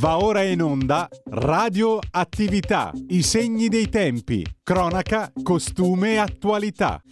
Va 0.00 0.16
ora 0.16 0.42
in 0.42 0.62
onda 0.62 1.06
Radio 1.28 1.98
Attività, 2.12 2.90
i 3.08 3.22
segni 3.22 3.68
dei 3.68 3.90
tempi, 3.90 4.42
cronaca, 4.62 5.30
costume 5.42 6.12
e 6.12 6.16
attualità. 6.16 7.02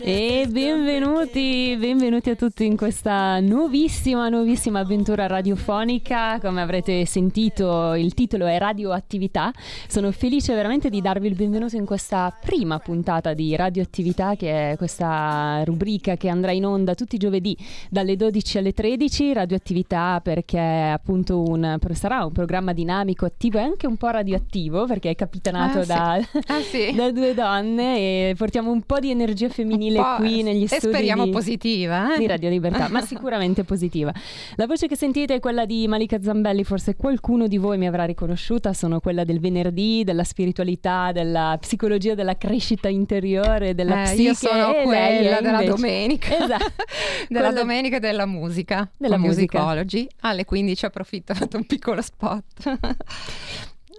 E 0.00 0.46
benvenuti, 0.50 1.74
benvenuti 1.78 2.28
a 2.28 2.34
tutti 2.36 2.66
in 2.66 2.76
questa 2.76 3.40
nuovissima, 3.40 4.28
nuovissima 4.28 4.80
avventura 4.80 5.26
radiofonica. 5.26 6.38
Come 6.38 6.60
avrete 6.60 7.06
sentito, 7.06 7.94
il 7.94 8.12
titolo 8.12 8.44
è 8.44 8.58
Radioattività. 8.58 9.50
Sono 9.88 10.12
felice 10.12 10.54
veramente 10.54 10.90
di 10.90 11.00
darvi 11.00 11.28
il 11.28 11.34
benvenuto 11.34 11.76
in 11.76 11.86
questa 11.86 12.36
prima 12.44 12.78
puntata 12.78 13.32
di 13.32 13.56
Radioattività, 13.56 14.34
che 14.34 14.72
è 14.72 14.76
questa 14.76 15.62
rubrica 15.64 16.16
che 16.16 16.28
andrà 16.28 16.52
in 16.52 16.66
onda 16.66 16.94
tutti 16.94 17.14
i 17.14 17.18
giovedì 17.18 17.56
dalle 17.88 18.16
12 18.16 18.58
alle 18.58 18.74
13. 18.74 19.32
Radioattività 19.32 20.20
perché 20.22 20.58
è 20.58 20.90
appunto 20.90 21.40
un, 21.40 21.78
sarà 21.92 22.22
un 22.22 22.32
programma 22.32 22.74
dinamico, 22.74 23.24
attivo 23.24 23.56
e 23.56 23.62
anche 23.62 23.86
un 23.86 23.96
po' 23.96 24.10
radioattivo 24.10 24.84
perché 24.84 25.08
è 25.08 25.14
capitanato 25.14 25.78
ah, 25.78 25.86
da, 25.86 26.20
sì. 26.20 26.38
ah, 26.48 26.60
sì. 26.60 26.92
da 26.94 27.10
due 27.10 27.32
donne 27.32 27.96
e 27.96 28.34
portiamo 28.36 28.70
un 28.70 28.82
po' 28.82 28.98
di 28.98 29.10
energia 29.10 29.52
femminile 29.54 30.02
qui 30.16 30.42
negli 30.42 30.66
studi. 30.66 30.86
E 30.86 30.88
speriamo 30.88 31.24
di, 31.24 31.30
positiva. 31.30 32.14
Eh? 32.14 32.18
Di 32.18 32.26
Radio 32.26 32.48
Libertà, 32.50 32.88
ma 32.88 33.00
sicuramente 33.00 33.62
positiva. 33.62 34.12
La 34.56 34.66
voce 34.66 34.88
che 34.88 34.96
sentite 34.96 35.34
è 35.34 35.40
quella 35.40 35.64
di 35.64 35.86
Malika 35.86 36.20
Zambelli, 36.20 36.64
forse 36.64 36.96
qualcuno 36.96 37.46
di 37.46 37.56
voi 37.56 37.78
mi 37.78 37.86
avrà 37.86 38.04
riconosciuta, 38.04 38.72
sono 38.72 38.98
quella 38.98 39.24
del 39.24 39.38
venerdì, 39.38 40.02
della 40.04 40.24
spiritualità, 40.24 41.12
della 41.12 41.56
psicologia, 41.60 42.14
della 42.14 42.36
crescita 42.36 42.88
interiore, 42.88 43.74
della 43.74 44.02
eh, 44.02 44.04
psiche. 44.04 44.22
Io 44.22 44.34
sono 44.34 44.72
quella 44.82 45.40
della 45.40 45.60
invece... 45.60 45.64
domenica. 45.64 46.32
Esatto. 46.44 46.72
della 47.28 47.48
quella... 47.48 47.60
domenica 47.60 47.98
della 47.98 48.26
musica. 48.26 48.90
Della 48.96 49.16
musica. 49.16 49.58
Musicology. 49.58 50.06
Alle 50.20 50.44
15 50.44 50.84
approfitto, 50.84 51.32
ho 51.32 51.34
fatto 51.34 51.56
un 51.56 51.64
piccolo 51.66 52.02
spot. 52.02 52.78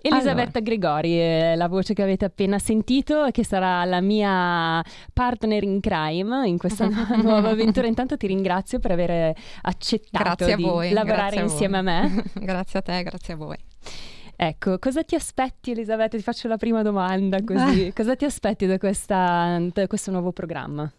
Elisabetta 0.08 0.60
allora. 0.60 0.76
Gregori, 0.76 1.16
è 1.18 1.56
la 1.56 1.68
voce 1.68 1.94
che 1.94 2.04
avete 2.04 2.26
appena 2.26 2.60
sentito, 2.60 3.28
che 3.32 3.44
sarà 3.44 3.84
la 3.86 4.02
mia 4.02 4.84
partner 5.14 5.64
in 5.64 5.80
crime 5.80 6.48
in 6.48 6.58
questa 6.58 6.88
nuova 7.22 7.50
avventura. 7.50 7.88
Intanto 7.88 8.16
ti 8.16 8.28
ringrazio 8.28 8.80
per 8.80 8.92
aver 8.92 9.36
accettato 9.64 10.46
di 10.46 10.62
voi, 10.62 10.92
lavorare 10.92 11.38
a 11.38 11.42
insieme 11.42 11.78
a 11.80 11.82
me. 11.82 12.24
grazie 12.34 12.80
a 12.80 12.82
te, 12.82 13.04
grazie 13.04 13.34
a 13.34 13.38
voi. 13.38 13.58
Ecco, 14.38 14.78
cosa 14.80 15.04
ti 15.04 15.16
aspetti 15.16 15.72
Elisabetta? 15.72 16.18
Ti 16.18 16.24
faccio 16.24 16.48
la 16.48 16.58
prima 16.58 16.82
domanda 16.82 17.42
così. 17.44 17.92
cosa 17.96 18.16
ti 18.16 18.26
aspetti 18.26 18.66
da, 18.66 18.78
questa, 18.78 19.58
da 19.74 19.88
questo 19.88 20.12
nuovo 20.12 20.32
programma? 20.32 20.92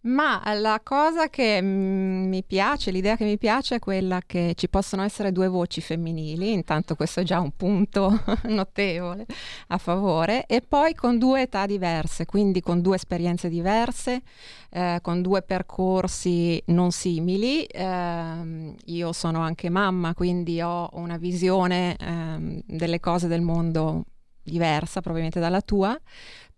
Ma 0.00 0.40
la 0.54 0.80
cosa 0.82 1.28
che 1.28 1.60
mm, 1.60 2.28
mi 2.28 2.44
piace, 2.44 2.92
l'idea 2.92 3.16
che 3.16 3.24
mi 3.24 3.36
piace 3.36 3.76
è 3.76 3.78
quella 3.80 4.20
che 4.24 4.52
ci 4.56 4.68
possono 4.68 5.02
essere 5.02 5.32
due 5.32 5.48
voci 5.48 5.80
femminili, 5.80 6.52
intanto 6.52 6.94
questo 6.94 7.20
è 7.20 7.24
già 7.24 7.40
un 7.40 7.50
punto 7.56 8.22
notevole 8.46 9.26
a 9.68 9.78
favore, 9.78 10.46
e 10.46 10.62
poi 10.62 10.94
con 10.94 11.18
due 11.18 11.42
età 11.42 11.66
diverse, 11.66 12.26
quindi 12.26 12.60
con 12.60 12.80
due 12.80 12.94
esperienze 12.94 13.48
diverse, 13.48 14.22
eh, 14.70 15.00
con 15.02 15.20
due 15.20 15.42
percorsi 15.42 16.62
non 16.66 16.92
simili. 16.92 17.64
Eh, 17.64 18.74
io 18.84 19.12
sono 19.12 19.40
anche 19.40 19.68
mamma, 19.68 20.14
quindi 20.14 20.60
ho 20.60 20.88
una 20.92 21.16
visione 21.16 21.96
eh, 21.96 22.62
delle 22.66 23.00
cose 23.00 23.26
del 23.26 23.40
mondo 23.40 24.04
diversa 24.48 25.00
probabilmente 25.00 25.40
dalla 25.40 25.60
tua 25.60 25.98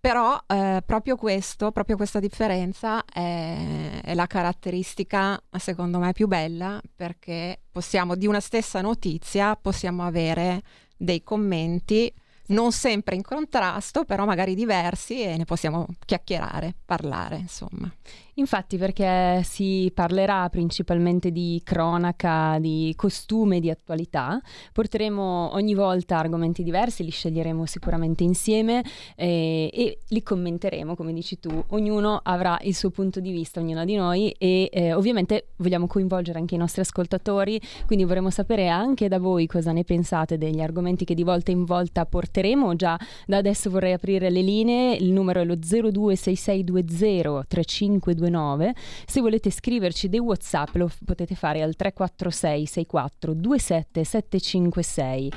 però 0.01 0.43
eh, 0.47 0.83
proprio 0.87 1.17
questo, 1.17 1.73
proprio 1.73 1.97
questa 1.97 2.20
differenza 2.20 3.05
è, 3.05 4.01
è, 4.03 4.15
la 4.15 4.27
caratteristica, 4.27 5.41
secondo 5.59 5.98
me, 5.98 6.12
più 6.12 6.27
bella 6.27 6.81
perché 6.97 7.61
possiamo, 7.70 8.17
di 8.17 8.27
una 8.27 8.41
stessa 8.41 8.81
notizia, 8.81 9.55
possiamo 9.57 10.07
avere 10.07 10.62
dei 10.97 11.23
commenti 11.23 12.13
non 12.51 12.73
sempre 12.73 13.14
in 13.14 13.23
contrasto, 13.23 14.05
però 14.05 14.24
magari 14.24 14.55
diversi 14.55 15.23
e 15.23 15.36
ne 15.36 15.45
possiamo 15.45 15.86
chiacchierare, 16.05 16.74
parlare, 16.85 17.36
insomma. 17.36 17.92
Infatti 18.40 18.78
perché 18.78 19.42
si 19.45 19.92
parlerà 19.95 20.48
principalmente 20.48 21.30
di 21.30 21.61
cronaca, 21.62 22.56
di 22.58 22.95
costume, 22.96 23.61
di 23.61 23.68
attualità, 23.68 24.40
porteremo 24.73 25.51
ogni 25.52 25.74
volta 25.74 26.17
argomenti 26.17 26.62
diversi, 26.62 27.05
li 27.05 27.11
sceglieremo 27.11 27.67
sicuramente 27.67 28.24
insieme 28.24 28.83
eh, 29.14 29.68
e 29.70 29.98
li 30.08 30.23
commenteremo, 30.23 30.96
come 30.96 31.12
dici 31.12 31.39
tu, 31.39 31.50
ognuno 31.68 32.18
avrà 32.23 32.58
il 32.62 32.74
suo 32.74 32.89
punto 32.89 33.20
di 33.20 33.30
vista, 33.30 33.61
ognuna 33.61 33.84
di 33.84 33.96
noi 33.96 34.30
e 34.39 34.70
eh, 34.73 34.95
ovviamente 34.95 35.48
vogliamo 35.56 35.86
coinvolgere 35.86 36.39
anche 36.39 36.55
i 36.55 36.58
nostri 36.58 36.80
ascoltatori, 36.80 37.61
quindi 37.84 38.06
vorremmo 38.06 38.30
sapere 38.30 38.68
anche 38.68 39.08
da 39.08 39.18
voi 39.18 39.46
cosa 39.46 39.73
ne 39.73 39.84
pensate 39.84 40.39
degli 40.39 40.62
argomenti 40.62 41.05
che 41.05 41.12
di 41.12 41.24
volta 41.24 41.50
in 41.50 41.67
volta 41.67 42.06
porteremo, 42.06 42.74
già 42.74 42.98
da 43.27 43.36
adesso 43.36 43.68
vorrei 43.68 43.92
aprire 43.92 44.30
le 44.30 44.40
linee, 44.40 44.95
il 44.95 45.12
numero 45.12 45.40
è 45.40 45.45
lo 45.45 45.56
026620 45.56 47.45
3529 47.46 48.29
9. 48.30 48.74
Se 49.07 49.20
volete 49.20 49.51
scriverci 49.51 50.08
dei 50.08 50.20
WhatsApp 50.20 50.74
lo 50.77 50.91
potete 51.05 51.35
fare 51.35 51.63
al 51.63 51.77
346 51.77 52.67
64 52.67 53.33
27 53.35 54.05
756. 54.05 55.33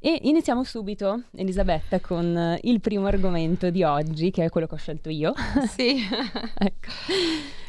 E 0.00 0.20
iniziamo 0.22 0.62
subito, 0.62 1.22
Elisabetta, 1.34 1.98
con 1.98 2.56
il 2.62 2.80
primo 2.80 3.06
argomento 3.06 3.68
di 3.68 3.82
oggi, 3.82 4.30
che 4.30 4.44
è 4.44 4.48
quello 4.48 4.68
che 4.68 4.74
ho 4.74 4.78
scelto 4.78 5.10
io. 5.10 5.34
Sì. 5.68 5.98
ecco. 6.58 6.90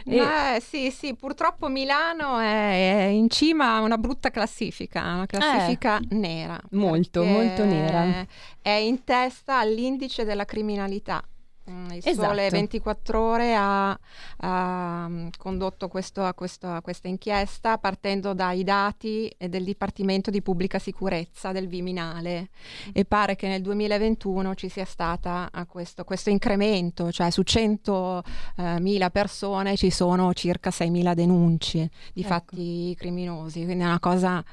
E... 0.05 0.15
Eh, 0.15 0.61
sì, 0.61 0.91
sì, 0.91 1.15
purtroppo 1.15 1.67
Milano 1.67 2.39
è, 2.39 3.09
in 3.11 3.29
cima 3.29 3.75
a 3.75 3.81
una 3.81 3.97
brutta 3.97 4.29
classifica, 4.29 5.01
una 5.01 5.25
classifica 5.25 5.97
eh, 5.97 6.15
nera. 6.15 6.59
Molto, 6.71 7.23
molto 7.23 7.65
nera. 7.65 8.25
È 8.61 8.69
in 8.69 9.03
testa 9.03 9.57
all'indice 9.57 10.23
della 10.23 10.45
criminalità. 10.45 11.23
Mm, 11.69 11.91
il 11.91 12.01
esatto. 12.03 12.27
Sole 12.27 12.49
24 12.49 13.21
Ore 13.21 13.55
ha, 13.55 13.97
ha 14.37 15.07
mm, 15.07 15.27
condotto 15.37 15.87
questo, 15.87 16.31
questo, 16.35 16.79
questa 16.81 17.07
inchiesta 17.07 17.77
partendo 17.77 18.33
dai 18.33 18.63
dati 18.63 19.33
del 19.37 19.63
Dipartimento 19.63 20.31
di 20.31 20.41
Pubblica 20.41 20.79
Sicurezza 20.79 21.51
del 21.51 21.67
Viminale 21.67 22.49
e 22.91 23.05
pare 23.05 23.35
che 23.35 23.47
nel 23.47 23.61
2021 23.61 24.55
ci 24.55 24.69
sia 24.69 24.85
stato 24.85 25.47
questo, 25.67 26.03
questo, 26.03 26.29
incremento, 26.29 27.11
cioè 27.11 27.29
su 27.29 27.41
100.000 27.41 29.03
eh, 29.03 29.09
persone 29.11 29.75
ci 29.75 29.91
sono 29.91 30.33
circa 30.33 30.69
6.000 30.69 31.13
denunce 31.13 31.89
di 32.13 32.21
ecco. 32.21 32.29
fatti 32.29 32.95
criminosi, 32.97 33.63
quindi 33.63 33.83
è 33.83 33.87
una 33.87 33.99
cosa 33.99 34.43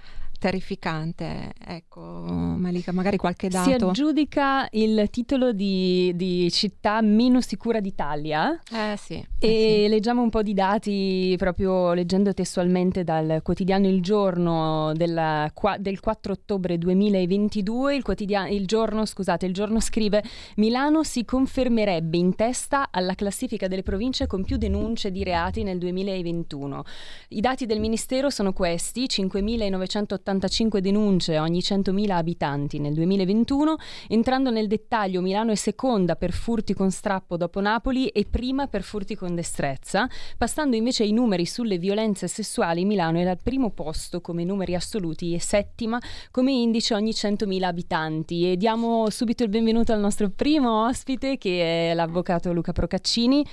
terrificante. 0.46 1.52
Ecco, 1.58 2.00
Malika, 2.00 2.92
magari 2.92 3.16
qualche 3.16 3.48
dato. 3.48 3.68
Si 3.68 3.84
aggiudica 3.84 4.68
il 4.70 5.08
titolo 5.10 5.50
di, 5.50 6.12
di 6.14 6.48
città 6.52 7.00
meno 7.00 7.40
sicura 7.40 7.80
d'Italia. 7.80 8.56
Eh 8.70 8.96
sì. 8.96 9.14
E 9.14 9.48
eh 9.48 9.82
sì. 9.82 9.88
leggiamo 9.88 10.22
un 10.22 10.30
po' 10.30 10.42
di 10.42 10.54
dati 10.54 11.34
proprio 11.36 11.94
leggendo 11.94 12.32
testualmente 12.32 13.02
dal 13.02 13.40
quotidiano 13.42 13.88
Il 13.88 14.00
Giorno 14.02 14.92
della, 14.94 15.50
del 15.80 15.98
4 15.98 16.32
ottobre 16.32 16.78
2022. 16.78 17.96
Il, 17.96 18.04
il, 18.50 18.66
giorno, 18.66 19.04
scusate, 19.04 19.46
il 19.46 19.52
giorno 19.52 19.80
scrive 19.80 20.22
Milano 20.56 21.02
si 21.02 21.24
confermerebbe 21.24 22.16
in 22.16 22.36
testa 22.36 22.88
alla 22.92 23.16
classifica 23.16 23.66
delle 23.66 23.82
province 23.82 24.28
con 24.28 24.44
più 24.44 24.58
denunce 24.58 25.10
di 25.10 25.24
reati 25.24 25.64
nel 25.64 25.78
2021. 25.78 26.84
I 27.30 27.40
dati 27.40 27.66
del 27.66 27.80
Ministero 27.80 28.30
sono 28.30 28.52
questi, 28.52 29.06
5.980 29.06 30.35
85 30.36 30.80
denunce 30.80 31.38
ogni 31.38 31.60
100.000 31.60 32.10
abitanti 32.10 32.78
nel 32.78 32.94
2021. 32.94 33.76
Entrando 34.08 34.50
nel 34.50 34.66
dettaglio, 34.66 35.20
Milano 35.20 35.50
è 35.52 35.54
seconda 35.54 36.16
per 36.16 36.32
furti 36.32 36.74
con 36.74 36.90
strappo 36.90 37.36
dopo 37.36 37.60
Napoli 37.60 38.08
e 38.08 38.26
prima 38.28 38.66
per 38.66 38.82
furti 38.82 39.14
con 39.14 39.34
destrezza. 39.34 40.08
Passando 40.36 40.76
invece 40.76 41.02
ai 41.02 41.12
numeri 41.12 41.46
sulle 41.46 41.78
violenze 41.78 42.28
sessuali, 42.28 42.84
Milano 42.84 43.18
è 43.18 43.26
al 43.26 43.38
primo 43.42 43.70
posto 43.70 44.20
come 44.20 44.44
numeri 44.44 44.74
assoluti 44.74 45.34
e 45.34 45.40
settima 45.40 45.98
come 46.30 46.52
indice 46.52 46.94
ogni 46.94 47.10
100.000 47.10 47.62
abitanti. 47.62 48.52
E 48.52 48.56
diamo 48.56 49.08
subito 49.10 49.42
il 49.42 49.48
benvenuto 49.48 49.92
al 49.92 50.00
nostro 50.00 50.30
primo 50.30 50.86
ospite 50.86 51.38
che 51.38 51.90
è 51.90 51.94
l'avvocato 51.94 52.52
Luca 52.52 52.72
Procaccini. 52.72 53.44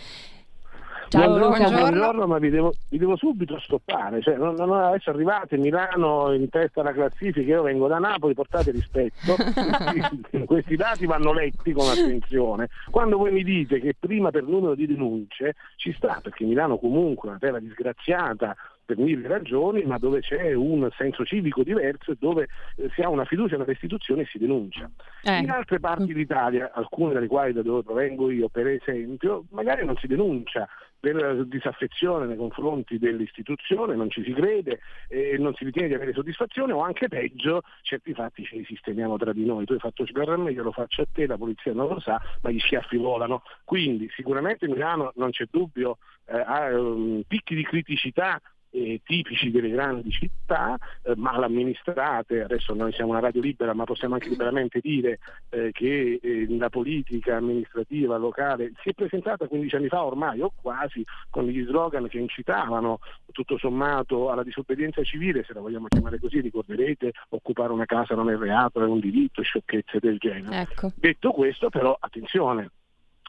Ciao 1.13 1.27
buongiorno, 1.27 1.69
Luca. 1.69 1.79
buongiorno, 1.79 2.25
ma 2.25 2.39
vi 2.39 2.49
devo, 2.49 2.73
vi 2.89 2.97
devo 2.97 3.15
subito 3.15 3.59
stoppare. 3.59 4.19
Cioè, 4.19 4.35
non, 4.35 4.55
non 4.55 4.71
adesso 4.71 5.11
arrivate 5.11 5.57
Milano 5.57 6.33
in 6.33 6.49
testa 6.49 6.81
alla 6.81 6.91
classifica, 6.91 7.51
io 7.51 7.61
vengo 7.61 7.87
da 7.87 7.99
Napoli, 7.99 8.33
portate 8.33 8.71
rispetto. 8.71 9.35
Questi 10.45 10.75
dati 10.75 11.05
vanno 11.05 11.31
letti 11.31 11.71
con 11.71 11.87
attenzione. 11.87 12.69
Quando 12.89 13.17
voi 13.19 13.31
mi 13.31 13.43
dite 13.43 13.79
che 13.79 13.93
prima 13.97 14.31
per 14.31 14.41
numero 14.41 14.73
di 14.73 14.87
denunce 14.87 15.53
ci 15.75 15.93
sta, 15.93 16.19
perché 16.19 16.45
Milano 16.45 16.79
comunque 16.79 17.27
è 17.27 17.31
una 17.31 17.39
terra 17.39 17.59
disgraziata, 17.59 18.55
per 18.85 18.97
mille 18.97 19.27
ragioni, 19.27 19.83
ma 19.83 19.97
dove 19.97 20.19
c'è 20.19 20.53
un 20.53 20.89
senso 20.97 21.23
civico 21.23 21.63
diverso 21.63 22.11
e 22.11 22.17
dove 22.19 22.47
eh, 22.75 22.89
si 22.93 23.01
ha 23.01 23.07
una 23.07 23.23
fiducia 23.23 23.55
nelle 23.55 23.71
istituzioni 23.71 24.21
e 24.21 24.25
si 24.25 24.37
denuncia. 24.37 24.89
Eh. 25.21 25.37
In 25.37 25.49
altre 25.49 25.79
parti 25.79 26.13
d'Italia, 26.13 26.71
alcune 26.73 27.13
delle 27.13 27.27
quali 27.27 27.53
da 27.53 27.61
dove 27.61 27.83
provengo 27.83 28.29
io, 28.29 28.49
per 28.49 28.67
esempio, 28.67 29.45
magari 29.51 29.85
non 29.85 29.95
si 29.97 30.07
denuncia 30.07 30.67
della 31.11 31.43
disaffezione 31.43 32.25
nei 32.25 32.37
confronti 32.37 32.97
dell'istituzione, 32.97 33.93
non 33.93 34.09
ci 34.09 34.23
si 34.23 34.31
crede 34.31 34.79
e 35.09 35.37
non 35.37 35.53
si 35.53 35.65
ritiene 35.65 35.89
di 35.89 35.93
avere 35.95 36.13
soddisfazione 36.13 36.71
o 36.71 36.79
anche 36.79 37.09
peggio, 37.09 37.61
certi 37.81 38.13
fatti 38.13 38.45
ce 38.45 38.55
li 38.55 38.63
sistemiamo 38.63 39.17
tra 39.17 39.33
di 39.33 39.45
noi, 39.45 39.65
tu 39.65 39.73
hai 39.73 39.79
fatto 39.79 40.05
sgarra 40.05 40.35
a 40.35 40.37
me, 40.37 40.51
io 40.51 40.63
lo 40.63 40.71
faccio 40.71 41.01
a 41.01 41.05
te, 41.11 41.27
la 41.27 41.37
polizia 41.37 41.73
non 41.73 41.89
lo 41.89 41.99
sa, 41.99 42.21
ma 42.41 42.51
gli 42.51 42.59
schiaffi 42.59 42.95
volano. 42.95 43.43
Quindi 43.65 44.09
sicuramente 44.15 44.65
Milano 44.69 45.11
non 45.15 45.31
c'è 45.31 45.45
dubbio, 45.51 45.97
eh, 46.25 46.39
ha 46.39 46.67
um, 46.69 47.21
picchi 47.27 47.53
di 47.53 47.63
criticità 47.63 48.41
eh, 48.73 49.01
tipici 49.03 49.51
delle 49.51 49.69
grandi 49.69 50.09
città, 50.09 50.77
eh, 51.03 51.13
mal 51.15 51.43
amministrate, 51.43 52.43
adesso 52.43 52.73
noi 52.73 52.91
siamo 52.91 53.11
una 53.11 53.19
radio 53.19 53.41
libera 53.41 53.73
ma 53.73 53.83
possiamo 53.83 54.15
anche 54.15 54.29
liberamente 54.29 54.79
dire 54.81 55.19
eh, 55.49 55.69
che 55.71 56.19
eh, 56.21 56.47
la 56.57 56.69
politica 56.69 57.37
amministrativa 57.37 58.17
locale 58.17 58.71
si 58.81 58.89
è 58.89 58.93
presentata 58.93 59.47
15 59.47 59.75
anni 59.75 59.87
fa 59.87 60.03
ormai 60.03 60.41
o 60.41 60.51
quasi 60.59 61.05
con 61.29 61.45
gli 61.45 61.63
slogan 61.65 62.07
che 62.07 62.17
incitavano 62.17 62.99
tutto 63.31 63.57
sommato 63.57 64.29
alla 64.29 64.43
disobbedienza 64.43 65.03
civile, 65.03 65.43
se 65.43 65.53
la 65.53 65.61
vogliamo 65.61 65.87
chiamare 65.87 66.19
così, 66.19 66.39
ricorderete, 66.39 67.11
occupare 67.29 67.71
una 67.71 67.85
casa 67.85 68.15
non 68.15 68.29
è 68.29 68.37
reato, 68.37 68.81
è 68.81 68.85
un 68.85 68.99
diritto, 68.99 69.41
sciocchezze 69.41 69.99
del 69.99 70.17
genere. 70.17 70.61
Ecco. 70.61 70.91
Detto 70.95 71.31
questo 71.31 71.69
però 71.69 71.95
attenzione, 71.99 72.69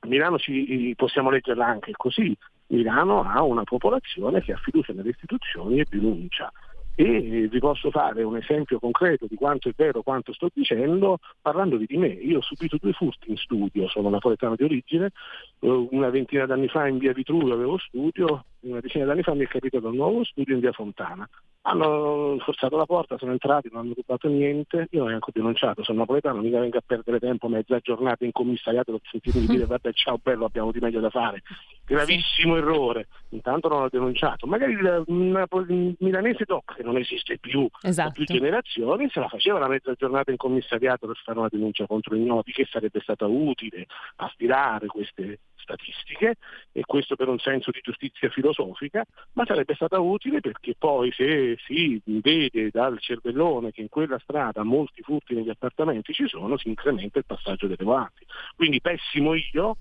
Milano 0.06 0.38
ci, 0.38 0.92
possiamo 0.96 1.30
leggerla 1.30 1.66
anche 1.66 1.92
così, 1.92 2.36
Milano 2.68 3.22
ha 3.22 3.42
una 3.42 3.64
popolazione 3.64 4.42
che 4.42 4.52
ha 4.52 4.56
fiducia 4.56 4.92
nelle 4.92 5.10
istituzioni 5.10 5.80
e 5.80 5.86
denuncia. 5.88 6.52
E 6.96 7.48
vi 7.50 7.58
posso 7.58 7.90
fare 7.90 8.22
un 8.22 8.36
esempio 8.36 8.78
concreto 8.78 9.26
di 9.26 9.34
quanto 9.34 9.68
è 9.68 9.72
vero 9.74 10.02
quanto 10.02 10.32
sto 10.32 10.48
dicendo 10.54 11.18
parlandovi 11.42 11.86
di 11.86 11.96
me. 11.96 12.06
Io 12.06 12.38
ho 12.38 12.42
subito 12.42 12.76
due 12.80 12.92
furti 12.92 13.30
in 13.30 13.36
studio, 13.36 13.88
sono 13.88 14.10
napoletano 14.10 14.54
di 14.54 14.62
origine, 14.62 15.10
eh, 15.58 15.88
una 15.90 16.08
ventina 16.10 16.46
d'anni 16.46 16.68
fa 16.68 16.86
in 16.86 16.98
via 16.98 17.12
Vitruvio 17.12 17.52
avevo 17.52 17.78
studio, 17.78 18.44
una 18.64 18.80
decina 18.80 19.04
d'anni 19.04 19.22
fa 19.22 19.34
mi 19.34 19.44
è 19.44 19.48
capitato 19.48 19.88
un 19.88 19.96
nuovo 19.96 20.24
studio 20.24 20.54
in 20.54 20.60
via 20.60 20.72
Fontana. 20.72 21.28
Hanno 21.66 22.36
forzato 22.40 22.76
la 22.76 22.84
porta, 22.84 23.16
sono 23.16 23.32
entrati, 23.32 23.70
non 23.72 23.82
hanno 23.82 23.94
rubato 23.94 24.28
niente, 24.28 24.88
io 24.90 24.98
non 24.98 25.06
ho 25.06 25.08
neanche 25.08 25.30
denunciato, 25.32 25.82
sono 25.82 26.00
napoletano, 26.00 26.42
mica 26.42 26.60
vengo 26.60 26.76
a 26.76 26.82
perdere 26.84 27.18
tempo 27.18 27.48
mezza 27.48 27.78
giornata 27.78 28.24
in 28.24 28.32
commissariato 28.32 28.92
per 28.92 29.00
sentirmi 29.10 29.46
dire 29.46 29.64
vabbè 29.64 29.92
ciao 29.92 30.18
bello 30.22 30.44
abbiamo 30.44 30.72
di 30.72 30.80
meglio 30.80 31.00
da 31.00 31.08
fare. 31.10 31.42
Gravissimo 31.86 32.56
errore, 32.56 33.08
intanto 33.30 33.68
non 33.68 33.82
ho 33.82 33.88
denunciato. 33.88 34.46
Magari 34.46 34.72
il, 34.72 35.04
il 35.06 35.96
milanese 36.00 36.44
doc, 36.44 36.74
che 36.74 36.82
non 36.82 36.96
esiste 36.96 37.38
più, 37.38 37.66
esatto. 37.80 38.12
più 38.12 38.24
generazioni, 38.24 39.08
se 39.10 39.20
la 39.20 39.28
faceva 39.28 39.58
la 39.58 39.68
mezza 39.68 39.94
giornata 39.94 40.30
in 40.30 40.36
commissariato 40.36 41.06
per 41.06 41.16
fare 41.24 41.38
una 41.38 41.48
denuncia 41.50 41.86
contro 41.86 42.14
ignoti 42.14 42.52
che 42.52 42.66
sarebbe 42.70 43.00
stata 43.00 43.26
utile 43.26 43.86
a 44.16 44.30
stilare 44.34 44.86
queste 44.86 45.38
statistiche 45.64 46.36
e 46.70 46.82
questo 46.84 47.16
per 47.16 47.28
un 47.28 47.38
senso 47.38 47.70
di 47.70 47.80
giustizia 47.82 48.28
filosofica, 48.28 49.04
ma 49.32 49.44
sarebbe 49.44 49.74
stata 49.74 49.98
utile 49.98 50.40
perché 50.40 50.74
poi 50.78 51.10
se 51.12 51.56
si 51.66 52.00
vede 52.04 52.70
dal 52.70 53.00
cervellone 53.00 53.72
che 53.72 53.80
in 53.80 53.88
quella 53.88 54.18
strada 54.18 54.62
molti 54.62 55.02
furti 55.02 55.34
negli 55.34 55.48
appartamenti 55.48 56.12
ci 56.12 56.28
sono, 56.28 56.56
si 56.56 56.68
incrementa 56.68 57.18
il 57.18 57.24
passaggio 57.26 57.66
delle 57.66 57.84
volanti. 57.84 58.24
Quindi 58.54 58.80
pessimo 58.80 59.34
io, 59.34 59.76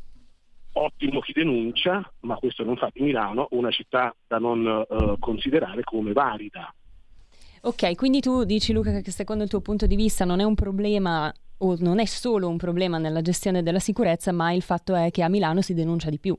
ottimo 0.74 1.20
chi 1.20 1.34
denuncia, 1.34 2.12
ma 2.22 2.36
questo 2.36 2.64
non 2.64 2.78
fa 2.78 2.90
di 2.92 3.02
Milano 3.02 3.48
una 3.52 3.70
città 3.70 4.16
da 4.26 4.40
non 4.40 4.86
uh, 4.88 5.20
considerare 5.20 5.84
come 5.84 6.14
valida. 6.14 6.74
Ok, 7.66 7.96
quindi 7.96 8.20
tu 8.20 8.44
dici 8.44 8.74
Luca 8.74 9.00
che 9.00 9.12
secondo 9.12 9.44
il 9.44 9.50
tuo 9.50 9.62
punto 9.62 9.86
di 9.86 9.96
vista 9.96 10.26
non 10.26 10.42
è 10.42 10.44
un 10.44 10.56
problema 10.56 11.34
o 11.58 11.76
non 11.80 12.00
è 12.00 12.06
solo 12.06 12.48
un 12.48 12.58
problema 12.58 12.98
nella 12.98 13.22
gestione 13.22 13.64
della 13.64 13.80
sicurezza, 13.80 14.32
ma 14.32 14.52
il 14.52 14.62
fatto 14.62 14.96
è 14.96 15.12
che 15.12 15.24
a 15.24 15.30
Milano 15.30 15.62
si 15.62 15.74
denuncia 15.74 16.10
di 16.10 16.20
più. 16.20 16.38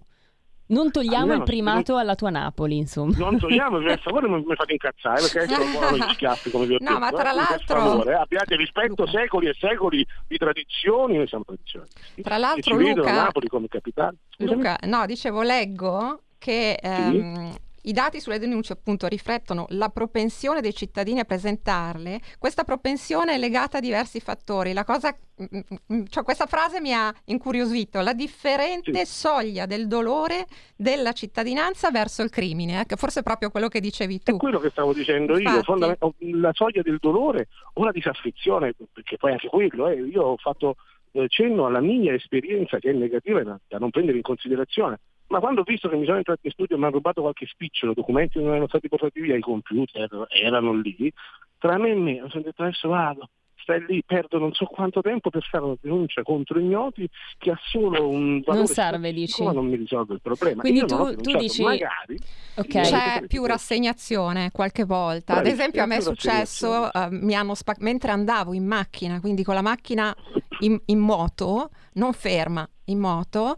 Non 0.67 0.91
togliamo 0.91 1.25
Milano, 1.25 1.41
il 1.41 1.45
primato 1.45 1.93
non... 1.93 2.01
alla 2.01 2.15
tua 2.15 2.31
Napoli, 2.31 2.79
insomma. 2.79 3.15
Non 3.19 3.39
togliamo, 3.39 3.79
per 3.81 4.01
favore 4.03 4.29
non 4.29 4.43
mi 4.47 4.55
fate 4.55 4.73
incazzare 4.73 5.21
perché 5.21 5.55
sono 5.55 5.71
buono 5.71 5.97
gli 5.99 6.13
schiaffi, 6.15 6.51
come 6.51 6.67
vi 6.67 6.75
ho 6.75 6.79
no, 6.81 6.89
detto. 6.89 7.01
ma 7.01 7.11
tra 7.11 7.33
eh, 7.33 7.35
l'altro... 7.35 7.81
Favore, 7.81 8.15
abbiate 8.15 8.57
rispetto 8.57 9.07
secoli 9.07 9.49
e 9.49 9.55
secoli 9.59 10.07
di 10.27 10.37
tradizioni, 10.39 11.17
noi 11.19 11.29
siamo 11.29 11.45
tradizioni. 11.45 11.87
Tra 12.23 12.39
l'altro, 12.39 12.77
Luca... 12.77 13.13
Napoli 13.13 13.49
come 13.49 13.69
capitale. 13.69 14.17
Luca, 14.39 14.79
no, 14.85 15.05
dicevo, 15.05 15.43
leggo 15.43 16.23
che... 16.39 16.79
Ehm, 16.81 17.53
sì? 17.53 17.63
I 17.87 17.93
dati 17.93 18.19
sulle 18.19 18.39
denunce 18.39 18.73
appunto 18.73 19.07
riflettono 19.07 19.67
la 19.71 19.91
propensione 19.91 20.63
dei 20.63 20.75
cittadini 20.75 21.21
a 21.21 21.25
presentarle. 21.25 22.19
Questa 22.39 22.65
propensione 22.65 23.35
è 23.35 23.39
legata 23.39 23.77
a 23.77 23.81
diversi 23.81 24.21
fattori. 24.21 24.73
Cosa, 24.87 25.15
mm, 25.43 25.45
mm, 25.55 25.97
mm, 25.97 26.05
cioè 26.09 26.25
questa 26.25 26.47
frase 26.47 26.81
mi 26.81 26.95
ha 26.95 27.13
incuriosito, 27.27 28.01
la 28.01 28.15
differente 28.15 29.05
sì. 29.05 29.13
soglia 29.13 29.67
del 29.67 29.87
dolore 29.87 30.47
della 30.75 31.13
cittadinanza 31.13 31.91
verso 31.91 32.23
il 32.23 32.31
crimine, 32.31 32.81
eh, 32.81 32.87
che 32.87 32.97
forse 32.97 33.21
è 33.21 33.23
proprio 33.23 33.51
quello 33.51 33.69
che 33.69 33.81
dicevi 33.81 34.23
tu. 34.23 34.37
È 34.37 34.39
quello 34.39 34.61
che 34.61 34.71
stavo 34.71 34.95
dicendo 34.95 35.37
Infatti. 35.37 35.57
io, 35.57 35.63
Fondament- 35.63 36.15
la 36.19 36.53
soglia 36.55 36.81
del 36.81 36.97
dolore 36.99 37.49
o 37.75 37.85
la 37.85 37.93
disaffezione, 37.93 38.75
perché 38.91 39.19
poi 39.19 39.33
anche 39.33 39.49
quello, 39.49 39.89
eh, 39.89 40.01
io 40.01 40.23
ho 40.23 40.37
fatto 40.39 40.77
eh, 41.13 41.27
cenno 41.29 41.67
alla 41.67 41.81
mia 41.81 42.15
esperienza 42.15 42.79
che 42.79 42.91
è 42.91 42.93
negativa 42.95 43.43
da 43.43 43.79
non 43.79 43.91
prendere 43.91 44.17
in 44.17 44.23
considerazione 44.23 45.01
ma 45.29 45.41
quando 45.41 45.61
ho 45.61 45.65
visto 45.65 45.89
che 45.89 45.97
mi 45.97 46.05
sono 46.05 46.19
entrato 46.19 46.41
in 46.43 46.53
studio 46.53 46.77
e 46.77 46.79
mi 46.79 46.85
hanno 46.85 46.95
rubato 46.95 47.23
qualche 47.23 47.47
spicciolo, 47.47 47.95
documenti 47.95 48.39
non 48.39 48.51
erano 48.51 48.69
stati 48.69 48.89
portati 48.89 49.21
via, 49.21 49.37
i 49.37 49.41
computer 49.41 50.27
erano 50.29 50.73
lì, 50.75 51.13
tra 51.59 51.79
me 51.79 51.91
e 51.91 51.95
me 51.95 52.21
mi 52.21 52.31
sono 52.31 52.43
detto 52.43 52.63
adesso 52.63 52.89
vado, 52.89 53.29
stai 53.65 53.85
lì, 53.89 54.03
perdo 54.05 54.39
non 54.39 54.53
so 54.53 54.67
quanto 54.67 55.01
tempo 55.01 55.31
per 55.31 55.43
fare 55.43 55.65
una 55.65 55.75
denuncia 55.81 56.23
contro 56.23 56.61
ignoti 56.61 57.09
che 57.39 57.51
ha 57.51 57.59
solo 57.65 58.09
un 58.09 58.41
valore 58.41 58.59
non 58.59 58.67
serve, 58.67 59.13
dici. 59.13 59.43
ma 59.43 59.53
non 59.53 59.67
mi 59.67 59.77
risolve 59.77 60.15
il 60.15 60.21
problema. 60.21 60.61
Quindi 60.61 60.85
tu, 60.85 61.17
tu 61.17 61.37
dici 61.37 61.63
magari 61.63 62.19
okay. 62.55 62.83
c'è 62.83 63.27
più 63.27 63.45
rassegnazione 63.47 64.51
qualche 64.53 64.85
volta. 64.85 65.37
Ad 65.37 65.47
esempio 65.47 65.83
a 65.83 65.87
me 65.87 65.97
è 65.97 66.01
successo 66.01 66.91
uh, 66.93 67.55
spa- 67.55 67.77
mentre 67.79 68.13
andavo 68.13 68.53
in 68.53 68.67
macchina, 68.67 69.19
quindi 69.21 69.43
con 69.43 69.55
la 69.55 69.63
macchina 69.63 70.15
in, 70.61 70.79
in 70.87 70.99
moto, 70.99 71.71
non 71.95 72.13
ferma, 72.13 72.69
in 72.87 72.99
moto 72.99 73.57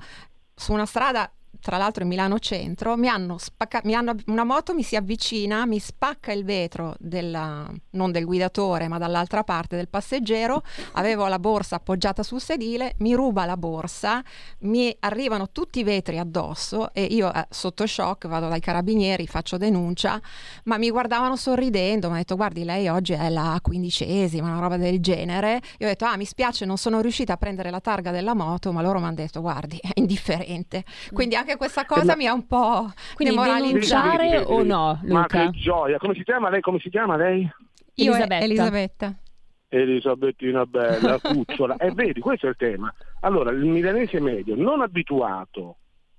su 0.55 0.73
una 0.73 0.87
strada 0.87 1.31
tra 1.61 1.77
l'altro 1.77 2.03
in 2.03 2.09
Milano 2.09 2.39
Centro, 2.39 2.97
mi 2.97 3.09
hanno 3.09 3.39
spacca- 3.39 3.81
mi 3.85 3.95
hanno, 3.95 4.15
una 4.27 4.45
moto 4.45 4.75
mi 4.75 4.83
si 4.83 4.97
avvicina, 4.97 5.67
mi 5.67 5.79
spacca 5.79 6.33
il 6.33 6.45
vetro 6.45 6.95
della, 6.99 7.71
non 7.91 8.13
del 8.13 8.25
guidatore 8.25 8.89
ma 8.89 8.99
dall'altra 8.99 9.45
parte 9.45 9.77
del 9.77 9.89
passeggero, 9.89 10.63
avevo 10.93 11.27
la 11.27 11.39
borsa 11.39 11.77
appoggiata 11.77 12.23
sul 12.23 12.41
sedile, 12.41 12.95
mi 12.99 13.15
ruba 13.15 13.45
la 13.45 13.57
borsa, 13.57 14.23
mi 14.61 14.95
arrivano 15.01 15.51
tutti 15.51 15.81
i 15.81 15.83
vetri 15.85 16.19
addosso 16.19 16.93
e 16.93 17.05
io 17.05 17.33
eh, 17.33 17.47
sotto 17.51 17.87
shock 17.87 18.27
vado 18.29 18.49
dai 18.49 18.61
carabinieri, 18.61 19.27
faccio 19.27 19.57
denuncia, 19.57 20.21
ma 20.65 20.79
mi 20.79 20.91
guardavano 20.91 21.37
sorridendo, 21.37 22.07
mi 22.07 22.15
hanno 22.15 22.23
detto 22.23 22.37
guardi 22.37 22.65
lei 22.65 22.89
oggi 22.89 23.13
è 23.13 23.29
la 23.29 23.59
quindicesima, 23.63 24.49
una 24.49 24.61
roba 24.61 24.77
del 24.77 25.01
genere, 25.01 25.61
io 25.79 25.87
ho 25.87 25.91
detto 25.91 26.05
ah 26.05 26.17
mi 26.17 26.25
spiace 26.25 26.65
non 26.65 26.77
sono 26.77 27.01
riuscita 27.01 27.35
a 27.35 27.37
prendere 27.37 27.71
la 27.71 27.81
targa 27.81 28.11
della 28.11 28.35
moto, 28.35 28.73
ma 28.73 28.83
loro 28.83 28.99
mi 28.99 29.07
hanno 29.07 29.15
detto 29.15 29.41
guardi 29.41 29.79
è 29.81 29.91
indifferente, 29.95 30.85
quindi 31.13 31.35
anche 31.35 31.46
questa 31.55 31.85
cosa 31.85 32.15
eh, 32.15 32.17
mi 32.17 32.27
ha 32.27 32.33
un 32.33 32.47
po' 32.49 32.93
Quindi 33.15 33.37
denunciare 33.37 34.39
o 34.39 34.65
no, 34.65 34.99
Luca? 35.03 35.15
Ma 35.15 35.27
che 35.27 35.51
gioia! 35.53 35.99
Come 35.99 36.15
si 36.15 36.25
chiama 36.25 36.51
lei? 36.51 36.61
Come 36.61 36.81
si 36.81 36.91
chiama 36.91 37.17
lei? 37.17 37.49
Io 37.95 38.11
Elisabetta. 38.11 38.45
Elisabetta. 38.45 39.15
Elisabettina 39.69 40.67
bella, 40.67 41.19
cucciola. 41.21 41.77
E 41.79 41.87
eh, 41.87 41.93
vedi, 41.93 42.21
questo 42.21 42.47
è 42.47 42.49
il 42.49 42.57
tema. 42.57 42.93
Allora, 43.21 43.51
il 43.51 43.65
milanese 43.65 44.21
medio, 44.21 44.57
non 44.57 44.81
abituato 44.81 45.77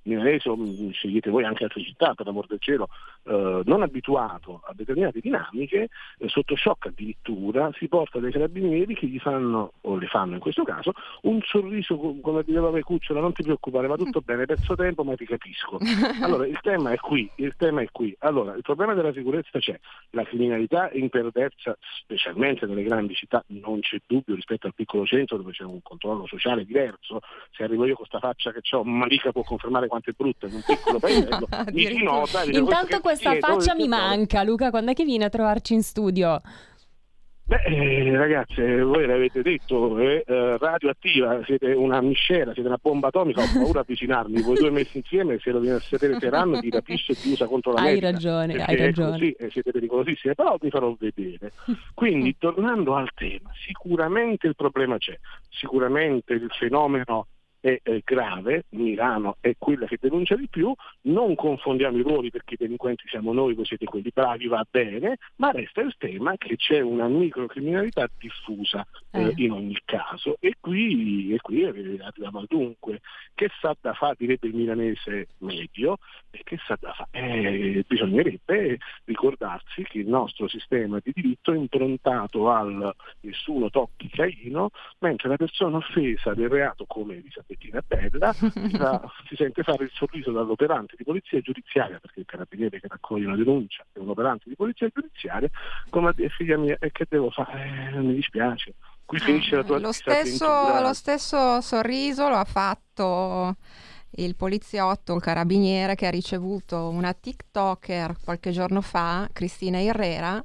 milanese, 0.08 0.50
scegliete 0.92 1.30
voi 1.30 1.44
anche 1.44 1.64
altre 1.64 1.84
città 1.84 2.14
per 2.14 2.26
l'amor 2.26 2.48
del 2.48 2.60
cielo, 2.60 2.88
eh, 3.24 3.62
non 3.66 3.82
abituato 3.82 4.62
a 4.66 4.74
determinate 4.74 5.20
dinamiche, 5.20 5.90
eh, 6.18 6.28
sotto 6.28 6.56
shock 6.56 6.88
addirittura, 6.88 7.72
si 7.78 7.88
porta 7.88 8.20
dai 8.20 8.32
carabinieri 8.32 8.96
che 8.96 9.08
gli 9.08 9.20
fanno, 9.20 9.74
o 9.82 9.98
le 9.98 10.08
fanno 10.08 10.36
in 10.36 10.40
questo 10.40 10.64
caso, 10.64 10.94
un 11.24 11.42
sorriso 11.44 11.98
come 11.98 12.44
diceva 12.44 12.72
Cucciola, 12.82 13.20
non 13.20 13.34
ti 13.34 13.44
preoccupare, 13.44 13.88
va 13.88 13.98
tutto 13.98 14.22
bene, 14.22 14.46
perso 14.46 14.76
tempo 14.76 15.04
ma 15.04 15.16
ti 15.16 15.26
capisco. 15.26 15.78
Allora 16.22 16.48
il 16.48 16.60
tema 16.62 16.92
è 16.92 16.98
qui, 16.98 17.30
il 17.36 17.54
tema 17.58 17.82
è 17.82 17.88
qui. 17.92 18.16
Allora 18.20 18.54
il 18.54 18.62
problema 18.62 18.94
della 18.94 19.14
sicurezza 19.14 19.60
c'è, 19.60 19.78
la 20.12 20.24
criminalità 20.24 20.90
imperversa, 20.94 21.78
specialmente 22.02 22.66
nelle 22.66 22.84
grandi 22.84 23.14
città, 23.14 23.44
non 23.48 23.80
c'è 23.82 23.98
dubbio 24.06 24.36
rispetto 24.36 24.68
al 24.68 24.74
piccolo 24.74 25.06
centro 25.06 25.38
dove 25.38 25.52
c'è 25.52 25.64
un 25.64 25.82
controllo 25.82 26.26
sociale 26.28 26.66
diverso, 26.66 27.20
se 27.52 27.64
arrivo 27.64 27.86
io 27.86 27.96
con 27.96 28.06
questa 28.08 28.20
faccia 28.20 28.52
che 28.52 28.62
ho, 28.76 28.84
Marica 28.84 29.32
può 29.32 29.44
confermare 29.44 29.88
quanto 29.88 29.97
è 30.06 30.13
brutta 30.16 30.48
in 30.48 30.56
un 30.56 30.62
piccolo 30.66 31.00
paesello, 31.00 31.48
mi 31.72 31.86
si 31.86 32.04
nota. 32.04 32.44
Intanto 32.44 33.00
questa 33.01 33.36
faccia 33.39 33.75
mi 33.75 33.88
manca, 33.88 34.44
Luca, 34.44 34.70
quando 34.70 34.92
è 34.92 34.94
che 34.94 35.04
vieni 35.04 35.24
a 35.24 35.30
trovarci 35.30 35.74
in 35.74 35.84
studio? 35.84 36.42
Beh, 37.48 37.62
eh, 37.63 38.18
ragazze, 38.18 38.82
voi 38.82 39.06
l'avete 39.06 39.42
detto, 39.42 39.98
è 40.00 40.22
eh, 40.27 40.58
radioattiva, 40.58 41.42
siete 41.46 41.72
una 41.72 42.01
miscela, 42.01 42.51
siete 42.51 42.68
una 42.68 42.77
bomba 42.82 43.08
atomica, 43.08 43.42
ho 43.42 43.48
paura 43.54 43.72
di 43.72 43.77
avvicinarmi, 43.77 44.42
voi 44.42 44.58
due 44.58 44.70
messi 44.70 44.98
insieme, 44.98 45.39
se 45.39 45.51
lo 45.51 45.62
viene 45.62 45.77
a 45.77 45.80
sapere 45.80 46.18
Teheran 46.18 46.60
ti 46.60 46.70
rapisce 46.70 47.13
e 47.13 47.16
ti 47.16 47.30
usa 47.30 47.46
contro 47.46 47.72
la 47.72 47.84
Hai 47.84 48.01
ragione, 48.01 48.62
hai 48.62 48.75
ragione. 48.75 49.12
Così, 49.12 49.32
eh, 49.32 49.50
siete 49.50 49.72
pericolosissime, 49.72 50.36
però 50.36 50.58
vi 50.60 50.70
farò 50.70 50.94
vedere. 51.00 51.54
Quindi, 51.94 52.36
tornando 52.38 52.96
al 52.96 53.12
tema, 53.16 53.50
sicuramente 53.66 54.48
il 54.48 54.56
problema 54.58 54.98
c'è, 54.98 55.18
sicuramente 55.50 56.34
il 56.34 56.50
fenomeno 56.50 57.27
è 57.67 57.79
eh, 57.83 58.01
grave, 58.05 58.63
Milano 58.69 59.38
è 59.41 59.55
quella 59.57 59.86
che 59.88 59.97
denuncia 60.00 60.36
di 60.36 60.47
più, 60.47 60.74
non 61.01 61.36
confondiamo 61.36 61.97
i 61.97 62.01
ruoli 62.01 62.29
perché 62.29 62.53
i 62.53 62.57
delinquenti 62.57 63.03
siamo 63.09 63.33
noi, 63.33 63.55
voi 63.55 63.65
siete 63.65 63.83
quelli 63.86 64.09
bravi, 64.13 64.47
va 64.47 64.65
bene, 64.69 65.17
ma 65.36 65.51
resta 65.51 65.81
il 65.81 65.93
tema 65.97 66.38
che 66.38 66.55
c'è 66.55 66.79
una 66.79 67.07
microcriminalità 67.09 68.07
diffusa 68.17 68.88
eh. 69.12 69.33
in 69.36 69.51
ogni 69.51 69.77
caso 69.83 70.38
e 70.39 70.55
qui, 70.59 71.33
e 71.33 71.41
qui 71.41 71.65
arriviamo 71.65 72.39
al 72.39 72.45
dunque, 72.47 73.01
che 73.36 73.50
sa 73.59 73.75
da 73.79 73.93
fare, 73.93 74.15
direbbe 74.17 74.47
il 74.47 74.55
milanese 74.55 75.27
medio, 75.39 75.97
e 76.31 76.41
che 76.43 76.57
sa 76.65 76.77
da 76.79 76.93
fare? 76.93 77.09
Eh, 77.12 77.83
bisognerebbe 78.08 78.80
ricordarsi 79.04 79.84
che 79.84 80.00
il 80.00 80.08
nostro 80.08 80.48
sistema 80.48 81.00
di 81.04 81.12
diritto 81.14 81.52
è 81.52 81.58
improntato 81.58 82.50
al 82.50 82.96
nessuno 83.22 83.70
tocchi 83.70 84.10
Caino, 84.10 84.72
mentre 85.00 85.30
la 85.30 85.36
persona 85.36 85.78
offesa 85.78 86.34
del 86.34 86.50
reato 86.50 86.86
come 86.86 87.18
Elisabettina 87.18 87.84
Bella 87.86 88.34
si 89.28 89.36
sente 89.36 89.64
fare 89.64 89.84
il 89.84 89.92
sorriso 89.94 90.32
dall'operante 90.32 90.96
di 90.98 91.04
polizia 91.04 91.40
giudiziaria, 91.42 92.00
perché 92.00 92.22
il 92.22 92.26
carabiniere 92.26 92.80
che 92.80 92.88
raccoglie 92.88 93.26
una 93.26 93.36
denuncia 93.36 93.86
è 93.92 94.00
un 94.00 94.10
operante 94.10 94.46
di 94.48 94.56
polizia 94.56 94.90
giudiziaria, 94.94 95.50
come 95.90 96.10
a 96.10 96.14
dire 96.14 96.30
figlia 96.30 96.58
mia, 96.58 96.78
e 96.80 96.92
che 96.92 97.06
devo 97.08 97.30
fare? 97.30 97.92
Eh, 97.94 98.00
mi 98.00 98.16
dispiace. 98.16 98.74
Qui 99.06 99.20
finisce 99.20 99.56
la 99.56 99.64
tua 99.64 99.80
lo 99.80 99.94
stesso, 99.94 100.46
lo 100.82 100.94
stesso 100.94 101.62
sorriso 101.62 102.28
lo 102.28 102.36
ha 102.36 102.44
fatto 102.44 103.56
il 104.12 104.36
poliziotto, 104.36 105.14
il 105.14 105.22
carabiniere 105.22 105.96
che 105.96 106.08
ha 106.08 106.12
ricevuto 106.12 106.90
una 106.90 107.14
TikToker 107.14 108.18
qualche 108.24 108.52
giorno 108.52 108.82
fa, 108.82 109.28
Cristina 109.32 109.82
Herrera, 109.82 110.44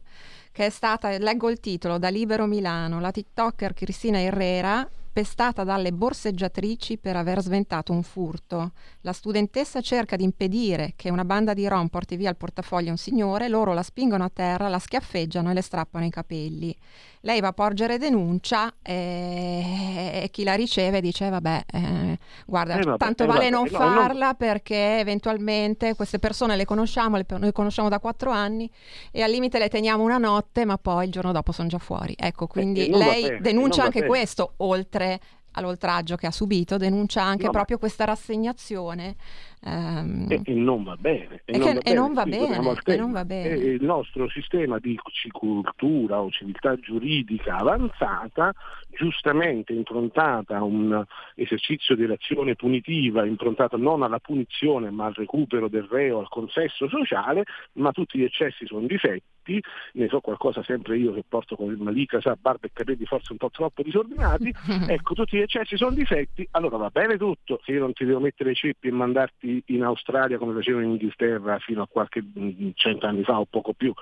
che 0.50 0.66
è 0.66 0.70
stata, 0.70 1.16
leggo 1.18 1.48
il 1.48 1.60
titolo, 1.60 1.98
da 1.98 2.08
Libero 2.08 2.46
Milano, 2.46 3.00
la 3.00 3.10
TikToker 3.10 3.72
Cristina 3.72 4.20
Herrera 4.20 4.88
pestata 5.12 5.62
dalle 5.62 5.92
borseggiatrici 5.92 6.96
per 6.96 7.16
aver 7.16 7.42
sventato 7.42 7.92
un 7.92 8.02
furto. 8.02 8.72
La 9.02 9.12
studentessa 9.12 9.82
cerca 9.82 10.16
di 10.16 10.24
impedire 10.24 10.94
che 10.96 11.10
una 11.10 11.24
banda 11.24 11.52
di 11.52 11.68
rom 11.68 11.88
porti 11.88 12.16
via 12.16 12.30
il 12.30 12.36
portafoglio 12.36 12.88
a 12.88 12.92
un 12.92 12.96
signore, 12.96 13.48
loro 13.48 13.74
la 13.74 13.82
spingono 13.82 14.24
a 14.24 14.30
terra, 14.32 14.68
la 14.68 14.78
schiaffeggiano 14.78 15.50
e 15.50 15.54
le 15.54 15.60
strappano 15.60 16.06
i 16.06 16.10
capelli. 16.10 16.74
Lei 17.24 17.40
va 17.40 17.48
a 17.48 17.52
porgere 17.52 17.98
denuncia 17.98 18.74
e, 18.82 20.22
e 20.24 20.28
chi 20.30 20.42
la 20.42 20.54
riceve 20.54 21.00
dice 21.00 21.28
vabbè, 21.28 21.64
eh, 21.72 22.18
guarda, 22.46 22.74
eh, 22.74 22.82
vabbè, 22.82 22.98
tanto 22.98 23.22
eh, 23.22 23.26
vale 23.26 23.48
non 23.48 23.68
no, 23.70 23.78
farla 23.78 24.28
no. 24.28 24.34
perché 24.34 24.98
eventualmente 24.98 25.94
queste 25.94 26.18
persone 26.18 26.56
le 26.56 26.64
conosciamo, 26.64 27.16
le, 27.16 27.24
noi 27.38 27.52
conosciamo 27.52 27.88
da 27.88 28.00
quattro 28.00 28.30
anni 28.30 28.68
e 29.12 29.22
al 29.22 29.30
limite 29.30 29.58
le 29.58 29.68
teniamo 29.68 30.02
una 30.02 30.18
notte 30.18 30.64
ma 30.64 30.78
poi 30.78 31.06
il 31.06 31.12
giorno 31.12 31.30
dopo 31.30 31.52
sono 31.52 31.68
già 31.68 31.78
fuori. 31.78 32.14
Ecco, 32.18 32.48
quindi 32.48 32.86
eh, 32.86 32.96
lei 32.96 33.40
denuncia 33.40 33.84
anche 33.84 34.04
questo, 34.04 34.54
oltre 34.58 35.20
all'oltraggio 35.52 36.16
che 36.16 36.26
ha 36.26 36.30
subito, 36.30 36.76
denuncia 36.76 37.22
anche 37.22 37.46
no, 37.46 37.50
proprio 37.50 37.78
questa 37.78 38.04
rassegnazione. 38.04 39.16
Um, 39.64 40.26
e, 40.28 40.40
e, 40.44 40.54
non 40.54 40.82
va 40.82 40.96
bene. 40.96 41.42
E, 41.44 41.56
non, 41.56 41.78
che, 41.78 41.92
va 41.94 41.94
non, 41.94 42.12
va 42.12 42.24
bene, 42.24 42.56
e 42.84 42.96
non 42.96 43.12
va 43.12 43.24
bene. 43.24 43.54
il 43.54 43.84
nostro 43.84 44.28
sistema 44.28 44.78
di 44.78 44.98
cultura 45.30 46.20
o 46.20 46.30
civiltà 46.30 46.74
giuridica 46.76 47.56
avanzata, 47.56 48.52
giustamente 48.90 49.72
improntata 49.72 50.56
a 50.56 50.64
un 50.64 51.04
esercizio 51.36 51.94
dell'azione 51.94 52.56
punitiva, 52.56 53.24
improntata 53.24 53.76
non 53.76 54.02
alla 54.02 54.18
punizione 54.18 54.90
ma 54.90 55.06
al 55.06 55.14
recupero 55.14 55.68
del 55.68 55.86
reo, 55.88 56.18
al 56.18 56.28
consesso 56.28 56.88
sociale, 56.88 57.44
ma 57.74 57.92
tutti 57.92 58.18
gli 58.18 58.24
eccessi 58.24 58.66
sono 58.66 58.86
difetti 58.86 59.31
difetti, 59.42 59.62
ne 59.94 60.08
so 60.08 60.20
qualcosa 60.20 60.62
sempre 60.62 60.96
io 60.96 61.12
che 61.12 61.24
porto 61.28 61.56
con 61.56 61.70
il 61.70 61.76
Malika, 61.76 62.20
sa, 62.20 62.36
barba 62.40 62.66
e 62.66 62.70
capelli 62.72 63.04
forse 63.04 63.32
un 63.32 63.38
po' 63.38 63.50
troppo 63.50 63.82
disordinati, 63.82 64.52
ecco 64.88 65.14
tutti 65.14 65.36
gli 65.36 65.40
eccessi 65.40 65.76
sono 65.76 65.92
difetti, 65.92 66.46
allora 66.52 66.76
va 66.76 66.90
bene 66.90 67.16
tutto, 67.16 67.60
se 67.64 67.72
io 67.72 67.80
non 67.80 67.92
ti 67.92 68.04
devo 68.04 68.20
mettere 68.20 68.52
i 68.52 68.54
ceppi 68.54 68.88
e 68.88 68.92
mandarti 68.92 69.62
in 69.66 69.82
Australia 69.82 70.38
come 70.38 70.54
facevano 70.54 70.84
in 70.84 70.90
Inghilterra 70.92 71.58
fino 71.58 71.82
a 71.82 71.88
qualche 71.88 72.22
mm, 72.22 72.70
cento 72.74 73.06
anni 73.06 73.24
fa 73.24 73.40
o 73.40 73.46
poco 73.46 73.72
più, 73.72 73.92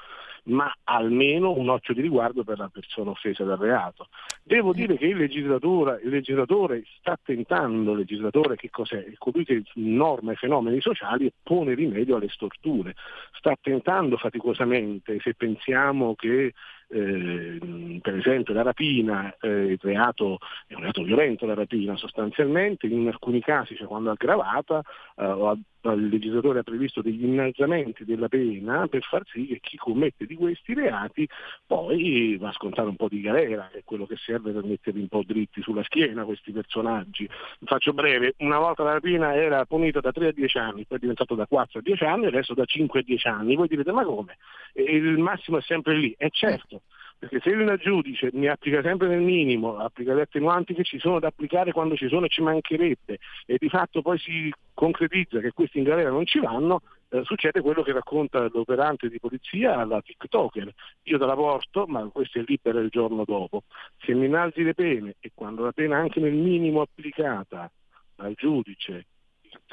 ma 0.45 0.73
almeno 0.85 1.53
un 1.57 1.69
occhio 1.69 1.95
di 1.95 2.01
riguardo 2.01 2.45
per 2.45 2.59
la 2.59 2.69
persona 2.69 3.11
offesa 3.11 3.45
dal 3.45 3.59
reato. 3.59 4.09
Devo 4.43 4.73
dire 4.73 4.97
che 4.97 5.07
il 5.07 5.17
legislatore, 5.17 6.01
il 6.03 6.11
legislatore 6.11 6.83
sta 6.99 7.19
tentando, 7.23 7.93
il 7.93 7.99
legislatore 7.99 8.57
che 8.57 8.71
cos'è? 8.71 9.05
È 9.05 9.15
colui 9.19 9.45
che 9.45 9.63
norma 9.75 10.33
i 10.33 10.37
fenomeni 10.37 10.81
sociali 10.81 11.27
e 11.27 11.33
pone 11.43 11.75
rimedio 11.75 12.17
alle 12.17 12.29
storture. 12.29 12.95
Sta 13.33 13.55
tentando 13.61 14.17
faticosamente, 14.17 15.19
se 15.21 15.35
pensiamo 15.35 16.15
che 16.15 16.53
eh, 16.91 17.99
per 18.03 18.17
esempio 18.17 18.53
la 18.53 18.63
rapina, 18.63 19.35
eh, 19.41 19.79
reato, 19.81 20.39
è 20.67 20.75
un 20.75 20.83
reato 20.83 21.03
violento 21.03 21.47
la 21.47 21.55
rapina 21.55 21.97
sostanzialmente, 21.97 22.87
in 22.87 23.07
alcuni 23.07 23.41
casi, 23.41 23.77
cioè 23.77 23.87
quando 23.87 24.11
aggravata, 24.11 24.83
eh, 25.17 25.59
il 25.83 26.09
legislatore 26.09 26.59
ha 26.59 26.63
previsto 26.63 27.01
degli 27.01 27.25
innalzamenti 27.25 28.05
della 28.05 28.29
pena 28.29 28.87
per 28.87 29.03
far 29.03 29.23
sì 29.27 29.47
che 29.47 29.61
chi 29.61 29.77
commette 29.79 30.27
di 30.27 30.35
questi 30.35 30.75
reati 30.75 31.27
poi 31.67 32.37
va 32.37 32.51
a 32.51 32.53
scontare 32.53 32.89
un 32.89 32.97
po' 32.97 33.09
di 33.09 33.21
galera, 33.21 33.69
che 33.73 33.79
è 33.79 33.85
quello 33.85 34.05
che 34.05 34.17
serve 34.17 34.53
per 34.53 34.65
metterli 34.65 35.01
un 35.01 35.09
po' 35.09 35.23
dritti 35.25 35.63
sulla 35.63 35.83
schiena 35.85 36.25
questi 36.25 36.53
personaggi. 36.53 37.29
Faccio 37.65 37.93
breve, 37.93 38.35
una 38.39 38.59
volta 38.59 38.83
la 38.83 38.93
rapina 38.93 39.35
era 39.35 39.65
punita 39.65 40.01
da 40.01 40.13
3 40.13 40.29
a 40.29 40.33
10 40.33 40.59
anni, 40.59 40.85
poi 40.85 40.99
è 40.99 41.01
diventato 41.01 41.35
da 41.35 41.47
4 41.47 41.79
a 41.79 41.83
10 41.83 42.05
anni, 42.05 42.27
adesso 42.27 42.53
da 42.53 42.65
5 42.65 43.01
a 43.01 43.03
10 43.03 43.29
anni. 43.29 43.57
Voi 43.57 43.69
direte 43.69 43.93
ma 43.93 44.05
come? 44.05 44.37
Il 44.75 45.19
massimo 45.19 45.59
è 45.59 45.63
sempre 45.63 45.97
lì, 45.97 46.15
è 46.17 46.29
certo 46.31 46.80
perché 47.21 47.39
se 47.43 47.51
il 47.51 47.79
giudice 47.79 48.31
mi 48.33 48.49
applica 48.49 48.81
sempre 48.81 49.07
nel 49.07 49.21
minimo, 49.21 49.77
applica 49.77 50.15
le 50.15 50.23
attenuanti 50.23 50.73
che 50.73 50.85
ci 50.85 50.99
sono 50.99 51.21
da 51.21 51.29
applicare 51.29 51.71
quando 51.71 51.95
ci 51.95 52.09
sono 52.09 52.25
e 52.25 52.31
ci 52.31 52.41
mancherebbe, 52.41 53.19
e 53.45 53.57
di 53.59 53.69
fatto 53.69 54.01
poi 54.01 54.19
si 54.19 54.51
concretizza 54.73 55.39
che 55.39 55.53
questi 55.53 55.77
in 55.77 55.85
galera 55.85 56.09
non 56.09 56.25
ci 56.25 56.39
vanno, 56.39 56.81
eh, 57.11 57.23
succede 57.25 57.61
quello 57.61 57.83
che 57.83 57.93
racconta 57.93 58.49
l'operante 58.51 59.11
di 59.11 59.21
polizia 59.21 59.77
alla 59.77 60.01
TikToker. 60.01 60.73
Io 61.03 61.19
te 61.19 61.27
la 61.27 61.35
porto, 61.35 61.85
ma 61.87 62.09
questo 62.11 62.39
è 62.39 62.45
libero 62.47 62.79
il 62.79 62.89
giorno 62.89 63.25
dopo. 63.27 63.65
Se 63.99 64.15
mi 64.15 64.25
innalzi 64.25 64.63
le 64.63 64.73
pene 64.73 65.17
e 65.21 65.31
quando 65.35 65.63
la 65.63 65.73
pena 65.73 65.99
anche 65.99 66.21
nel 66.21 66.33
minimo 66.33 66.81
applicata 66.81 67.71
dal 68.15 68.33
giudice 68.33 69.05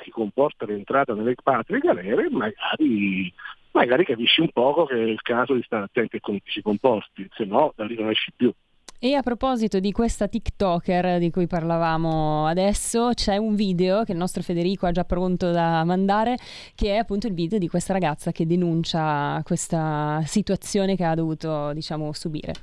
si 0.04 0.10
comporta 0.10 0.66
l'entrata 0.66 1.14
nelle 1.14 1.36
patrie 1.42 1.80
galere, 1.80 2.30
magari 2.30 3.34
magari 3.72 4.06
capisci 4.06 4.42
un 4.42 4.50
poco 4.52 4.86
che 4.86 4.96
è 4.96 5.06
il 5.06 5.22
caso 5.22 5.54
di 5.54 5.62
stare 5.64 5.84
attenti 5.84 6.16
a 6.16 6.20
come 6.20 6.40
ti 6.40 6.50
si 6.50 6.62
comporti, 6.62 7.28
se 7.36 7.46
no 7.46 7.74
da 7.76 7.86
lì 7.86 7.96
non 7.96 8.10
esci 8.10 8.32
più. 8.36 8.52
E 9.00 9.14
a 9.14 9.22
proposito 9.22 9.80
di 9.80 9.92
questa 9.92 10.28
TikToker 10.28 11.20
di 11.20 11.30
cui 11.30 11.46
parlavamo 11.46 12.48
adesso, 12.48 13.12
c'è 13.14 13.38
un 13.38 13.54
video 13.54 14.04
che 14.04 14.14
il 14.14 14.18
nostro 14.18 14.42
Federico 14.42 14.88
ha 14.88 14.92
già 14.92 15.04
pronto 15.04 15.52
da 15.52 15.84
mandare, 15.84 16.36
che 16.74 16.96
è 16.96 16.98
appunto 16.98 17.28
il 17.28 17.36
video 17.36 17.60
di 17.60 17.68
questa 17.68 17.94
ragazza 17.94 18.32
che 18.32 18.48
denuncia 18.48 19.40
questa 19.44 20.24
situazione 20.26 20.96
che 20.96 21.04
ha 21.04 21.14
dovuto, 21.14 21.74
diciamo, 21.74 22.12
subire. 22.12 22.54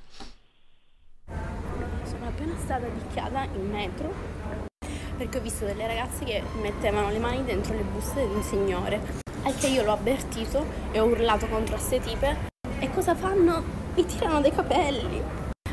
Sono 2.02 2.26
appena 2.26 2.56
stata 2.56 2.86
picchiata 2.86 3.44
in 3.54 3.70
metro 3.70 4.12
perché 5.16 5.38
ho 5.38 5.40
visto 5.40 5.64
delle 5.64 5.86
ragazze 5.86 6.24
che 6.24 6.42
mettevano 6.60 7.10
le 7.10 7.18
mani 7.18 7.44
dentro 7.44 7.74
le 7.74 7.82
buste 7.82 8.26
di 8.26 8.34
un 8.34 8.42
signore 8.42 9.22
al 9.44 9.54
che 9.56 9.66
io 9.66 9.84
l'ho 9.84 9.92
avvertito 9.92 10.64
e 10.90 11.00
ho 11.00 11.04
urlato 11.04 11.46
contro 11.46 11.76
queste 11.76 12.00
tipe. 12.00 12.48
E 12.78 12.90
cosa 12.90 13.14
fanno? 13.14 13.62
Mi 13.94 14.04
tirano 14.06 14.40
dei 14.40 14.50
capelli. 14.50 15.22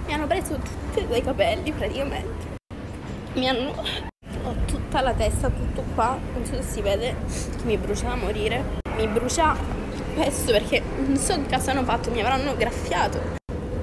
Mi 0.06 0.14
hanno 0.14 0.28
preso 0.28 0.56
tutti 0.56 1.06
dei 1.08 1.22
capelli 1.22 1.72
praticamente. 1.72 2.60
Mi 3.34 3.48
hanno... 3.48 3.72
Ho 4.44 4.56
tutta 4.66 5.02
la 5.02 5.14
testa, 5.14 5.50
tutto 5.50 5.84
qua, 5.94 6.18
non 6.34 6.46
so 6.46 6.56
se 6.56 6.64
si 6.64 6.82
vede, 6.82 7.16
che 7.28 7.64
mi 7.64 7.78
brucia 7.78 8.10
da 8.10 8.16
morire. 8.16 8.80
Mi 8.98 9.08
brucia 9.08 9.56
spesso 9.96 10.52
perché 10.52 10.82
non 10.98 11.16
so 11.16 11.36
che 11.36 11.56
cosa 11.56 11.72
hanno 11.72 11.84
fatto, 11.84 12.12
mi 12.12 12.22
avranno 12.22 12.56
graffiato. 12.56 13.20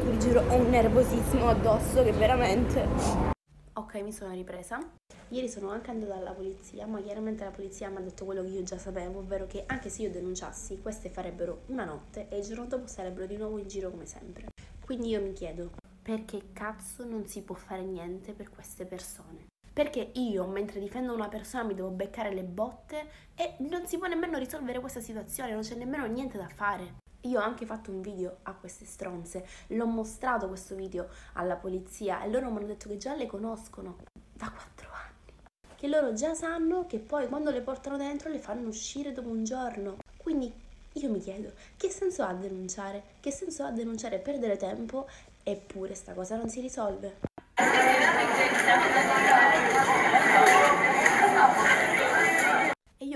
Vi 0.05 0.19
giuro, 0.19 0.45
ho 0.49 0.57
un 0.57 0.69
nervosismo 0.69 1.49
addosso 1.49 2.03
che 2.03 2.13
veramente... 2.13 3.37
Ok, 3.79 3.95
mi 4.03 4.13
sono 4.13 4.35
ripresa. 4.35 4.81
Ieri 5.29 5.49
sono 5.49 5.71
anche 5.71 5.93
andata 5.93 6.17
alla 6.17 6.33
polizia, 6.33 6.85
ma 6.85 7.01
chiaramente 7.01 7.45
la 7.45 7.53
polizia 7.53 7.89
mi 7.89 7.99
ha 7.99 8.01
detto 8.01 8.25
quello 8.25 8.43
che 8.43 8.49
io 8.49 8.65
già 8.65 8.77
sapevo, 8.77 9.21
ovvero 9.21 9.47
che 9.47 9.63
anche 9.69 9.89
se 9.89 10.03
io 10.03 10.11
denunciassi, 10.11 10.83
queste 10.83 11.11
farebbero 11.11 11.63
una 11.67 11.85
notte 11.85 12.27
e 12.29 12.39
il 12.39 12.45
giorno 12.45 12.65
dopo 12.65 12.89
sarebbero 12.89 13.27
di 13.27 13.37
nuovo 13.37 13.57
in 13.57 13.69
giro 13.69 13.91
come 13.91 14.05
sempre. 14.05 14.49
Quindi 14.85 15.11
io 15.11 15.23
mi 15.23 15.33
chiedo, 15.33 15.71
perché 16.03 16.51
cazzo 16.53 17.05
non 17.05 17.29
si 17.29 17.43
può 17.43 17.55
fare 17.55 17.85
niente 17.85 18.33
per 18.33 18.51
queste 18.51 18.85
persone? 18.85 19.47
Perché 19.73 20.11
io, 20.15 20.45
mentre 20.49 20.81
difendo 20.81 21.15
una 21.15 21.29
persona, 21.29 21.63
mi 21.63 21.75
devo 21.75 21.91
beccare 21.91 22.35
le 22.35 22.43
botte 22.43 23.09
e 23.37 23.55
non 23.59 23.87
si 23.87 23.97
può 23.97 24.09
nemmeno 24.09 24.39
risolvere 24.39 24.81
questa 24.81 25.01
situazione, 25.01 25.53
non 25.53 25.63
c'è 25.63 25.77
nemmeno 25.77 26.05
niente 26.07 26.37
da 26.37 26.49
fare. 26.49 27.07
Io 27.29 27.41
ho 27.41 27.43
anche 27.43 27.67
fatto 27.67 27.91
un 27.91 28.01
video 28.01 28.39
a 28.45 28.55
queste 28.55 28.87
stronze, 28.87 29.47
l'ho 29.69 29.85
mostrato 29.85 30.49
questo 30.49 30.75
video 30.75 31.09
alla 31.35 31.57
polizia 31.57 32.23
e 32.23 32.31
loro 32.31 32.51
mi 32.51 32.57
hanno 32.57 32.69
detto 32.69 32.89
che 32.89 32.97
già 32.97 33.15
le 33.15 33.27
conoscono 33.27 33.99
da 34.33 34.51
quattro 34.51 34.89
anni. 34.91 35.35
Che 35.77 35.89
loro 35.89 36.15
già 36.15 36.33
sanno 36.33 36.87
che 36.87 36.99
poi 36.99 37.29
quando 37.29 37.51
le 37.51 37.61
portano 37.61 37.99
dentro 37.99 38.31
le 38.31 38.39
fanno 38.39 38.69
uscire 38.69 39.13
dopo 39.13 39.29
un 39.29 39.45
giorno. 39.45 39.99
Quindi 40.17 40.51
io 40.95 41.11
mi 41.11 41.21
chiedo, 41.21 41.53
che 41.77 41.91
senso 41.91 42.23
ha 42.23 42.33
denunciare? 42.33 43.03
Che 43.21 43.31
senso 43.31 43.63
ha 43.63 43.71
denunciare 43.73 44.19
perdere 44.21 44.57
tempo 44.57 45.07
eppure 45.43 45.95
sta 45.95 46.15
cosa 46.15 46.35
non 46.37 46.49
si 46.49 46.63
risolve? 46.63 47.19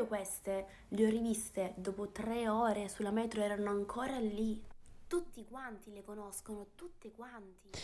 Queste 0.00 0.66
le 0.88 1.06
ho 1.06 1.10
riviste 1.10 1.72
dopo 1.76 2.08
tre 2.10 2.48
ore 2.48 2.88
sulla 2.88 3.10
metro, 3.10 3.42
erano 3.42 3.70
ancora 3.70 4.18
lì. 4.18 4.60
Tutti 5.06 5.44
quanti 5.48 5.92
le 5.92 6.02
conoscono, 6.02 6.66
tutti 6.74 7.10
quanti. 7.14 7.78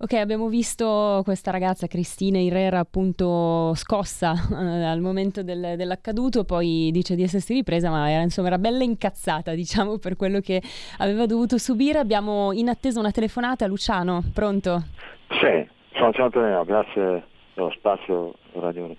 Ok, 0.00 0.12
abbiamo 0.12 0.46
visto 0.46 1.22
questa 1.24 1.50
ragazza 1.50 1.88
Cristina 1.88 2.38
Irera 2.38 2.78
appunto 2.78 3.74
scossa 3.74 4.32
eh, 4.32 4.84
al 4.84 5.00
momento 5.00 5.42
del, 5.42 5.74
dell'accaduto, 5.76 6.44
poi 6.44 6.90
dice 6.92 7.16
di 7.16 7.24
essersi 7.24 7.52
ripresa, 7.52 7.90
ma 7.90 8.08
era, 8.08 8.22
insomma 8.22 8.46
era 8.46 8.58
bella 8.58 8.84
incazzata 8.84 9.54
diciamo 9.54 9.98
per 9.98 10.14
quello 10.14 10.38
che 10.38 10.62
aveva 10.98 11.26
dovuto 11.26 11.58
subire. 11.58 11.98
Abbiamo 11.98 12.52
in 12.52 12.68
attesa 12.68 13.00
una 13.00 13.10
telefonata, 13.10 13.66
Luciano, 13.66 14.22
pronto? 14.32 14.84
Sì, 15.30 15.68
sono 15.94 16.12
ciao 16.12 16.26
Antonio, 16.26 16.64
grazie 16.64 17.24
dello 17.54 17.70
spazio 17.72 18.34
radio. 18.52 18.94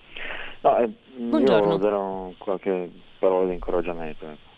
No, 0.62 0.76
eh, 0.78 0.90
Buongiorno. 1.16 1.70
io 1.72 1.76
darò 1.78 2.32
qualche 2.38 2.90
parola 3.18 3.46
di 3.48 3.54
incoraggiamento. 3.54 4.24
ecco. 4.26 4.48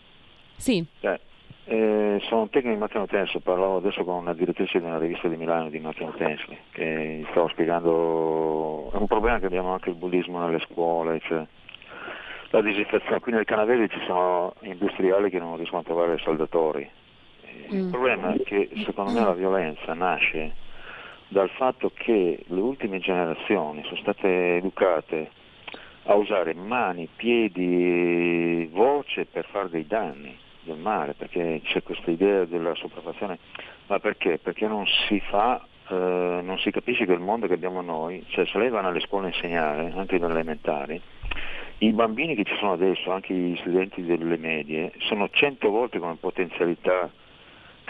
Sì, 0.57 0.85
Cioè, 0.99 1.19
eh, 1.65 2.19
sono 2.27 2.41
un 2.41 2.49
tecnico 2.49 2.73
di 2.75 2.79
macchina 2.81 3.03
utensile, 3.03 3.39
parlavo 3.41 3.77
adesso 3.77 4.03
con 4.03 4.15
una 4.15 4.33
direttrice 4.33 4.79
di 4.79 4.85
una 4.85 4.97
rivista 4.97 5.27
di 5.27 5.37
Milano 5.37 5.69
di 5.69 5.77
utensili, 5.83 6.57
che 6.71 7.19
gli 7.21 7.25
stavo 7.31 7.47
spiegando, 7.49 8.91
è 8.91 8.97
un 8.97 9.07
problema 9.07 9.39
che 9.39 9.45
abbiamo 9.45 9.71
anche 9.71 9.89
il 9.89 9.95
bullismo 9.95 10.39
nelle 10.45 10.59
scuole, 10.69 11.19
cioè, 11.21 11.45
la 12.49 12.61
disinfezione, 12.61 13.19
qui 13.19 13.31
nel 13.31 13.45
Canavese 13.45 13.87
ci 13.87 14.03
sono 14.05 14.53
industriali 14.61 15.29
che 15.29 15.39
non 15.39 15.55
riescono 15.55 15.81
a 15.81 15.85
trovare 15.85 16.17
saldatori. 16.19 16.87
Eh, 17.45 17.65
Il 17.69 17.83
Mm. 17.85 17.89
problema 17.91 18.33
è 18.33 18.41
che 18.43 18.69
secondo 18.85 19.11
me 19.11 19.21
la 19.21 19.33
violenza 19.33 19.93
nasce 19.93 20.53
dal 21.29 21.49
fatto 21.51 21.91
che 21.95 22.43
le 22.45 22.59
ultime 22.61 22.99
generazioni 22.99 23.83
sono 23.85 23.95
state 24.01 24.57
educate 24.57 25.31
a 26.03 26.15
usare 26.15 26.53
mani, 26.53 27.07
piedi, 27.15 28.67
voce 28.71 29.25
per 29.25 29.45
fare 29.45 29.69
dei 29.69 29.87
danni, 29.87 30.37
del 30.61 30.77
male, 30.77 31.13
perché 31.13 31.61
c'è 31.63 31.83
questa 31.83 32.11
idea 32.11 32.45
della 32.45 32.75
sopraffazione, 32.75 33.37
ma 33.87 33.99
perché? 33.99 34.37
Perché 34.37 34.67
non 34.67 34.85
si 35.07 35.19
fa, 35.21 35.65
eh, 35.89 36.39
non 36.43 36.57
si 36.59 36.71
capisce 36.71 37.05
che 37.05 37.13
il 37.13 37.19
mondo 37.19 37.47
che 37.47 37.53
abbiamo 37.53 37.81
noi, 37.81 38.23
cioè 38.29 38.45
se 38.45 38.57
lei 38.57 38.69
vanno 38.69 38.89
alle 38.89 39.01
scuole 39.01 39.27
a 39.27 39.29
insegnare, 39.29 39.93
anche 39.95 40.17
nelle 40.17 40.33
elementari, 40.33 41.01
i 41.79 41.91
bambini 41.91 42.35
che 42.35 42.43
ci 42.43 42.55
sono 42.59 42.73
adesso, 42.73 43.11
anche 43.11 43.33
gli 43.33 43.57
studenti 43.57 44.03
delle 44.03 44.37
medie, 44.37 44.93
sono 44.99 45.29
cento 45.29 45.69
volte 45.69 45.99
come 45.99 46.15
potenzialità 46.15 47.11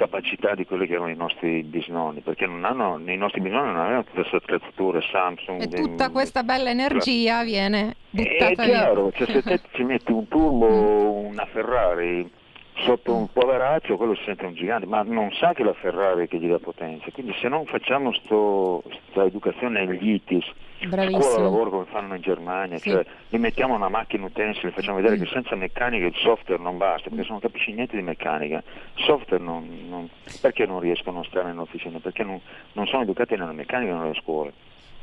capacità 0.03 0.53
di 0.53 0.65
quelli 0.65 0.85
che 0.85 0.93
erano 0.93 1.09
i 1.09 1.15
nostri 1.15 1.63
bisnonni, 1.63 2.19
perché 2.19 2.45
non 2.45 2.65
hanno, 2.65 2.99
i 3.05 3.17
nostri 3.17 3.41
bisnonni 3.41 3.71
non 3.71 3.79
avevano 3.79 4.03
tutte 4.03 4.19
queste 4.21 4.35
attrezzature 4.35 5.01
Samsung. 5.11 5.61
E 5.61 5.67
tutta 5.67 6.09
questa 6.09 6.43
bella 6.43 6.69
energia 6.69 7.43
viene 7.43 7.95
buttata 8.09 8.63
è 8.63 8.65
via. 8.65 8.65
chiaro, 8.65 9.11
cioè 9.13 9.27
se 9.27 9.41
te 9.41 9.61
ci 9.71 9.83
metti 9.83 10.11
un 10.11 10.27
turbo, 10.27 11.11
una 11.11 11.45
Ferrari 11.45 12.29
sotto 12.75 13.13
un 13.15 13.31
poveraccio, 13.31 13.97
quello 13.97 14.15
si 14.15 14.23
sente 14.23 14.45
un 14.45 14.53
gigante, 14.53 14.85
ma 14.87 15.03
non 15.03 15.31
sa 15.33 15.53
che 15.53 15.63
la 15.63 15.73
Ferrari 15.73 16.27
che 16.27 16.37
gli 16.37 16.49
dà 16.49 16.59
potenza. 16.59 17.09
Quindi 17.11 17.33
se 17.39 17.47
non 17.47 17.65
facciamo 17.65 18.11
questa 18.11 19.23
educazione 19.25 19.81
agli 19.81 20.09
ITIS, 20.13 20.43
scuola 20.79 20.95
bravissimo. 21.05 21.43
lavoro 21.43 21.69
come 21.69 21.85
fanno 21.85 22.15
in 22.15 22.21
Germania, 22.21 22.77
Sì. 22.77 22.89
cioè 22.89 23.05
li 23.29 23.37
mettiamo 23.37 23.75
una 23.75 23.89
macchina 23.89 24.25
utensile, 24.25 24.71
facciamo 24.71 24.97
vedere 24.97 25.17
che 25.17 25.25
senza 25.27 25.55
meccanica 25.55 26.05
il 26.05 26.15
software 26.15 26.61
non 26.61 26.77
basta, 26.77 27.09
perché 27.09 27.23
se 27.23 27.31
non 27.31 27.39
capisci 27.39 27.71
niente 27.73 27.95
di 27.95 28.01
meccanica, 28.01 28.57
il 28.95 29.03
software 29.03 29.41
non, 29.43 29.85
non- 29.87 30.09
perché 30.41 30.65
non 30.65 30.79
riescono 30.79 31.19
a 31.19 31.23
stare 31.25 31.51
in 31.51 31.57
officina? 31.59 31.99
Perché 31.99 32.23
non, 32.23 32.39
non 32.73 32.87
sono 32.87 33.03
educati 33.03 33.35
nella 33.35 33.53
meccanica 33.53 33.95
nelle 33.95 34.15
scuole. 34.15 34.51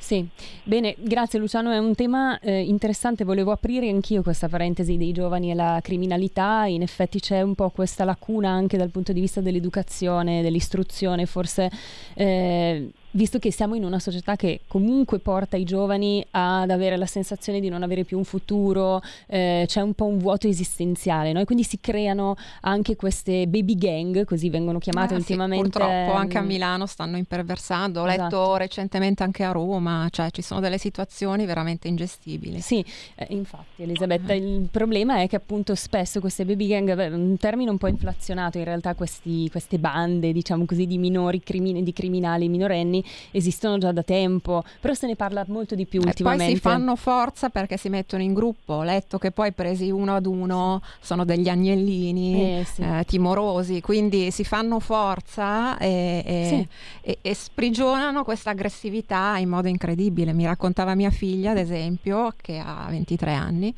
Sì, 0.00 0.26
bene, 0.64 0.96
grazie 0.98 1.38
Luciano, 1.38 1.70
è 1.70 1.78
un 1.78 1.94
tema 1.94 2.38
eh, 2.40 2.62
interessante, 2.62 3.22
volevo 3.22 3.52
aprire 3.52 3.88
anch'io 3.90 4.22
questa 4.22 4.48
parentesi 4.48 4.96
dei 4.96 5.12
giovani 5.12 5.50
e 5.50 5.54
la 5.54 5.78
criminalità, 5.82 6.64
in 6.64 6.80
effetti 6.80 7.20
c'è 7.20 7.42
un 7.42 7.54
po' 7.54 7.68
questa 7.68 8.04
lacuna 8.04 8.48
anche 8.48 8.78
dal 8.78 8.88
punto 8.88 9.12
di 9.12 9.20
vista 9.20 9.42
dell'educazione, 9.42 10.40
dell'istruzione, 10.40 11.26
forse 11.26 11.70
eh, 12.14 12.90
visto 13.12 13.38
che 13.38 13.50
siamo 13.50 13.74
in 13.74 13.84
una 13.84 13.98
società 13.98 14.36
che 14.36 14.60
comunque 14.66 15.18
porta 15.18 15.56
i 15.56 15.64
giovani 15.64 16.24
ad 16.30 16.70
avere 16.70 16.96
la 16.96 17.06
sensazione 17.06 17.58
di 17.60 17.68
non 17.68 17.82
avere 17.82 18.04
più 18.04 18.16
un 18.18 18.24
futuro, 18.24 19.00
eh, 19.26 19.64
c'è 19.66 19.80
un 19.80 19.94
po' 19.94 20.06
un 20.06 20.18
vuoto 20.18 20.46
esistenziale, 20.46 21.32
no? 21.32 21.40
E 21.40 21.44
quindi 21.44 21.64
si 21.64 21.78
creano 21.80 22.36
anche 22.62 22.96
queste 22.96 23.46
baby 23.48 23.74
gang, 23.76 24.24
così 24.24 24.48
vengono 24.50 24.78
chiamate 24.78 25.14
Ah, 25.14 25.16
sì, 25.16 25.32
ultimamente. 25.32 25.68
purtroppo 25.70 26.12
anche 26.12 26.38
a 26.38 26.42
mm, 26.42 26.46
Milano 26.46 26.86
stanno 26.86 27.16
imperversando. 27.16 28.00
Ho 28.02 28.06
letto 28.06 28.26
Esatto. 28.26 28.56
recentemente 28.56 29.22
anche 29.22 29.42
a 29.44 29.50
Roma, 29.52 30.06
cioè 30.10 30.30
ci 30.30 30.42
sono 30.42 30.60
delle 30.60 30.78
situazioni 30.78 31.46
veramente 31.46 31.88
ingestibili. 31.88 32.60
Sì, 32.60 32.84
eh, 33.16 33.26
infatti 33.30 33.82
Elisabetta, 33.82 34.32
il 34.34 34.68
problema 34.70 35.20
è 35.20 35.26
che 35.28 35.36
appunto 35.36 35.74
spesso 35.74 36.20
queste 36.20 36.44
baby 36.44 36.66
gang, 36.68 36.94
beh, 36.94 37.08
un 37.08 37.36
termine 37.38 37.70
un 37.70 37.78
po' 37.78 37.88
inflazionato, 37.88 38.58
in 38.58 38.64
realtà 38.64 38.94
questi- 38.94 39.48
queste 39.50 39.78
bande, 39.78 40.32
diciamo 40.32 40.64
così, 40.64 40.86
di 40.86 40.98
minori 40.98 41.40
crimine, 41.40 41.82
di 41.82 41.92
criminali 41.92 42.48
minorenni 42.48 42.99
esistono 43.30 43.78
già 43.78 43.92
da 43.92 44.02
tempo, 44.02 44.62
però 44.80 44.94
se 44.94 45.06
ne 45.06 45.16
parla 45.16 45.44
molto 45.48 45.74
di 45.74 45.86
più 45.86 46.00
E 46.00 46.02
poi 46.02 46.10
ultimamente. 46.10 46.54
si 46.54 46.60
fanno 46.60 46.96
forza 46.96 47.48
perché 47.48 47.76
si 47.76 47.88
mettono 47.88 48.22
in 48.22 48.32
gruppo. 48.34 48.74
Ho 48.74 48.82
letto 48.82 49.18
che 49.18 49.30
poi 49.30 49.52
presi 49.52 49.90
uno 49.90 50.14
ad 50.16 50.26
uno 50.26 50.80
sono 51.00 51.24
degli 51.24 51.48
agnellini 51.48 52.60
Eh, 52.60 52.64
sì. 52.64 52.82
eh, 52.82 53.04
timorosi, 53.06 53.80
quindi 53.80 54.30
si 54.30 54.44
fanno 54.44 54.80
forza 54.80 55.76
e, 55.78 56.22
e- 56.24 56.46
Sì. 56.48 56.68
e- 57.10 57.18
e 57.22 57.34
sprigionano 57.34 58.24
questa 58.24 58.50
aggressività 58.50 59.36
in 59.38 59.48
modo 59.48 59.68
incredibile. 59.68 60.32
Mi 60.32 60.44
raccontava 60.44 60.94
mia 60.94 61.10
figlia, 61.10 61.50
ad 61.52 61.58
esempio, 61.58 62.32
che 62.40 62.58
ha 62.58 62.86
23 62.88 63.32
anni, 63.32 63.74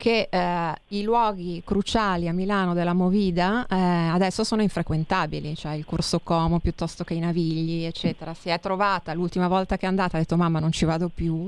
che 0.00 0.28
eh, 0.30 0.74
i 0.88 1.02
luoghi 1.02 1.60
cruciali 1.62 2.26
a 2.26 2.32
Milano 2.32 2.72
della 2.72 2.94
Movida 2.94 3.66
eh, 3.68 3.76
adesso 3.76 4.44
sono 4.44 4.62
infrequentabili, 4.62 5.54
cioè 5.54 5.74
il 5.74 5.84
Corso 5.84 6.20
Como 6.20 6.58
piuttosto 6.58 7.04
che 7.04 7.12
i 7.12 7.18
Navigli, 7.18 7.84
eccetera. 7.84 8.32
Si 8.32 8.48
è 8.48 8.58
trovata 8.58 9.12
l'ultima 9.12 9.46
volta 9.46 9.76
che 9.76 9.84
è 9.84 9.88
andata, 9.90 10.16
ha 10.16 10.20
detto 10.20 10.38
mamma 10.38 10.58
non 10.58 10.72
ci 10.72 10.86
vado 10.86 11.10
più, 11.14 11.46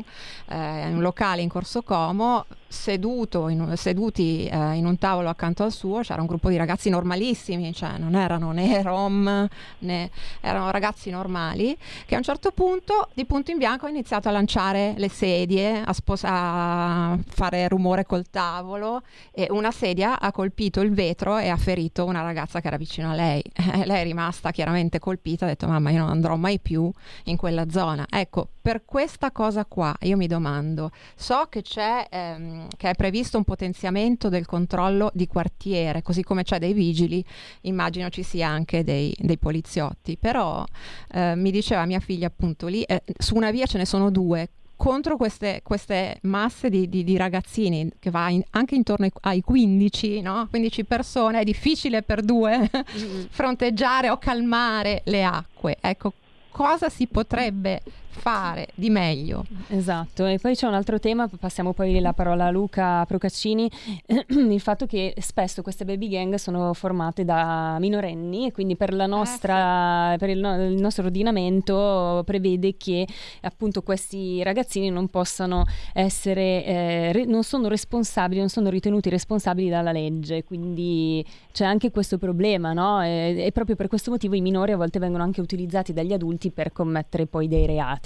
eh, 0.48 0.86
in 0.86 0.96
un 0.96 1.00
locale 1.00 1.40
in 1.40 1.48
Corso 1.48 1.80
Como, 1.80 2.44
seduto 2.72 3.48
in- 3.48 3.74
seduti 3.76 4.46
eh, 4.46 4.74
in 4.74 4.86
un 4.86 4.98
tavolo 4.98 5.28
accanto 5.28 5.62
al 5.62 5.72
suo 5.72 6.00
c'era 6.00 6.20
un 6.20 6.26
gruppo 6.26 6.48
di 6.48 6.56
ragazzi 6.56 6.90
normalissimi, 6.90 7.72
cioè 7.72 7.98
non 7.98 8.14
erano 8.14 8.50
né 8.52 8.82
rom 8.82 9.48
né 9.78 10.10
erano 10.40 10.70
ragazzi 10.70 11.10
normali 11.10 11.76
che 12.06 12.14
a 12.14 12.18
un 12.18 12.24
certo 12.24 12.50
punto 12.50 13.08
di 13.14 13.24
punto 13.24 13.50
in 13.50 13.58
bianco 13.58 13.86
ha 13.86 13.90
iniziato 13.90 14.28
a 14.28 14.32
lanciare 14.32 14.94
le 14.96 15.08
sedie, 15.08 15.82
a, 15.84 15.92
spos- 15.92 16.24
a 16.24 17.18
fare 17.26 17.68
rumore 17.68 18.04
col 18.04 18.28
tavolo 18.30 19.02
e 19.30 19.46
una 19.50 19.70
sedia 19.70 20.18
ha 20.18 20.32
colpito 20.32 20.80
il 20.80 20.92
vetro 20.92 21.38
e 21.38 21.48
ha 21.48 21.56
ferito 21.56 22.04
una 22.04 22.22
ragazza 22.22 22.60
che 22.60 22.66
era 22.68 22.76
vicino 22.76 23.10
a 23.10 23.14
lei. 23.14 23.42
Eh, 23.72 23.86
lei 23.86 24.00
è 24.00 24.02
rimasta 24.02 24.50
chiaramente 24.50 24.98
colpita, 24.98 25.46
ha 25.46 25.48
detto 25.48 25.66
mamma 25.66 25.90
io 25.90 26.00
non 26.00 26.10
andrò 26.10 26.36
mai 26.36 26.58
più 26.58 26.90
in 27.24 27.36
quella 27.36 27.70
zona. 27.70 28.04
Ecco, 28.10 28.48
per 28.60 28.84
questa 28.84 29.30
cosa 29.30 29.64
qua 29.64 29.94
io 30.00 30.16
mi 30.16 30.26
domando, 30.26 30.90
so 31.14 31.46
che 31.48 31.62
c'è 31.62 32.06
ehm, 32.10 32.61
che 32.76 32.90
è 32.90 32.94
previsto 32.94 33.36
un 33.36 33.44
potenziamento 33.44 34.28
del 34.28 34.46
controllo 34.46 35.10
di 35.14 35.26
quartiere, 35.26 36.02
così 36.02 36.22
come 36.22 36.42
c'è 36.42 36.58
dei 36.58 36.72
vigili, 36.72 37.24
immagino 37.62 38.08
ci 38.08 38.22
sia 38.22 38.48
anche 38.48 38.84
dei, 38.84 39.14
dei 39.18 39.38
poliziotti, 39.38 40.16
però 40.16 40.64
eh, 41.12 41.34
mi 41.36 41.50
diceva 41.50 41.84
mia 41.86 42.00
figlia 42.00 42.26
appunto 42.26 42.66
lì, 42.66 42.82
eh, 42.82 43.02
su 43.18 43.34
una 43.36 43.50
via 43.50 43.66
ce 43.66 43.78
ne 43.78 43.86
sono 43.86 44.10
due, 44.10 44.48
contro 44.76 45.16
queste, 45.16 45.60
queste 45.62 46.18
masse 46.22 46.68
di, 46.68 46.88
di- 46.88 47.04
di 47.04 47.16
ragazzini 47.16 47.88
che 48.00 48.10
va 48.10 48.28
in- 48.30 48.42
anche 48.50 48.74
intorno 48.74 49.04
ai, 49.04 49.12
ai 49.20 49.40
15, 49.40 50.20
no? 50.22 50.48
15 50.50 50.84
persone, 50.84 51.38
è 51.40 51.44
difficile 51.44 52.02
per 52.02 52.22
due 52.22 52.68
fronteggiare 53.30 54.10
o 54.10 54.18
calmare 54.18 55.02
le 55.04 55.22
acque. 55.22 55.76
Ecco, 55.80 56.14
cosa 56.50 56.88
si 56.88 57.06
potrebbe 57.06 57.80
fare 58.12 58.68
di 58.74 58.90
meglio? 58.90 59.44
Esatto, 59.68 60.26
e 60.26 60.38
poi 60.38 60.54
c'è 60.54 60.66
un 60.66 60.74
altro 60.74 60.98
tema, 61.00 61.28
passiamo 61.28 61.72
poi 61.72 61.98
la 61.98 62.12
parola 62.12 62.46
a 62.46 62.50
Luca 62.50 63.04
Procaccini, 63.06 63.70
il 64.28 64.60
fatto 64.60 64.86
che 64.86 65.14
spesso 65.18 65.62
queste 65.62 65.84
baby 65.84 66.08
gang 66.08 66.34
sono 66.34 66.72
formate 66.74 67.24
da 67.24 67.76
minorenni 67.80 68.46
e 68.46 68.52
quindi 68.52 68.76
per 68.76 68.92
la 68.92 69.06
nostra, 69.06 70.14
per 70.18 70.28
il, 70.28 70.38
no- 70.38 70.66
il 70.66 70.80
nostro 70.80 71.04
ordinamento 71.04 72.22
prevede 72.24 72.76
che 72.76 73.06
appunto 73.40 73.82
questi 73.82 74.42
ragazzini 74.42 74.90
non 74.90 75.08
possano 75.08 75.64
essere, 75.94 76.64
eh, 76.64 77.12
re- 77.12 77.24
non 77.24 77.42
sono 77.42 77.68
responsabili, 77.68 78.40
non 78.40 78.48
sono 78.48 78.68
ritenuti 78.68 79.08
responsabili 79.08 79.68
dalla 79.68 79.92
legge, 79.92 80.44
quindi 80.44 81.24
c'è 81.52 81.64
anche 81.64 81.90
questo 81.90 82.18
problema, 82.18 82.72
no? 82.72 83.02
E, 83.02 83.34
e 83.38 83.52
proprio 83.52 83.76
per 83.76 83.88
questo 83.88 84.10
motivo 84.10 84.34
i 84.34 84.40
minori 84.40 84.72
a 84.72 84.76
volte 84.76 84.98
vengono 84.98 85.22
anche 85.22 85.40
utilizzati 85.40 85.92
dagli 85.92 86.12
adulti 86.12 86.50
per 86.50 86.72
commettere 86.72 87.26
poi 87.26 87.48
dei 87.48 87.66
reati. 87.66 88.01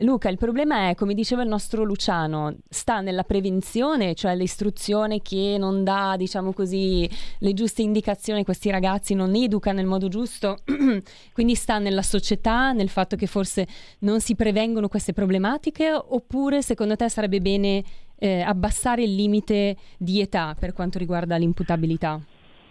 Luca, 0.00 0.28
il 0.28 0.36
problema 0.36 0.90
è, 0.90 0.94
come 0.94 1.14
diceva 1.14 1.40
il 1.42 1.48
nostro 1.48 1.82
Luciano, 1.82 2.54
sta 2.68 3.00
nella 3.00 3.22
prevenzione, 3.22 4.14
cioè 4.14 4.36
l'istruzione 4.36 5.22
che 5.22 5.56
non 5.58 5.84
dà, 5.84 6.16
diciamo 6.18 6.52
così, 6.52 7.08
le 7.38 7.54
giuste 7.54 7.80
indicazioni 7.80 8.44
questi 8.44 8.68
ragazzi, 8.68 9.14
non 9.14 9.34
educa 9.34 9.72
nel 9.72 9.86
modo 9.86 10.08
giusto, 10.08 10.58
quindi 11.32 11.54
sta 11.54 11.78
nella 11.78 12.02
società, 12.02 12.72
nel 12.72 12.90
fatto 12.90 13.16
che 13.16 13.26
forse 13.26 13.66
non 14.00 14.20
si 14.20 14.34
prevengono 14.34 14.88
queste 14.88 15.14
problematiche, 15.14 15.90
oppure 15.90 16.60
secondo 16.60 16.94
te 16.94 17.08
sarebbe 17.08 17.40
bene 17.40 17.82
eh, 18.18 18.42
abbassare 18.42 19.02
il 19.02 19.14
limite 19.14 19.78
di 19.96 20.20
età 20.20 20.54
per 20.58 20.74
quanto 20.74 20.98
riguarda 20.98 21.36
l'imputabilità? 21.36 22.20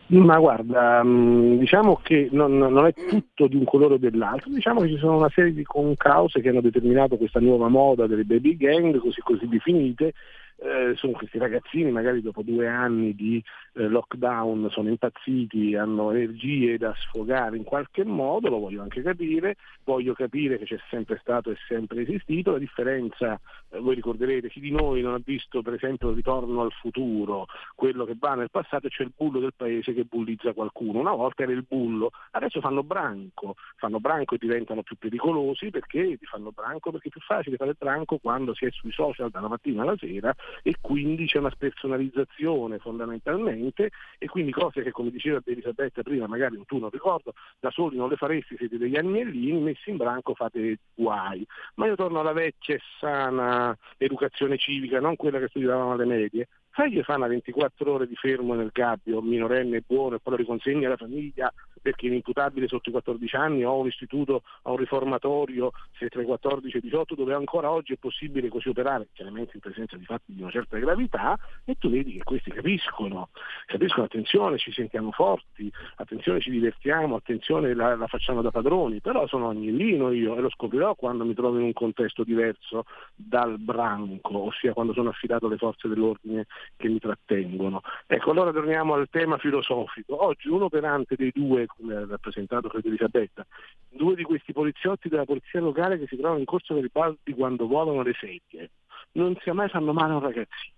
Ma 0.08 0.38
guarda, 0.38 1.04
mm, 1.04 1.58
diciamo 1.58 2.00
che 2.04 2.30
non, 2.32 2.58
non, 2.58 2.86
è 2.86 2.94
tutto 2.94 3.48
di 3.48 3.56
un 3.56 3.64
colore 3.64 3.96
o 3.96 3.98
dell'altro, 3.98 4.52
diciamo 4.52 4.82
che 4.82 4.90
ci 4.90 4.98
sono 4.98 5.18
una 5.18 5.32
serie 5.34 5.52
di 5.52 5.64
concause 5.64 6.42
che 6.42 6.50
hanno 6.50 6.62
determinato 6.62 7.18
questa 7.18 7.40
nuova 7.40 7.70
moda 7.70 8.06
delle 8.06 8.24
baby 8.24 8.56
gang, 8.56 9.00
così, 9.00 9.22
così 9.22 9.48
definite, 9.48 10.14
eh, 10.58 10.94
sono 10.96 11.14
questi 11.14 11.38
ragazzini 11.38 11.92
magari 11.92 12.22
dopo 12.22 12.42
due 12.42 12.68
anni 12.68 13.14
di 13.14 13.44
eh, 13.74 13.88
lockdown 13.88 14.70
sono 14.72 14.90
impazziti, 14.90 15.76
hanno 15.76 16.12
energie 16.12 16.78
da 16.78 16.94
sfogare 16.98 17.58
in 17.58 17.64
qualche 17.64 18.06
modo, 18.06 18.50
lo 18.50 18.60
voglio 18.60 18.82
anche 18.82 19.02
capire, 19.02 19.56
voglio 19.84 20.14
capire 20.14 20.58
che 20.58 20.66
c'è 20.66 20.78
sempre 20.90 21.18
stato 21.20 21.52
e 21.52 21.58
sempre 21.68 22.04
esistito, 22.04 22.52
la 22.52 22.60
differenza, 22.60 23.40
voi 23.80 23.96
ricorderete, 23.96 24.50
chi 24.50 24.60
di 24.60 24.72
noi 24.72 25.02
non 25.02 25.14
ha 25.14 25.22
visto 25.24 25.62
per 25.62 25.74
esempio 25.74 26.10
il 26.10 26.16
ritorno 26.16 26.62
al 26.62 26.72
futuro, 26.72 27.48
quello 27.76 28.06
che 28.06 28.16
va 28.18 28.36
nel 28.36 28.52
passato 28.52 28.88
e 28.88 28.90
c'è 28.90 29.04
il 29.04 29.14
bullo 29.16 29.40
del 29.40 29.54
paese 29.56 29.94
che 29.94 30.04
bullizza 30.04 30.54
qualcuno, 30.54 31.00
una 31.00 31.14
volta 31.14 31.44
era 31.44 31.52
il 31.52 31.66
bullo, 31.68 32.12
adesso 32.32 32.60
fanno 32.62 32.84
branco, 32.84 33.56
fanno 33.78 34.00
branco 34.00 34.36
e 34.36 34.38
diventano 34.38 34.84
più 34.84 34.98
pericolosi 34.98 35.70
perché 35.70 36.18
fanno 36.22 36.52
branco 36.52 36.92
perché 36.92 37.08
è 37.08 37.12
più 37.12 37.22
facile 37.22 37.58
fare 37.58 37.76
branco 37.78 38.18
quando 38.18 38.54
si 38.54 38.66
è 38.66 38.72
sui 38.72 38.92
social 38.92 39.30
dalla 39.30 39.48
mattina 39.48 39.84
alla 39.84 39.96
sera 39.98 40.34
e 40.62 40.76
quindi 40.82 41.26
c'è 41.26 41.40
una 41.40 41.52
spersonalizzazione 41.52 42.80
fondamentalmente 42.80 43.92
e 44.18 44.28
quindi 44.28 44.52
cose 44.52 44.84
che 44.84 44.92
come 44.92 45.12
diceva 45.12 45.42
Elisabetta 45.46 46.02
prima 46.02 46.28
magari 46.28 46.62
tu 46.66 46.78
non 46.78 46.90
ricordo, 46.90 47.34
da 47.60 47.72
soli 47.72 47.98
non 47.98 48.10
le 48.10 48.16
faresti, 48.16 48.56
siete 48.58 48.78
degli 48.78 48.96
agnellini, 48.96 49.60
messi 49.60 49.90
in 49.90 49.98
branco 49.98 50.34
fate 50.34 50.80
guai. 50.94 51.46
Ma 51.76 51.88
io 51.88 51.96
torno 51.96 52.20
alla 52.20 52.34
vecchia 52.34 52.76
e 52.76 52.82
sana 53.00 53.65
educazione 53.98 54.58
civica, 54.58 55.00
non 55.00 55.16
quella 55.16 55.40
che 55.40 55.48
studiavamo 55.48 55.94
alle 55.94 56.06
medie, 56.06 56.48
fagli 56.70 57.02
fare 57.02 57.20
una 57.20 57.28
24 57.28 57.92
ore 57.92 58.08
di 58.08 58.16
fermo 58.16 58.54
nel 58.54 58.72
gabbio, 58.74 59.22
minorenne 59.22 59.84
buono, 59.86 60.16
e 60.16 60.20
poi 60.20 60.34
lo 60.34 60.40
riconsegni 60.40 60.86
alla 60.86 60.98
famiglia 60.98 61.52
perché 61.86 62.08
è 62.08 62.14
imputabile 62.14 62.68
sotto 62.68 62.90
i 62.90 62.92
14 62.92 63.36
anni 63.36 63.64
o 63.64 63.78
un 63.78 63.86
istituto 63.86 64.42
o 64.64 64.72
un 64.72 64.78
riformatorio 64.78 65.72
se 66.00 66.10
tra 66.10 66.24
i 66.24 66.26
14 66.26 66.78
e 66.78 66.80
i 66.80 66.82
18 66.82 67.14
dove 67.14 67.36
ancora 67.36 67.70
oggi 67.70 67.94
è 67.94 67.98
possibile 67.98 68.50
così 68.50 68.70
operare, 68.70 69.10
chiaramente 69.14 69.52
in 69.54 69.60
presenza 69.60 69.96
di 69.96 70.04
fatti 70.04 70.34
di 70.34 70.42
una 70.42 70.50
certa 70.50 70.80
gravità, 70.80 71.38
e 71.64 71.76
tu 71.76 71.92
vedi 71.92 72.14
che 72.14 72.24
questi 72.24 72.50
capiscono, 72.50 73.30
capiscono 73.68 74.06
attenzione, 74.06 74.58
ci 74.58 74.72
sentiamo 74.72 75.12
forti, 75.12 75.72
attenzione 75.98 76.40
ci 76.40 76.50
divertiamo, 76.50 77.18
attenzione 77.18 77.76
la, 77.76 77.96
la 77.96 78.08
facciamo 78.08 78.42
da 78.42 78.50
padroni, 78.50 79.00
però 79.00 79.28
sono 79.28 79.50
agnellino 79.50 80.12
io 80.12 80.38
e 80.38 80.42
lo 80.42 80.50
scoprirò 80.50 80.96
quando 80.96 81.24
mi 81.24 81.36
trovo 81.36 81.60
in 81.60 81.66
un 81.66 81.74
contesto 81.74 82.24
diverso 82.24 82.86
dal 83.14 83.60
branco, 83.60 84.40
ossia 84.40 84.74
quando 84.74 84.94
sono 84.94 85.10
affidato 85.10 85.46
alle 85.46 85.58
forze 85.58 85.88
dell'ordine 85.88 86.48
che 86.78 86.88
mi 86.88 86.98
trattengono. 86.98 87.84
Ecco, 88.08 88.32
allora 88.32 88.52
torniamo 88.52 88.96
al 88.96 89.08
tema 89.12 89.38
filosofico. 89.38 90.26
Oggi 90.26 90.48
un 90.48 90.64
operante 90.64 91.16
dei 91.16 91.32
due 91.32 91.68
come 91.78 91.96
ha 91.96 92.06
rappresentato 92.06 92.70
credo 92.70 92.88
Elisabetta, 92.88 93.46
due 93.90 94.16
di 94.16 94.24
questi 94.24 94.54
poliziotti 94.54 95.10
della 95.10 95.26
polizia 95.26 95.60
locale 95.60 95.98
che 95.98 96.08
si 96.08 96.16
trovano 96.16 96.40
in 96.40 96.46
corso 96.46 96.74
Garibaldi 96.74 97.34
quando 97.34 97.68
volano 97.68 98.02
le 98.02 98.14
sedie, 98.20 98.72
non 99.14 99.36
si 99.42 99.52
mai 99.52 99.70
fanno 99.70 99.94
male 99.94 100.14
a 100.14 100.16
un 100.16 100.22
ragazzino. 100.22 100.74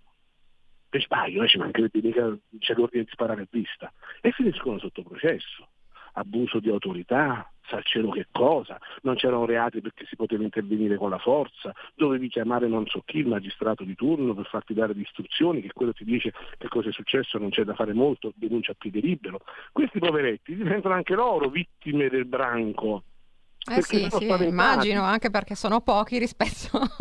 Per 0.90 1.02
sbaglio, 1.02 1.44
eh, 1.44 1.48
ci 1.48 1.58
mancherebbe 1.58 2.00
mica 2.02 2.38
c'è 2.60 2.74
l'ordine 2.74 3.04
di 3.04 3.10
sparare 3.12 3.42
a 3.42 3.48
vista. 3.50 3.92
E 4.22 4.32
finiscono 4.32 4.80
sotto 4.80 5.04
processo. 5.04 5.68
Abuso 6.18 6.60
di 6.60 6.70
autorità, 6.70 7.48
sa 7.68 7.80
cielo 7.84 8.10
che 8.10 8.26
cosa, 8.32 8.80
non 9.04 9.16
c'erano 9.16 9.46
reati 9.46 9.82
perché 9.82 10.06
si 10.06 10.16
poteva 10.16 10.44
intervenire 10.44 10.96
con 10.96 11.12
la 11.12 11.20
forza, 11.20 11.74
dovevi 11.94 12.28
chiamare 12.28 12.68
non 12.68 12.88
so 12.88 13.04
chi, 13.06 13.20
il 13.20 13.28
magistrato 13.28 13.84
di 13.84 13.94
turno 13.94 14.34
per 14.34 14.48
farti 14.48 14.74
dare 14.74 14.96
le 14.96 15.02
istruzioni, 15.02 15.62
che 15.62 15.74
quello 15.74 15.94
ti 15.94 16.04
dice 16.04 16.34
che 16.58 16.68
cosa 16.70 16.90
è 16.90 16.92
successo, 16.92 17.38
non 17.38 17.50
c'è 17.50 17.64
da 17.64 17.76
fare 17.76 17.94
molto, 17.94 18.34
denuncia 18.36 18.72
a 18.72 18.76
piede 18.78 19.00
libero. 19.00 19.42
Questi 19.72 20.00
poveretti 20.00 20.56
diventano 20.56 20.96
anche 20.96 21.14
loro 21.14 21.50
vittime 21.50 22.10
del 22.10 22.26
branco 22.26 23.04
eh 23.70 23.82
sì, 23.82 24.08
sì 24.10 24.28
immagino, 24.46 25.04
anche 25.04 25.30
perché 25.30 25.56
sono 25.56 25.82
pochi 25.82 26.18
rispetto... 26.18 26.80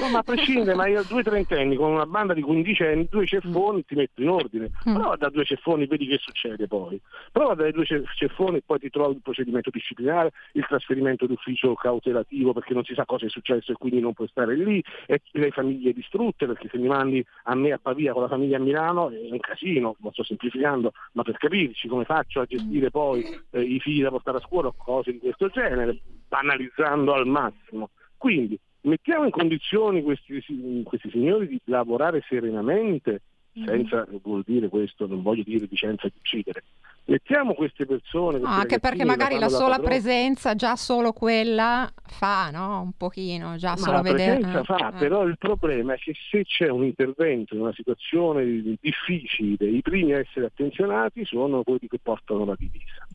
no, 0.00 0.08
ma 0.10 0.18
a 0.18 0.22
prescindere, 0.22 0.74
ma 0.74 0.86
io 0.86 1.02
due 1.08 1.22
trentenni 1.22 1.76
con 1.76 1.92
una 1.92 2.06
banda 2.06 2.34
di 2.34 2.42
quindicenni, 2.42 3.08
due 3.10 3.26
ceffoni 3.26 3.84
ti 3.84 3.94
metto 3.94 4.22
in 4.22 4.28
ordine. 4.28 4.70
Mm. 4.88 4.94
Prova 4.94 5.16
da 5.16 5.28
due 5.30 5.44
ceffoni, 5.44 5.86
vedi 5.86 6.06
che 6.06 6.18
succede 6.20 6.66
poi. 6.66 7.00
Prova 7.32 7.54
dai 7.54 7.72
due 7.72 7.84
ceffoni 7.84 8.58
e 8.58 8.62
poi 8.64 8.78
ti 8.78 8.90
trovi 8.90 9.16
il 9.16 9.22
procedimento 9.22 9.70
disciplinare, 9.70 10.32
il 10.52 10.64
trasferimento 10.66 11.26
d'ufficio 11.26 11.74
cautelativo 11.74 12.52
perché 12.52 12.74
non 12.74 12.84
si 12.84 12.94
sa 12.94 13.04
cosa 13.04 13.26
è 13.26 13.28
successo 13.28 13.72
e 13.72 13.74
quindi 13.74 14.00
non 14.00 14.12
puoi 14.12 14.28
stare 14.28 14.56
lì, 14.56 14.82
e 15.06 15.20
le 15.32 15.50
famiglie 15.50 15.92
distrutte 15.92 16.46
perché 16.46 16.68
se 16.70 16.78
mi 16.78 16.88
mandi 16.88 17.24
a 17.44 17.54
me 17.54 17.72
a 17.72 17.78
Pavia 17.78 18.12
con 18.12 18.22
la 18.22 18.28
famiglia 18.28 18.56
a 18.56 18.60
Milano 18.60 19.10
è 19.10 19.28
un 19.30 19.40
casino, 19.40 19.96
lo 20.00 20.10
sto 20.12 20.24
semplificando, 20.24 20.92
ma 21.12 21.22
per 21.22 21.36
capirci 21.36 21.88
come 21.88 22.04
faccio 22.04 22.40
a 22.40 22.46
gestire 22.46 22.90
poi 22.90 23.24
eh, 23.50 23.60
i 23.60 23.80
figli 23.80 24.02
da 24.02 24.10
portare 24.10 24.38
a 24.38 24.40
scuola 24.40 24.68
o 24.68 24.74
cose 24.76 25.12
di 25.12 25.18
questo 25.18 25.48
genere 25.48 25.95
banalizzando 26.28 27.12
al 27.12 27.26
massimo. 27.26 27.90
Quindi 28.16 28.58
mettiamo 28.82 29.24
in 29.24 29.30
condizioni 29.30 30.02
questi, 30.02 30.42
questi 30.84 31.10
signori 31.10 31.48
di 31.48 31.60
lavorare 31.64 32.22
serenamente, 32.28 33.22
mm. 33.58 33.64
senza 33.64 34.06
vuol 34.22 34.42
dire 34.44 34.68
questo, 34.68 35.06
non 35.06 35.22
voglio 35.22 35.42
dire 35.44 35.66
licenza 35.68 36.08
di 36.08 36.14
uccidere. 36.18 36.64
Mettiamo 37.08 37.54
queste 37.54 37.86
persone. 37.86 38.38
No, 38.38 38.48
anche 38.48 38.80
perché 38.80 39.04
magari 39.04 39.38
la 39.38 39.48
sola 39.48 39.78
presenza, 39.78 40.56
già 40.56 40.74
solo 40.74 41.12
quella 41.12 41.88
fa, 42.04 42.50
no? 42.50 42.80
Un 42.80 42.92
pochino, 42.96 43.54
già 43.56 43.70
Ma 43.70 43.76
solo 43.76 44.02
vedere. 44.02 44.40
La 44.40 44.48
presenza 44.48 44.60
eh, 44.60 44.78
fa, 44.78 44.88
eh. 44.88 44.98
però 44.98 45.22
il 45.24 45.38
problema 45.38 45.94
è 45.94 45.98
che 45.98 46.14
se 46.30 46.42
c'è 46.42 46.68
un 46.68 46.82
intervento 46.82 47.54
in 47.54 47.60
una 47.60 47.72
situazione 47.72 48.44
difficile, 48.80 49.68
i 49.68 49.82
primi 49.82 50.14
a 50.14 50.18
essere 50.18 50.46
attenzionati 50.46 51.24
sono 51.24 51.62
quelli 51.62 51.86
che 51.86 52.00
portano 52.02 52.44
la 52.44 52.56
divisa. 52.58 53.06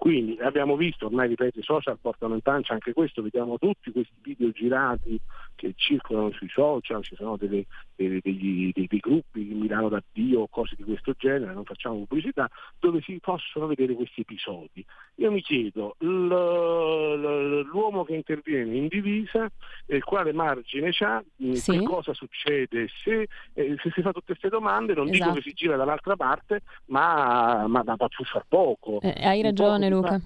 Quindi 0.00 0.38
abbiamo 0.40 0.76
visto, 0.76 1.04
ormai 1.04 1.28
ripeto, 1.28 1.58
i 1.58 1.62
social 1.62 1.98
portano 2.00 2.32
in 2.32 2.40
pancia 2.40 2.72
anche 2.72 2.94
questo, 2.94 3.20
vediamo 3.20 3.58
tutti 3.58 3.92
questi 3.92 4.14
video 4.22 4.50
girati 4.50 5.20
che 5.54 5.74
circolano 5.76 6.32
sui 6.32 6.48
social, 6.48 7.04
ci 7.04 7.14
sono 7.16 7.36
delle, 7.36 7.66
delle, 7.96 8.18
degli, 8.22 8.72
dei, 8.72 8.86
dei, 8.88 8.98
gruppi, 8.98 9.42
Milano 9.42 9.90
da 9.90 10.02
Dio 10.10 10.40
o 10.40 10.48
cose 10.48 10.74
di 10.74 10.84
questo 10.84 11.12
genere, 11.18 11.52
non 11.52 11.64
facciamo 11.64 12.06
pubblicità, 12.06 12.48
dove 12.78 13.02
si 13.02 13.18
possono 13.20 13.66
vedere 13.66 13.92
questi 13.92 14.22
episodi. 14.22 14.82
Io 15.16 15.30
mi 15.30 15.42
chiedo, 15.42 15.96
l'uomo 15.98 18.02
che 18.04 18.14
interviene 18.14 18.74
in 18.74 18.88
divisa, 18.88 19.50
eh, 19.84 20.00
quale 20.00 20.32
margine 20.32 20.92
ha, 21.00 21.22
mm, 21.44 21.52
sì. 21.52 21.72
che 21.72 21.84
cosa 21.84 22.14
succede, 22.14 22.88
se, 23.04 23.28
eh, 23.52 23.76
se, 23.82 23.90
si 23.92 24.00
fa 24.00 24.12
tutte 24.12 24.28
queste 24.28 24.48
domande, 24.48 24.94
non 24.94 25.10
esatto. 25.10 25.24
dico 25.24 25.34
che 25.34 25.42
si 25.42 25.52
gira 25.52 25.76
dall'altra 25.76 26.16
parte, 26.16 26.62
ma, 26.86 27.66
ma, 27.68 27.82
ma, 27.84 27.96
ma 27.98 28.08
far 28.08 28.46
poco. 28.48 29.02
Eh, 29.02 29.26
hai 29.26 29.42
ragione 29.42 29.89
Luca. 29.90 30.20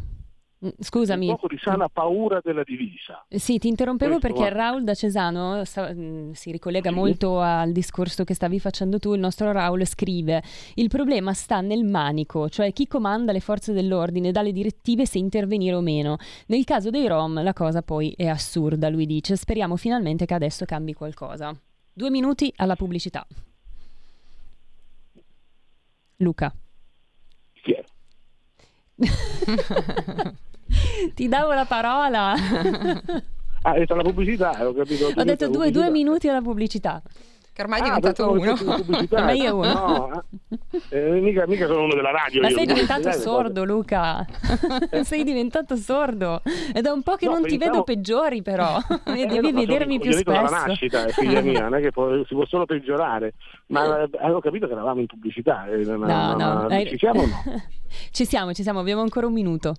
Mm, 0.64 0.68
scusami. 0.78 1.28
Un 1.28 1.36
po' 1.36 1.46
di 1.46 1.58
sana 1.60 1.88
paura 1.88 2.40
della 2.42 2.62
divisa. 2.64 3.24
Sì, 3.28 3.58
ti 3.58 3.68
interrompevo 3.68 4.18
Questo 4.18 4.34
perché 4.34 4.50
va. 4.50 4.62
Raul 4.62 4.84
da 4.84 4.94
Cesano 4.94 5.64
sta, 5.64 5.92
mm, 5.92 6.30
si 6.32 6.50
ricollega 6.50 6.88
sì. 6.88 6.94
molto 6.94 7.40
al 7.40 7.72
discorso 7.72 8.24
che 8.24 8.34
stavi 8.34 8.58
facendo 8.58 8.98
tu. 8.98 9.12
Il 9.12 9.20
nostro 9.20 9.52
Raul 9.52 9.84
scrive: 9.86 10.42
Il 10.74 10.88
problema 10.88 11.34
sta 11.34 11.60
nel 11.60 11.84
manico, 11.84 12.48
cioè 12.48 12.72
chi 12.72 12.86
comanda 12.86 13.32
le 13.32 13.40
forze 13.40 13.72
dell'ordine 13.72 14.32
dà 14.32 14.40
le 14.40 14.52
direttive 14.52 15.04
se 15.06 15.18
intervenire 15.18 15.74
o 15.74 15.80
meno. 15.80 16.16
Nel 16.46 16.64
caso 16.64 16.90
dei 16.90 17.06
Rom 17.06 17.42
la 17.42 17.52
cosa 17.52 17.82
poi 17.82 18.14
è 18.16 18.26
assurda, 18.26 18.88
lui 18.88 19.06
dice. 19.06 19.36
Speriamo 19.36 19.76
finalmente 19.76 20.24
che 20.24 20.34
adesso 20.34 20.64
cambi 20.64 20.94
qualcosa. 20.94 21.54
Due 21.92 22.10
minuti 22.10 22.50
alla 22.56 22.76
pubblicità. 22.76 23.26
Luca. 26.18 26.54
Ti 31.14 31.28
davo 31.28 31.52
la 31.52 31.64
parola. 31.64 32.32
ah, 32.32 33.70
hai 33.70 33.80
detto 33.80 33.94
la 33.94 34.02
pubblicità, 34.02 34.66
ho 34.66 34.72
capito. 34.72 35.12
Ho 35.14 35.24
detto 35.24 35.48
due, 35.48 35.70
due 35.70 35.90
minuti 35.90 36.28
alla 36.28 36.42
pubblicità. 36.42 37.02
Che 37.54 37.62
ormai 37.62 37.78
è 37.78 37.82
ah, 37.82 37.94
diventato 37.94 38.32
uno. 38.32 38.52
ormai 39.10 39.44
è 39.44 39.48
uno. 39.48 39.72
No, 39.72 40.24
eh, 40.88 41.20
mica, 41.20 41.46
mica, 41.46 41.68
sono 41.68 41.84
uno 41.84 41.94
della 41.94 42.10
radio. 42.10 42.40
Ma 42.40 42.48
io, 42.48 42.56
sei 42.56 42.66
diventato 42.66 43.12
sordo, 43.12 43.64
Luca. 43.64 44.26
sei 45.02 45.22
diventato 45.22 45.76
sordo. 45.76 46.42
È 46.72 46.80
da 46.80 46.92
un 46.92 47.02
po' 47.04 47.14
che 47.14 47.26
no, 47.26 47.34
non 47.34 47.42
pensavo... 47.42 47.62
ti 47.62 47.70
vedo 47.70 47.84
peggiori, 47.84 48.42
però. 48.42 48.78
Eh, 49.04 49.26
Devi 49.30 49.52
no, 49.52 49.60
vedermi 49.60 50.00
più 50.00 50.10
spesso. 50.10 50.32
dalla 50.32 50.66
nascita, 50.66 51.06
figlia 51.10 51.42
mia, 51.42 51.68
non 51.68 51.76
è 51.76 51.80
che 51.80 51.92
può, 51.92 52.24
si 52.24 52.34
può 52.34 52.44
solo 52.44 52.64
peggiorare. 52.64 53.34
Ma 53.66 54.00
eh, 54.00 54.10
avevo 54.20 54.40
capito 54.40 54.66
che 54.66 54.72
eravamo 54.72 54.98
in 54.98 55.06
pubblicità. 55.06 55.68
Eh, 55.68 55.84
no, 55.84 55.96
no, 55.96 56.34
no. 56.34 56.84
Ci 56.84 56.98
siamo 56.98 57.22
o 57.22 57.26
no? 57.26 57.42
ci 58.10 58.24
siamo, 58.24 58.52
ci 58.52 58.64
siamo. 58.64 58.80
Abbiamo 58.80 59.02
ancora 59.02 59.28
un 59.28 59.32
minuto. 59.32 59.74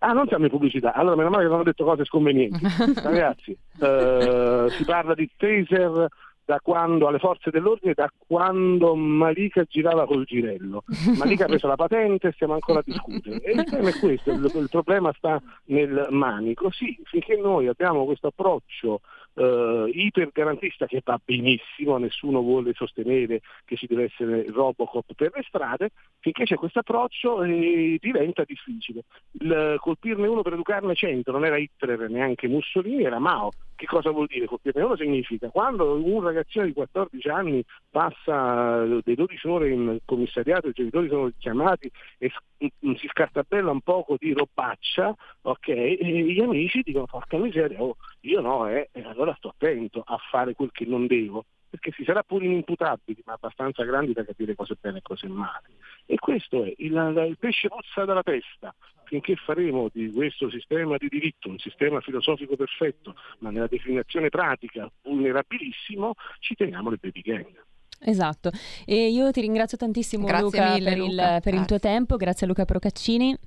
Ah, 0.00 0.10
non 0.10 0.26
siamo 0.26 0.46
in 0.46 0.50
pubblicità. 0.50 0.94
Allora, 0.94 1.14
meno 1.14 1.30
male 1.30 1.44
che 1.44 1.48
non 1.48 1.60
ho 1.60 1.62
detto 1.62 1.84
cose 1.84 2.04
sconvenienti. 2.04 2.58
Ragazzi, 3.00 3.56
eh, 3.78 4.66
si 4.70 4.84
parla 4.84 5.14
di 5.14 5.30
taser 5.36 6.08
da 6.44 6.60
quando 6.60 7.06
alle 7.06 7.18
forze 7.18 7.50
dell'ordine 7.50 7.94
da 7.94 8.10
quando 8.26 8.94
Malika 8.94 9.64
girava 9.68 10.06
col 10.06 10.24
girello. 10.24 10.84
Malika 11.16 11.44
ha 11.44 11.48
preso 11.48 11.66
la 11.66 11.76
patente 11.76 12.28
e 12.28 12.32
stiamo 12.32 12.54
ancora 12.54 12.80
a 12.80 12.82
discutere. 12.84 13.40
E 13.40 13.52
il 13.52 13.64
tema 13.64 13.88
è 13.88 13.98
questo, 13.98 14.30
il, 14.30 14.50
il 14.54 14.68
problema 14.70 15.12
sta 15.16 15.40
nel 15.66 16.08
manico. 16.10 16.70
Sì, 16.70 16.98
finché 17.04 17.36
noi 17.36 17.68
abbiamo 17.68 18.04
questo 18.04 18.28
approccio 18.28 19.00
eh, 19.34 19.90
ipergarantista 19.92 20.86
che 20.86 21.00
va 21.04 21.18
benissimo, 21.22 21.98
nessuno 21.98 22.40
vuole 22.40 22.72
sostenere 22.74 23.40
che 23.64 23.76
ci 23.76 23.86
deve 23.86 24.04
essere 24.04 24.44
Robocop 24.48 25.14
per 25.14 25.32
le 25.34 25.42
strade, 25.46 25.90
finché 26.18 26.44
c'è 26.44 26.56
questo 26.56 26.80
approccio 26.80 27.42
eh, 27.42 27.98
diventa 28.00 28.44
difficile. 28.44 29.04
Il, 29.32 29.76
colpirne 29.78 30.26
uno 30.26 30.42
per 30.42 30.54
educarne 30.54 30.94
cento 30.94 31.32
non 31.32 31.44
era 31.44 31.56
Hitler 31.56 32.10
neanche 32.10 32.48
Mussolini, 32.48 33.04
era 33.04 33.18
Mao. 33.18 33.50
Che 33.74 33.86
cosa 33.86 34.10
vuol 34.10 34.26
dire 34.26 34.46
colpirne 34.46 34.82
uno? 34.82 34.96
Significa 34.96 35.48
quando 35.48 35.94
un 35.94 36.22
ragazzino 36.22 36.64
di 36.64 36.72
14 36.72 37.28
anni 37.28 37.64
passa 37.90 38.84
dei 39.02 39.16
12 39.16 39.48
ore 39.48 39.70
in 39.70 39.98
commissariato, 40.04 40.68
i 40.68 40.72
genitori 40.72 41.08
sono 41.08 41.30
chiamati 41.36 41.90
e 42.18 42.30
si 42.58 43.08
scartabella 43.08 43.70
un 43.70 43.80
poco 43.80 44.16
di 44.18 44.32
robaccia, 44.32 45.14
ok? 45.42 45.68
E 45.68 45.98
gli 46.00 46.40
amici 46.40 46.82
dicono 46.82 47.06
porca 47.06 47.36
miseria, 47.36 47.82
oh, 47.82 47.96
io 48.20 48.40
no, 48.40 48.68
eh, 48.68 48.88
sto 49.36 49.48
attento 49.48 50.02
a 50.04 50.18
fare 50.30 50.54
quel 50.54 50.70
che 50.72 50.84
non 50.84 51.06
devo 51.06 51.44
perché 51.72 51.90
si 51.92 52.04
sarà 52.04 52.22
pure 52.22 52.44
inimputabili, 52.44 53.22
ma 53.24 53.32
abbastanza 53.32 53.82
grandi 53.82 54.12
da 54.12 54.26
capire 54.26 54.54
cosa 54.54 54.74
è 54.74 54.76
bene 54.78 54.98
e 54.98 55.02
cosa 55.02 55.24
è 55.24 55.30
male. 55.30 55.68
E 56.04 56.18
questo 56.18 56.64
è, 56.64 56.74
il, 56.76 57.24
il 57.28 57.38
pesce 57.38 57.68
pozza 57.68 58.04
dalla 58.04 58.22
testa, 58.22 58.74
finché 59.04 59.36
faremo 59.36 59.88
di 59.90 60.12
questo 60.12 60.50
sistema 60.50 60.98
di 60.98 61.08
diritto 61.08 61.48
un 61.48 61.58
sistema 61.58 62.02
filosofico 62.02 62.56
perfetto, 62.56 63.14
ma 63.38 63.48
nella 63.48 63.68
definizione 63.68 64.28
pratica 64.28 64.90
vulnerabilissimo, 65.00 66.12
ci 66.40 66.54
teniamo 66.54 66.90
le 66.90 66.98
baby 67.00 67.20
gang. 67.22 67.64
Esatto, 68.00 68.50
e 68.84 69.08
io 69.08 69.30
ti 69.30 69.40
ringrazio 69.40 69.78
tantissimo 69.78 70.26
grazie 70.26 70.44
Luca, 70.44 70.74
mille, 70.74 70.90
per, 70.90 70.98
Luca. 70.98 71.34
Il, 71.36 71.40
per 71.40 71.54
il 71.54 71.64
tuo 71.64 71.78
tempo, 71.78 72.16
grazie 72.16 72.44
a 72.44 72.48
Luca 72.50 72.66
Procaccini. 72.66 73.38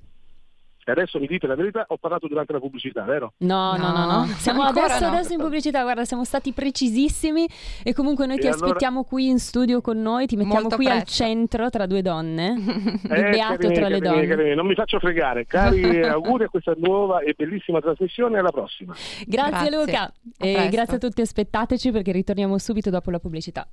E 0.88 0.92
adesso 0.92 1.18
mi 1.18 1.26
dite 1.26 1.48
la 1.48 1.56
verità, 1.56 1.84
ho 1.88 1.96
parlato 1.96 2.28
durante 2.28 2.52
la 2.52 2.60
pubblicità, 2.60 3.02
vero? 3.02 3.32
No, 3.38 3.76
no, 3.76 3.90
no, 3.90 4.06
no. 4.06 4.24
Siamo 4.36 4.62
adesso, 4.62 5.00
no. 5.00 5.14
adesso, 5.14 5.32
in 5.32 5.40
pubblicità, 5.40 5.82
guarda, 5.82 6.04
siamo 6.04 6.22
stati 6.22 6.52
precisissimi 6.52 7.44
e 7.82 7.92
comunque 7.92 8.24
noi 8.26 8.36
e 8.36 8.38
ti 8.38 8.46
allora... 8.46 8.66
aspettiamo 8.66 9.02
qui 9.02 9.26
in 9.26 9.40
studio 9.40 9.80
con 9.80 10.00
noi, 10.00 10.26
ti 10.26 10.36
mettiamo 10.36 10.60
Molto 10.60 10.76
qui 10.76 10.84
presto. 10.84 11.02
al 11.02 11.08
centro 11.08 11.70
tra 11.70 11.86
due 11.86 12.02
donne, 12.02 12.54
eh, 13.10 13.18
il 13.18 13.30
beato 13.30 13.56
carini, 13.56 13.74
tra 13.74 13.88
le 13.88 13.98
donne. 13.98 14.26
Carini, 14.28 14.54
non 14.54 14.64
mi 14.64 14.74
faccio 14.76 15.00
fregare, 15.00 15.44
cari 15.44 16.02
auguri 16.06 16.44
a 16.44 16.48
questa 16.48 16.74
nuova 16.76 17.18
e 17.18 17.34
bellissima 17.36 17.80
trasmissione, 17.80 18.38
alla 18.38 18.52
prossima. 18.52 18.94
Grazie, 19.26 19.50
grazie. 19.50 19.70
Luca 19.76 20.12
e 20.38 20.68
grazie 20.70 20.98
a 20.98 21.00
tutti, 21.00 21.20
aspettateci 21.20 21.90
perché 21.90 22.12
ritorniamo 22.12 22.58
subito 22.58 22.90
dopo 22.90 23.10
la 23.10 23.18
pubblicità. 23.18 23.66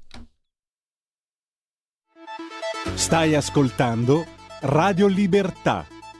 Stai 2.96 3.36
ascoltando 3.36 4.26
Radio 4.62 5.06
Libertà 5.06 5.86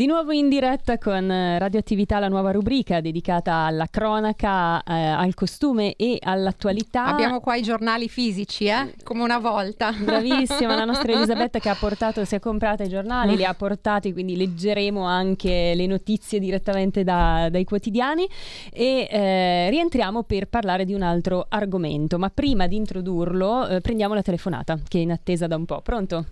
Di 0.00 0.06
nuovo 0.06 0.32
in 0.32 0.48
diretta 0.48 0.96
con 0.96 1.28
Radioattività, 1.28 2.18
la 2.18 2.28
nuova 2.28 2.52
rubrica 2.52 3.02
dedicata 3.02 3.66
alla 3.66 3.84
cronaca, 3.84 4.82
eh, 4.82 4.94
al 4.94 5.34
costume 5.34 5.94
e 5.94 6.16
all'attualità. 6.22 7.04
Abbiamo 7.04 7.40
qua 7.40 7.56
i 7.56 7.60
giornali 7.60 8.08
fisici, 8.08 8.64
eh? 8.64 8.94
come 9.04 9.22
una 9.22 9.38
volta. 9.38 9.92
Bravissima, 10.02 10.74
la 10.74 10.86
nostra 10.86 11.12
Elisabetta 11.12 11.58
che 11.58 11.68
ha 11.68 11.76
portato, 11.78 12.24
si 12.24 12.34
è 12.34 12.38
comprata 12.38 12.82
i 12.82 12.88
giornali, 12.88 13.36
li 13.36 13.44
ha 13.44 13.52
portati, 13.52 14.14
quindi 14.14 14.38
leggeremo 14.38 15.02
anche 15.02 15.74
le 15.74 15.86
notizie 15.86 16.38
direttamente 16.38 17.04
da, 17.04 17.48
dai 17.50 17.64
quotidiani 17.64 18.26
e 18.72 19.06
eh, 19.06 19.68
rientriamo 19.68 20.22
per 20.22 20.48
parlare 20.48 20.86
di 20.86 20.94
un 20.94 21.02
altro 21.02 21.44
argomento. 21.46 22.18
Ma 22.18 22.30
prima 22.30 22.66
di 22.66 22.76
introdurlo 22.76 23.68
eh, 23.68 23.80
prendiamo 23.82 24.14
la 24.14 24.22
telefonata 24.22 24.78
che 24.88 24.96
è 24.96 25.02
in 25.02 25.10
attesa 25.10 25.46
da 25.46 25.56
un 25.56 25.66
po'. 25.66 25.82
Pronto? 25.82 26.24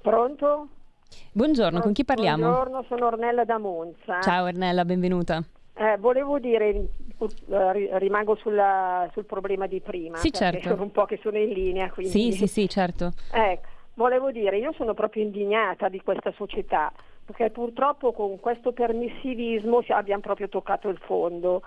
Pronto? 0.00 0.68
Buongiorno, 1.32 1.80
con 1.80 1.92
chi 1.92 2.04
parliamo? 2.04 2.44
Buongiorno, 2.44 2.84
sono 2.88 3.06
Ornella 3.06 3.44
da 3.44 3.58
Monza. 3.58 4.20
Ciao 4.22 4.44
Ornella, 4.44 4.84
benvenuta. 4.84 5.42
Eh, 5.74 5.98
volevo 5.98 6.38
dire, 6.38 6.68
eh, 6.68 7.98
rimango 7.98 8.34
sulla, 8.36 9.08
sul 9.12 9.26
problema 9.26 9.66
di 9.66 9.80
prima, 9.80 10.16
sì, 10.16 10.32
certo. 10.32 10.74
un 10.80 10.90
po' 10.90 11.04
che 11.04 11.18
sono 11.22 11.36
in 11.36 11.50
linea. 11.50 11.90
Quindi... 11.90 12.10
Sì, 12.10 12.32
sì, 12.32 12.46
sì, 12.46 12.68
certo. 12.68 13.12
Ecco, 13.30 13.68
volevo 13.94 14.30
dire, 14.30 14.56
io 14.56 14.72
sono 14.72 14.94
proprio 14.94 15.22
indignata 15.22 15.90
di 15.90 16.00
questa 16.00 16.32
società, 16.34 16.90
perché 17.26 17.50
purtroppo 17.50 18.12
con 18.12 18.40
questo 18.40 18.72
permissivismo 18.72 19.84
abbiamo 19.88 20.22
proprio 20.22 20.48
toccato 20.48 20.88
il 20.88 20.98
fondo. 21.04 21.60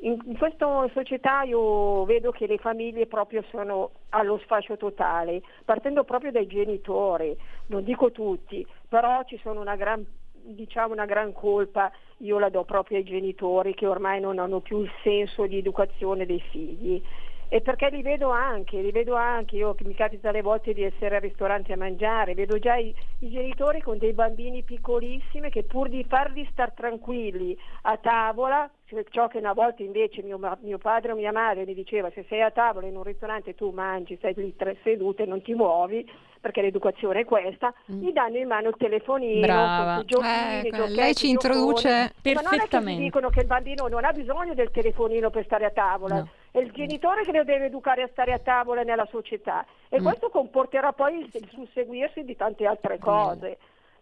In, 0.00 0.16
in, 0.26 0.38
questa 0.38 0.88
società 0.92 1.42
io 1.42 2.04
vedo 2.04 2.30
che 2.30 2.46
le 2.46 2.58
famiglie 2.58 3.06
proprio 3.06 3.42
sono 3.50 3.90
allo 4.10 4.38
sfascio 4.38 4.76
totale, 4.76 5.42
partendo 5.64 6.04
proprio 6.04 6.30
dai 6.30 6.46
genitori, 6.46 7.36
non 7.66 7.82
dico 7.82 8.12
tutti, 8.12 8.64
però 8.88 9.24
ci 9.24 9.38
sono 9.42 9.60
una 9.60 9.74
gran, 9.74 10.06
diciamo 10.32 10.92
una 10.92 11.04
gran 11.04 11.32
colpa, 11.32 11.90
io 12.18 12.38
la 12.38 12.48
do 12.48 12.64
proprio 12.64 12.98
ai 12.98 13.04
genitori 13.04 13.74
che 13.74 13.86
ormai 13.86 14.20
non 14.20 14.38
hanno 14.38 14.60
più 14.60 14.82
il 14.82 14.90
senso 15.02 15.46
di 15.46 15.58
educazione 15.58 16.26
dei 16.26 16.40
figli 16.40 17.02
e 17.48 17.62
perché 17.62 17.88
li 17.88 18.02
vedo 18.02 18.28
anche, 18.28 18.80
li 18.80 18.90
vedo 18.90 19.14
anche, 19.14 19.56
io 19.56 19.74
mi 19.80 19.94
capita 19.94 20.28
alle 20.28 20.42
volte 20.42 20.74
di 20.74 20.82
essere 20.82 21.16
al 21.16 21.22
ristorante 21.22 21.72
a 21.72 21.76
mangiare, 21.76 22.34
vedo 22.34 22.58
già 22.58 22.76
i, 22.76 22.94
i 23.20 23.30
genitori 23.30 23.80
con 23.80 23.96
dei 23.96 24.12
bambini 24.12 24.62
piccolissimi 24.62 25.48
che 25.48 25.64
pur 25.64 25.88
di 25.88 26.04
farli 26.06 26.46
star 26.52 26.72
tranquilli 26.72 27.56
a 27.82 27.96
tavola, 27.96 28.70
cioè 28.84 29.02
ciò 29.08 29.28
che 29.28 29.38
una 29.38 29.54
volta 29.54 29.82
invece 29.82 30.22
mio, 30.22 30.38
mio, 30.60 30.78
padre 30.78 31.12
o 31.12 31.14
mia 31.14 31.32
madre 31.32 31.64
mi 31.64 31.72
diceva 31.72 32.10
se 32.10 32.26
sei 32.28 32.42
a 32.42 32.50
tavola 32.50 32.86
in 32.86 32.96
un 32.96 33.02
ristorante 33.02 33.54
tu 33.54 33.70
mangi, 33.70 34.16
stai 34.16 34.34
lì 34.36 34.54
tre 34.54 34.76
sedute 34.82 35.22
e 35.22 35.26
non 35.26 35.40
ti 35.40 35.54
muovi, 35.54 36.06
perché 36.40 36.60
l'educazione 36.60 37.20
è 37.20 37.24
questa, 37.24 37.72
mm. 37.90 38.02
gli 38.02 38.12
danno 38.12 38.36
in 38.36 38.46
mano 38.46 38.68
il 38.68 38.76
telefonino, 38.76 39.40
Brava. 39.40 40.02
giochini, 40.04 40.66
ecco, 40.66 40.76
giochetti, 40.76 40.94
lei 40.94 41.14
ci 41.14 41.30
introduce 41.30 41.88
giocone. 41.88 42.12
perfettamente. 42.20 42.42
Ma 42.42 42.50
non 42.50 42.84
è 42.84 42.96
che 42.96 43.02
dicono 43.02 43.28
che 43.30 43.40
il 43.40 43.46
bambino 43.46 43.88
non 43.88 44.04
ha 44.04 44.12
bisogno 44.12 44.52
del 44.52 44.70
telefonino 44.70 45.30
per 45.30 45.44
stare 45.44 45.64
a 45.64 45.70
tavola. 45.70 46.16
No 46.16 46.37
è 46.50 46.58
il 46.58 46.72
genitore 46.72 47.22
che 47.24 47.32
lo 47.32 47.44
deve 47.44 47.66
educare 47.66 48.02
a 48.02 48.08
stare 48.08 48.32
a 48.32 48.38
tavola 48.38 48.82
nella 48.82 49.06
società 49.06 49.66
e 49.88 50.00
mm. 50.00 50.02
questo 50.02 50.30
comporterà 50.30 50.92
poi 50.92 51.18
il 51.18 51.48
susseguirsi 51.50 52.24
di 52.24 52.36
tante 52.36 52.66
altre 52.66 52.98
cose. 52.98 53.58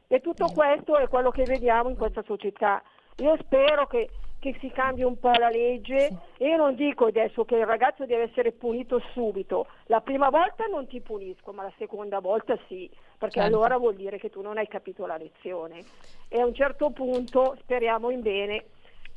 E 0.09 0.21
tutto 0.21 0.47
questo 0.55 0.97
è 0.97 1.09
quello 1.09 1.31
che 1.31 1.43
vediamo 1.43 1.89
in 1.89 1.97
questa 1.97 2.23
società. 2.25 2.81
Io 3.17 3.37
spero 3.41 3.87
che, 3.87 4.09
che 4.39 4.57
si 4.61 4.71
cambi 4.71 5.03
un 5.03 5.19
po' 5.19 5.33
la 5.33 5.49
legge 5.49 6.09
sì. 6.09 6.45
e 6.45 6.49
io 6.49 6.57
non 6.57 6.77
dico 6.77 7.07
adesso 7.07 7.45
che 7.45 7.57
il 7.57 7.67
ragazzo 7.67 8.07
deve 8.07 8.25
essere 8.25 8.53
punito 8.53 9.01
subito. 9.13 9.67
La 9.87 10.01
prima 10.01 10.29
volta 10.29 10.67
non 10.67 10.87
ti 10.87 11.01
punisco, 11.01 11.53
ma 11.53 11.65
la 11.65 11.73
seconda 11.77 12.21
volta 12.21 12.57
sì, 12.69 12.89
perché 13.19 13.41
certo. 13.41 13.57
allora 13.57 13.79
vuol 13.79 13.97
dire 13.97 14.19
che 14.19 14.31
tu 14.31 14.43
non 14.43 14.59
hai 14.59 14.69
capito 14.69 15.07
la 15.07 15.17
lezione. 15.17 15.83
E 16.29 16.41
a 16.41 16.47
un 16.47 16.55
certo 16.55 16.91
punto, 16.91 17.57
speriamo 17.63 18.11
in 18.11 18.23
bene, 18.23 18.65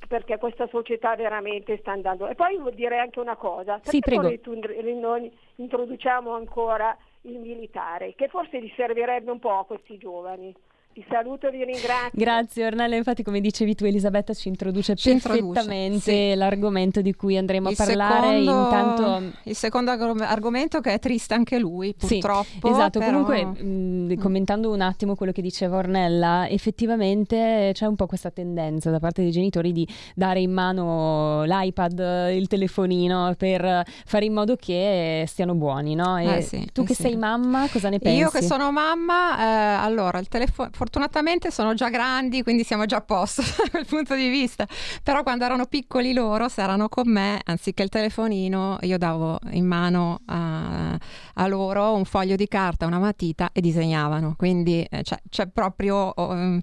perché 0.10 0.40
questa 0.40 0.68
società 0.70 1.16
veramente 1.16 1.78
sta 1.78 1.92
andando. 1.92 2.28
E 2.28 2.34
poi 2.34 2.58
vuol 2.58 2.74
dire 2.74 2.98
anche 2.98 3.20
una 3.20 3.36
cosa, 3.36 3.74
perché 3.74 3.90
sì, 3.92 4.00
prego. 4.00 4.28
non 5.00 5.30
introduciamo 5.58 6.34
ancora 6.34 6.98
il 7.22 7.38
militare, 7.38 8.16
che 8.16 8.28
forse 8.28 8.60
gli 8.60 8.74
servirebbe 8.76 9.30
un 9.30 9.38
po' 9.38 9.60
a 9.60 9.66
questi 9.66 10.00
giovani. 10.00 10.52
Vi 10.92 11.06
saluto 11.08 11.48
e 11.48 11.52
vi 11.52 11.64
ringrazio. 11.64 12.10
Grazie 12.12 12.66
Ornella, 12.66 12.96
infatti 12.96 13.22
come 13.22 13.40
dicevi 13.40 13.76
tu 13.76 13.86
Elisabetta 13.86 14.34
ci 14.34 14.48
introduce 14.48 14.96
ci 14.96 15.12
perfettamente 15.12 15.84
introduce, 15.84 16.32
sì. 16.32 16.36
l'argomento 16.36 17.02
di 17.02 17.14
cui 17.14 17.38
andremo 17.38 17.70
il 17.70 17.76
a 17.80 17.86
parlare. 17.86 18.40
Secondo, 18.40 18.64
Intanto... 18.64 19.38
Il 19.44 19.56
secondo 19.56 19.92
argomento 19.92 20.82
che 20.82 20.94
è 20.94 21.00
triste 21.00 21.36
anche 21.36 21.60
lui 21.60 21.94
purtroppo. 21.94 22.68
Sì, 22.68 22.74
esatto, 22.74 23.00
però... 23.00 23.24
comunque 23.24 23.46
mh, 23.46 24.20
commentando 24.20 24.72
un 24.72 24.82
attimo 24.82 25.16
quello 25.16 25.32
che 25.32 25.44
diceva 25.44 25.78
Ornella, 25.78 26.50
effettivamente 26.50 27.70
c'è 27.74 27.86
un 27.86 27.96
po' 27.96 28.08
questa 28.08 28.32
tendenza 28.32 28.90
da 28.90 29.00
parte 29.00 29.22
dei 29.22 29.32
genitori 29.32 29.72
di 29.72 29.88
dare 30.16 30.42
in 30.42 30.52
mano 30.52 31.44
l'iPad, 31.44 32.32
il 32.34 32.48
telefonino 32.48 33.36
per 33.38 33.86
fare 34.06 34.26
in 34.26 34.34
modo 34.34 34.56
che 34.56 35.24
stiano 35.28 35.54
buoni, 35.54 35.94
no? 35.94 36.18
E 36.18 36.38
eh 36.38 36.42
sì, 36.42 36.68
tu 36.74 36.82
eh 36.82 36.86
che 36.86 36.96
sì. 36.96 37.04
sei 37.04 37.16
mamma 37.16 37.70
cosa 37.70 37.90
ne 37.90 38.00
pensi? 38.00 38.18
Io 38.18 38.30
che 38.32 38.42
sono 38.42 38.72
mamma, 38.72 39.38
eh, 39.40 39.86
allora 39.86 40.18
il 40.18 40.28
telefono 40.28 40.70
fortunatamente 40.80 41.52
sono 41.52 41.74
già 41.74 41.90
grandi, 41.90 42.42
quindi 42.42 42.64
siamo 42.64 42.86
già 42.86 42.98
a 42.98 43.02
posto 43.02 43.42
da 43.62 43.70
quel 43.70 43.86
punto 43.86 44.16
di 44.16 44.30
vista. 44.30 44.66
Però 45.04 45.24
quando 45.24 45.44
erano 45.44 45.66
piccoli 45.66 46.14
loro, 46.14 46.48
se 46.48 46.62
erano 46.62 46.88
con 46.88 47.12
me, 47.12 47.42
anziché 47.44 47.84
il 47.84 47.90
telefonino, 47.90 48.78
io 48.84 48.98
davo 48.98 49.38
in 49.52 49.66
mano 49.66 50.22
a, 50.28 50.98
a 51.34 51.48
loro 51.48 51.96
un 51.96 52.06
foglio 52.06 52.38
di 52.38 52.48
carta, 52.48 52.86
una 52.86 52.98
matita 52.98 53.50
e 53.52 53.60
disegnavano. 53.60 54.36
Quindi 54.38 54.88
eh, 54.90 55.02
c'è, 55.02 55.18
c'è, 55.28 55.48
proprio 55.48 56.14
um, 56.16 56.62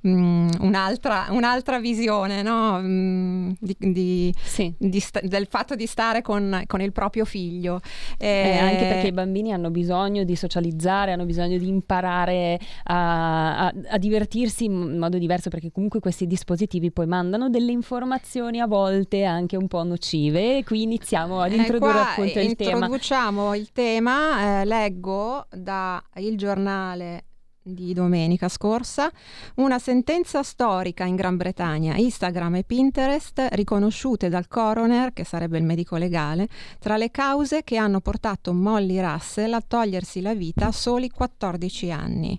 un'altra, 0.00 1.26
un'altra, 1.28 1.78
visione 1.78 2.40
no? 2.40 2.76
um, 2.76 3.54
di, 3.60 3.76
di, 3.78 4.34
sì. 4.40 4.72
di 4.78 4.98
sta- 4.98 5.20
del 5.22 5.46
fatto 5.46 5.74
di 5.74 5.86
stare 5.86 6.22
con, 6.22 6.62
con 6.66 6.80
il 6.80 6.92
proprio 6.92 7.26
figlio. 7.26 7.80
Eh, 8.16 8.56
anche 8.56 8.86
perché 8.86 9.08
i 9.08 9.12
bambini 9.12 9.52
hanno 9.52 9.70
bisogno 9.70 10.24
di 10.24 10.36
socializzare, 10.36 11.12
hanno 11.12 11.26
bisogno 11.26 11.58
di 11.58 11.68
imparare 11.68 12.58
a, 12.84 13.57
a 13.58 13.68
a, 13.88 13.98
divertirsi 13.98 14.64
in 14.64 14.98
modo 14.98 15.18
diverso 15.18 15.50
perché 15.50 15.70
comunque 15.70 16.00
questi 16.00 16.26
dispositivi 16.26 16.90
poi 16.90 17.06
mandano 17.06 17.48
delle 17.48 17.72
informazioni 17.72 18.60
a 18.60 18.66
volte 18.66 19.24
anche 19.24 19.56
un 19.56 19.66
po' 19.66 19.82
nocive. 19.82 20.62
Qui 20.64 20.82
iniziamo 20.82 21.40
ad 21.40 21.52
eh, 21.52 21.56
introdurre 21.56 21.98
eh, 21.98 22.02
appunto 22.02 22.40
il 22.40 22.54
tema. 22.56 22.72
Introduciamo 22.72 23.54
il 23.54 23.72
tema, 23.72 24.60
eh, 24.60 24.64
leggo 24.64 25.46
da 25.50 26.02
Il 26.16 26.36
Giornale 26.36 27.24
di 27.62 27.92
domenica 27.92 28.48
scorsa, 28.48 29.10
una 29.56 29.78
sentenza 29.78 30.42
storica 30.42 31.04
in 31.04 31.16
Gran 31.16 31.36
Bretagna, 31.36 31.96
Instagram 31.96 32.56
e 32.56 32.64
Pinterest 32.64 33.46
riconosciute 33.50 34.30
dal 34.30 34.48
coroner, 34.48 35.12
che 35.12 35.24
sarebbe 35.24 35.58
il 35.58 35.64
medico 35.64 35.96
legale, 35.96 36.48
tra 36.78 36.96
le 36.96 37.10
cause 37.10 37.64
che 37.64 37.76
hanno 37.76 38.00
portato 38.00 38.54
Molly 38.54 38.98
Russell 39.00 39.52
a 39.52 39.60
togliersi 39.60 40.22
la 40.22 40.34
vita 40.34 40.68
a 40.68 40.72
soli 40.72 41.10
14 41.10 41.90
anni. 41.90 42.38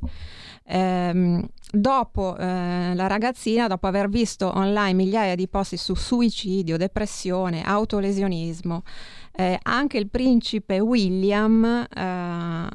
Ehm, 0.71 1.43
dopo 1.71 2.37
eh, 2.37 2.93
la 2.93 3.07
ragazzina, 3.07 3.67
dopo 3.67 3.87
aver 3.87 4.07
visto 4.07 4.55
online 4.55 4.93
migliaia 4.93 5.35
di 5.35 5.47
posti 5.47 5.77
su 5.77 5.95
suicidio, 5.95 6.77
depressione, 6.77 7.63
autolesionismo, 7.63 8.83
eh, 9.31 9.57
anche 9.63 9.97
il 9.97 10.09
principe 10.09 10.79
William 10.79 11.63
eh, 11.65 12.67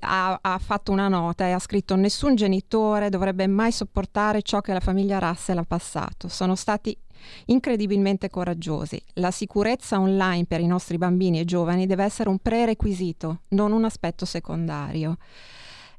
ha, 0.00 0.38
ha, 0.40 0.58
fatto 0.58 0.92
una 0.92 1.08
nota 1.08 1.46
e 1.46 1.50
ha 1.50 1.58
scritto 1.58 1.96
nessun 1.96 2.36
genitore 2.36 3.08
dovrebbe 3.08 3.48
mai 3.48 3.72
sopportare 3.72 4.42
ciò 4.42 4.60
che 4.60 4.72
la 4.72 4.80
famiglia 4.80 5.18
Russell 5.18 5.58
ha 5.58 5.64
passato. 5.64 6.28
Sono 6.28 6.54
stati 6.54 6.96
incredibilmente 7.46 8.30
coraggiosi. 8.30 9.02
La 9.14 9.32
sicurezza 9.32 9.98
online 9.98 10.44
per 10.44 10.60
i 10.60 10.66
nostri 10.66 10.98
bambini 10.98 11.40
e 11.40 11.44
giovani 11.44 11.86
deve 11.86 12.04
essere 12.04 12.28
un 12.28 12.38
prerequisito, 12.38 13.40
non 13.48 13.72
un 13.72 13.84
aspetto 13.84 14.24
secondario. 14.24 15.16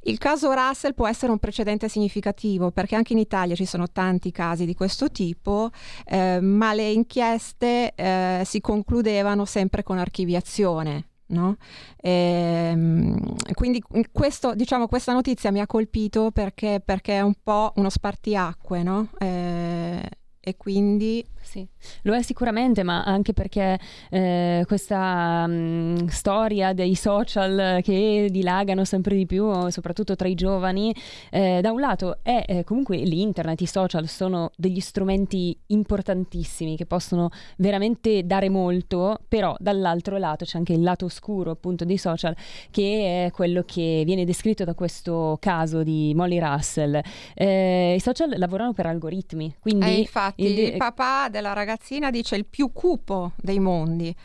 Il 0.07 0.19
caso 0.19 0.53
Russell 0.53 0.93
può 0.93 1.07
essere 1.07 1.31
un 1.31 1.39
precedente 1.39 1.89
significativo 1.89 2.69
perché 2.69 2.95
anche 2.95 3.13
in 3.13 3.19
Italia 3.19 3.55
ci 3.55 3.65
sono 3.65 3.89
tanti 3.91 4.31
casi 4.31 4.65
di 4.65 4.75
questo 4.75 5.09
tipo, 5.09 5.71
eh, 6.05 6.39
ma 6.39 6.73
le 6.73 6.91
inchieste 6.91 7.93
eh, 7.95 8.41
si 8.45 8.61
concludevano 8.61 9.45
sempre 9.45 9.81
con 9.83 9.97
archiviazione. 9.97 11.09
No? 11.27 11.57
E, 11.97 12.69
ehm, 12.71 13.35
quindi 13.55 13.81
questo, 14.11 14.53
diciamo, 14.53 14.87
questa 14.87 15.11
notizia 15.11 15.51
mi 15.51 15.59
ha 15.59 15.65
colpito 15.65 16.29
perché, 16.29 16.83
perché, 16.85 17.15
è 17.17 17.21
un 17.21 17.33
po' 17.41 17.73
uno 17.77 17.89
spartiacque 17.89 18.83
no? 18.83 19.09
eh, 19.17 19.64
e 20.47 20.57
quindi 20.57 21.25
sì, 21.45 21.65
lo 22.01 22.15
è 22.15 22.21
sicuramente, 22.21 22.83
ma 22.83 23.03
anche 23.03 23.33
perché 23.33 23.79
eh, 24.09 24.63
questa 24.67 25.45
mh, 25.47 25.51
mm, 25.53 26.07
storia 26.07 26.73
dei 26.73 26.95
social 26.95 27.79
che 27.81 28.27
dilagano 28.29 28.83
sempre 28.83 29.15
di 29.15 29.25
più, 29.25 29.69
soprattutto 29.69 30.15
tra 30.15 30.27
i 30.27 30.33
giovani, 30.33 30.93
eh, 31.29 31.61
da 31.61 31.71
un 31.71 31.79
lato 31.79 32.17
è 32.23 32.43
eh, 32.47 32.63
comunque 32.63 32.97
l'internet, 32.97 33.61
i 33.61 33.67
social 33.67 34.07
sono 34.07 34.51
degli 34.57 34.79
strumenti 34.79 35.57
importantissimi 35.67 36.75
che 36.75 36.85
possono 36.85 37.29
veramente 37.57 38.25
dare 38.25 38.49
molto, 38.49 39.19
però 39.27 39.55
dall'altro 39.59 40.17
lato 40.17 40.45
c'è 40.45 40.57
anche 40.57 40.73
il 40.73 40.81
lato 40.81 41.05
oscuro 41.05 41.51
appunto 41.51 41.85
dei 41.85 41.97
social 41.97 42.35
che 42.71 43.25
è 43.25 43.31
quello 43.31 43.63
che 43.65 44.03
viene 44.05 44.25
descritto 44.25 44.63
da 44.63 44.73
questo 44.73 45.37
caso 45.39 45.83
di 45.83 46.11
Molly 46.15 46.39
Russell. 46.39 46.99
Eh, 47.33 47.95
I 47.95 47.99
social 47.99 48.33
lavorano 48.37 48.73
per 48.73 48.87
algoritmi, 48.87 49.55
quindi... 49.59 50.01
Eh, 50.01 50.09
infatti 50.35 50.61
il, 50.61 50.73
il 50.73 50.77
papà 50.77 51.29
della 51.29 51.53
ragazzina 51.53 52.09
dice 52.09 52.35
il 52.35 52.45
più 52.45 52.71
cupo 52.71 53.33
dei 53.37 53.59
mondi 53.59 54.15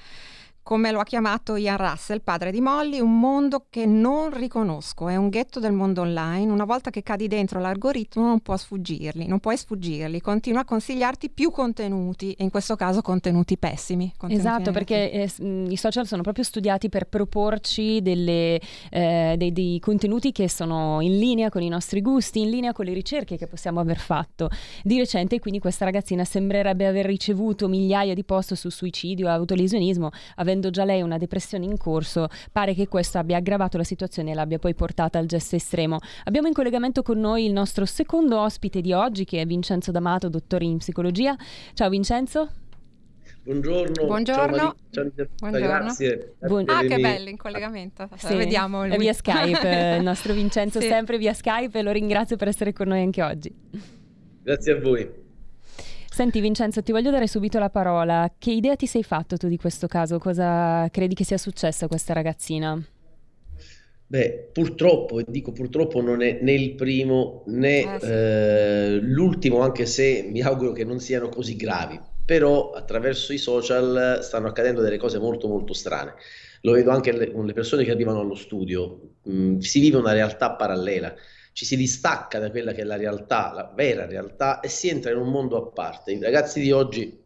come 0.70 0.92
lo 0.92 1.00
ha 1.00 1.04
chiamato 1.04 1.56
Ian 1.56 1.78
Russell, 1.78 2.20
padre 2.22 2.52
di 2.52 2.60
Molly, 2.60 3.00
un 3.00 3.18
mondo 3.18 3.66
che 3.68 3.86
non 3.86 4.32
riconosco, 4.32 5.08
è 5.08 5.16
un 5.16 5.28
ghetto 5.28 5.58
del 5.58 5.72
mondo 5.72 6.02
online, 6.02 6.48
una 6.48 6.64
volta 6.64 6.90
che 6.90 7.02
cadi 7.02 7.26
dentro 7.26 7.58
l'algoritmo 7.58 8.24
non 8.24 8.38
può 8.38 8.56
sfuggirli, 8.56 9.26
non 9.26 9.40
puoi 9.40 9.56
sfuggirli, 9.56 10.20
continua 10.20 10.60
a 10.60 10.64
consigliarti 10.64 11.30
più 11.30 11.50
contenuti, 11.50 12.34
e 12.34 12.44
in 12.44 12.50
questo 12.50 12.76
caso 12.76 13.02
contenuti 13.02 13.58
pessimi. 13.58 14.12
Contenuti 14.16 14.46
esatto, 14.46 14.70
perché 14.70 15.10
eh, 15.10 15.30
i 15.68 15.76
social 15.76 16.06
sono 16.06 16.22
proprio 16.22 16.44
studiati 16.44 16.88
per 16.88 17.06
proporci 17.08 18.00
delle, 18.00 18.60
eh, 18.90 19.34
dei, 19.36 19.52
dei, 19.52 19.80
contenuti 19.80 20.30
che 20.30 20.48
sono 20.48 21.00
in 21.00 21.18
linea 21.18 21.48
con 21.48 21.62
i 21.62 21.68
nostri 21.68 22.00
gusti, 22.00 22.42
in 22.42 22.50
linea 22.50 22.72
con 22.72 22.84
le 22.84 22.92
ricerche 22.92 23.36
che 23.36 23.48
possiamo 23.48 23.80
aver 23.80 23.98
fatto. 23.98 24.48
Di 24.84 24.98
recente 24.98 25.40
quindi 25.40 25.58
questa 25.58 25.84
ragazzina 25.84 26.24
sembrerebbe 26.24 26.86
aver 26.86 27.06
ricevuto 27.06 27.66
migliaia 27.66 28.14
di 28.14 28.22
post 28.22 28.54
su 28.54 28.68
suicidio 28.68 29.26
e 29.26 29.30
autolesionismo, 29.30 30.10
avendo 30.36 30.58
avendo 30.60 30.70
già 30.70 30.84
lei 30.84 31.00
una 31.00 31.18
depressione 31.18 31.64
in 31.64 31.76
corso, 31.78 32.28
pare 32.52 32.74
che 32.74 32.86
questo 32.86 33.18
abbia 33.18 33.38
aggravato 33.38 33.78
la 33.78 33.84
situazione 33.84 34.30
e 34.30 34.34
l'abbia 34.34 34.58
poi 34.58 34.74
portata 34.74 35.18
al 35.18 35.26
gesto 35.26 35.56
estremo. 35.56 35.98
Abbiamo 36.24 36.46
in 36.46 36.52
collegamento 36.52 37.02
con 37.02 37.18
noi 37.18 37.46
il 37.46 37.52
nostro 37.52 37.86
secondo 37.86 38.38
ospite 38.38 38.80
di 38.80 38.92
oggi, 38.92 39.24
che 39.24 39.40
è 39.40 39.46
Vincenzo 39.46 39.90
D'Amato, 39.90 40.28
dottore 40.28 40.64
in 40.64 40.76
psicologia. 40.78 41.34
Ciao 41.72 41.88
Vincenzo. 41.88 42.50
Buongiorno. 43.42 44.04
Buongiorno. 44.04 44.56
Ciao, 44.90 45.10
Ciao 45.16 45.26
Buongiorno. 45.38 45.66
Grazie. 45.66 46.34
Buon... 46.40 46.64
Ah, 46.68 46.82
che 46.82 46.98
bello 46.98 47.30
in 47.30 47.38
collegamento. 47.38 48.08
Sì. 48.16 48.34
Vediamo 48.34 48.86
lui. 48.86 48.98
via 48.98 49.14
Skype, 49.14 49.96
il 49.98 50.02
nostro 50.02 50.34
Vincenzo 50.34 50.78
sì. 50.78 50.86
sempre 50.86 51.16
via 51.16 51.32
Skype 51.32 51.78
e 51.78 51.82
lo 51.82 51.90
ringrazio 51.90 52.36
per 52.36 52.48
essere 52.48 52.74
con 52.74 52.88
noi 52.88 53.00
anche 53.00 53.22
oggi. 53.22 53.52
Grazie 54.42 54.72
a 54.72 54.80
voi. 54.80 55.28
Senti 56.20 56.40
Vincenzo, 56.40 56.82
ti 56.82 56.92
voglio 56.92 57.10
dare 57.10 57.26
subito 57.26 57.58
la 57.58 57.70
parola. 57.70 58.30
Che 58.36 58.50
idea 58.50 58.76
ti 58.76 58.86
sei 58.86 59.02
fatto 59.02 59.38
tu 59.38 59.48
di 59.48 59.56
questo 59.56 59.86
caso? 59.86 60.18
Cosa 60.18 60.86
credi 60.90 61.14
che 61.14 61.24
sia 61.24 61.38
successo 61.38 61.86
a 61.86 61.88
questa 61.88 62.12
ragazzina? 62.12 62.78
Beh, 64.06 64.50
purtroppo, 64.52 65.18
e 65.18 65.24
dico 65.26 65.52
purtroppo, 65.52 66.02
non 66.02 66.20
è 66.20 66.38
né 66.42 66.52
il 66.52 66.74
primo 66.74 67.42
né 67.46 67.84
ah, 67.84 67.98
sì. 67.98 68.06
eh, 68.06 68.98
l'ultimo, 69.00 69.60
anche 69.60 69.86
se 69.86 70.28
mi 70.30 70.42
auguro 70.42 70.72
che 70.72 70.84
non 70.84 71.00
siano 71.00 71.30
così 71.30 71.56
gravi. 71.56 71.98
Però 72.22 72.72
attraverso 72.72 73.32
i 73.32 73.38
social 73.38 74.18
stanno 74.20 74.48
accadendo 74.48 74.82
delle 74.82 74.98
cose 74.98 75.18
molto 75.18 75.48
molto 75.48 75.72
strane. 75.72 76.16
Lo 76.60 76.72
vedo 76.72 76.90
anche 76.90 77.32
con 77.32 77.46
le 77.46 77.54
persone 77.54 77.82
che 77.82 77.92
arrivano 77.92 78.20
allo 78.20 78.34
studio. 78.34 79.14
Mm, 79.26 79.60
si 79.60 79.80
vive 79.80 79.96
una 79.96 80.12
realtà 80.12 80.50
parallela 80.50 81.14
ci 81.52 81.64
si 81.64 81.76
distacca 81.76 82.38
da 82.38 82.50
quella 82.50 82.72
che 82.72 82.82
è 82.82 82.84
la 82.84 82.96
realtà, 82.96 83.52
la 83.52 83.70
vera 83.74 84.06
realtà, 84.06 84.60
e 84.60 84.68
si 84.68 84.88
entra 84.88 85.10
in 85.10 85.18
un 85.18 85.30
mondo 85.30 85.56
a 85.56 85.70
parte. 85.70 86.12
I 86.12 86.20
ragazzi 86.20 86.60
di 86.60 86.70
oggi, 86.72 87.22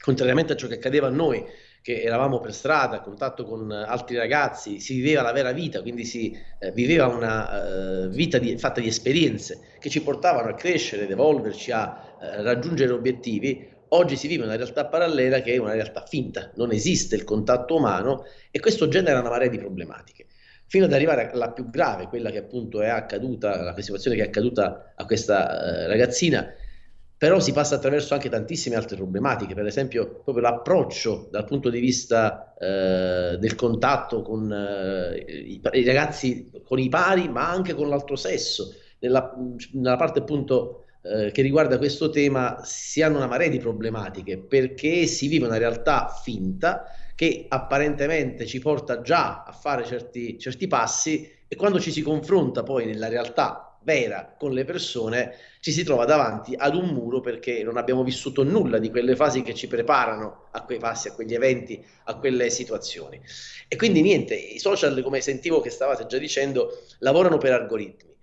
contrariamente 0.00 0.52
a 0.52 0.56
ciò 0.56 0.66
che 0.66 0.74
accadeva 0.74 1.06
a 1.06 1.10
noi, 1.10 1.44
che 1.80 2.02
eravamo 2.02 2.40
per 2.40 2.52
strada 2.52 2.96
a 2.96 3.00
contatto 3.00 3.44
con 3.44 3.70
altri 3.70 4.16
ragazzi, 4.16 4.80
si 4.80 4.94
viveva 4.94 5.22
la 5.22 5.32
vera 5.32 5.52
vita, 5.52 5.80
quindi 5.80 6.04
si 6.04 6.36
eh, 6.58 6.72
viveva 6.72 7.06
una 7.06 8.04
uh, 8.04 8.08
vita 8.08 8.38
di, 8.38 8.58
fatta 8.58 8.80
di 8.80 8.88
esperienze 8.88 9.60
che 9.78 9.88
ci 9.88 10.02
portavano 10.02 10.50
a 10.50 10.54
crescere, 10.54 11.04
ad 11.04 11.10
evolverci, 11.10 11.70
a 11.70 12.16
uh, 12.20 12.42
raggiungere 12.42 12.92
obiettivi. 12.92 13.76
Oggi 13.90 14.16
si 14.16 14.26
vive 14.26 14.44
una 14.44 14.56
realtà 14.56 14.84
parallela 14.84 15.40
che 15.40 15.54
è 15.54 15.56
una 15.56 15.72
realtà 15.72 16.04
finta, 16.04 16.50
non 16.56 16.72
esiste 16.72 17.14
il 17.14 17.24
contatto 17.24 17.76
umano 17.76 18.26
e 18.50 18.60
questo 18.60 18.88
genera 18.88 19.20
una 19.20 19.30
marea 19.30 19.48
di 19.48 19.56
problematiche 19.56 20.26
fino 20.68 20.84
ad 20.84 20.92
arrivare 20.92 21.30
alla 21.30 21.50
più 21.50 21.70
grave, 21.70 22.06
quella 22.06 22.30
che 22.30 22.38
appunto 22.38 22.82
è 22.82 22.88
accaduta, 22.88 23.62
la 23.62 23.74
situazione 23.80 24.16
che 24.16 24.22
è 24.22 24.26
accaduta 24.26 24.92
a 24.94 25.04
questa 25.06 25.64
eh, 25.64 25.86
ragazzina, 25.86 26.46
però 27.16 27.40
si 27.40 27.52
passa 27.52 27.74
attraverso 27.74 28.14
anche 28.14 28.28
tantissime 28.28 28.76
altre 28.76 28.96
problematiche, 28.96 29.54
per 29.54 29.66
esempio 29.66 30.20
proprio 30.22 30.40
l'approccio 30.40 31.28
dal 31.32 31.46
punto 31.46 31.70
di 31.70 31.80
vista 31.80 32.54
eh, 32.56 33.38
del 33.38 33.54
contatto 33.56 34.22
con 34.22 34.52
eh, 34.52 35.16
i, 35.26 35.60
i, 35.72 35.84
ragazzi, 35.84 36.50
con 36.62 36.78
i 36.78 36.88
pari, 36.88 37.28
ma 37.28 37.50
anche 37.50 37.74
con 37.74 37.88
l'altro 37.88 38.14
sesso. 38.14 38.74
Nella, 39.00 39.34
nella 39.72 39.96
parte 39.96 40.20
appunto 40.20 40.84
eh, 41.02 41.30
che 41.32 41.42
riguarda 41.42 41.78
questo 41.78 42.10
tema 42.10 42.60
si 42.62 43.00
hanno 43.02 43.16
una 43.16 43.26
marea 43.26 43.48
di 43.48 43.58
problematiche 43.58 44.38
perché 44.38 45.06
si 45.06 45.28
vive 45.28 45.46
una 45.46 45.56
realtà 45.56 46.08
finta 46.22 46.84
che 47.18 47.46
apparentemente 47.48 48.46
ci 48.46 48.60
porta 48.60 49.00
già 49.00 49.42
a 49.42 49.50
fare 49.50 49.84
certi, 49.84 50.38
certi 50.38 50.68
passi 50.68 51.28
e 51.48 51.56
quando 51.56 51.80
ci 51.80 51.90
si 51.90 52.00
confronta 52.00 52.62
poi 52.62 52.86
nella 52.86 53.08
realtà 53.08 53.76
vera 53.82 54.36
con 54.38 54.52
le 54.52 54.64
persone 54.64 55.34
ci 55.58 55.72
si 55.72 55.82
trova 55.82 56.04
davanti 56.04 56.54
ad 56.56 56.76
un 56.76 56.90
muro 56.90 57.18
perché 57.18 57.64
non 57.64 57.76
abbiamo 57.76 58.04
vissuto 58.04 58.44
nulla 58.44 58.78
di 58.78 58.88
quelle 58.88 59.16
fasi 59.16 59.42
che 59.42 59.52
ci 59.52 59.66
preparano 59.66 60.44
a 60.52 60.62
quei 60.62 60.78
passi, 60.78 61.08
a 61.08 61.12
quegli 61.12 61.34
eventi, 61.34 61.84
a 62.04 62.16
quelle 62.18 62.50
situazioni. 62.50 63.20
E 63.66 63.74
quindi 63.74 64.00
niente, 64.00 64.36
i 64.36 64.60
social, 64.60 65.02
come 65.02 65.20
sentivo 65.20 65.60
che 65.60 65.70
stavate 65.70 66.06
già 66.06 66.18
dicendo, 66.18 66.84
lavorano 67.00 67.38
per 67.38 67.50
algoritmi. 67.50 68.14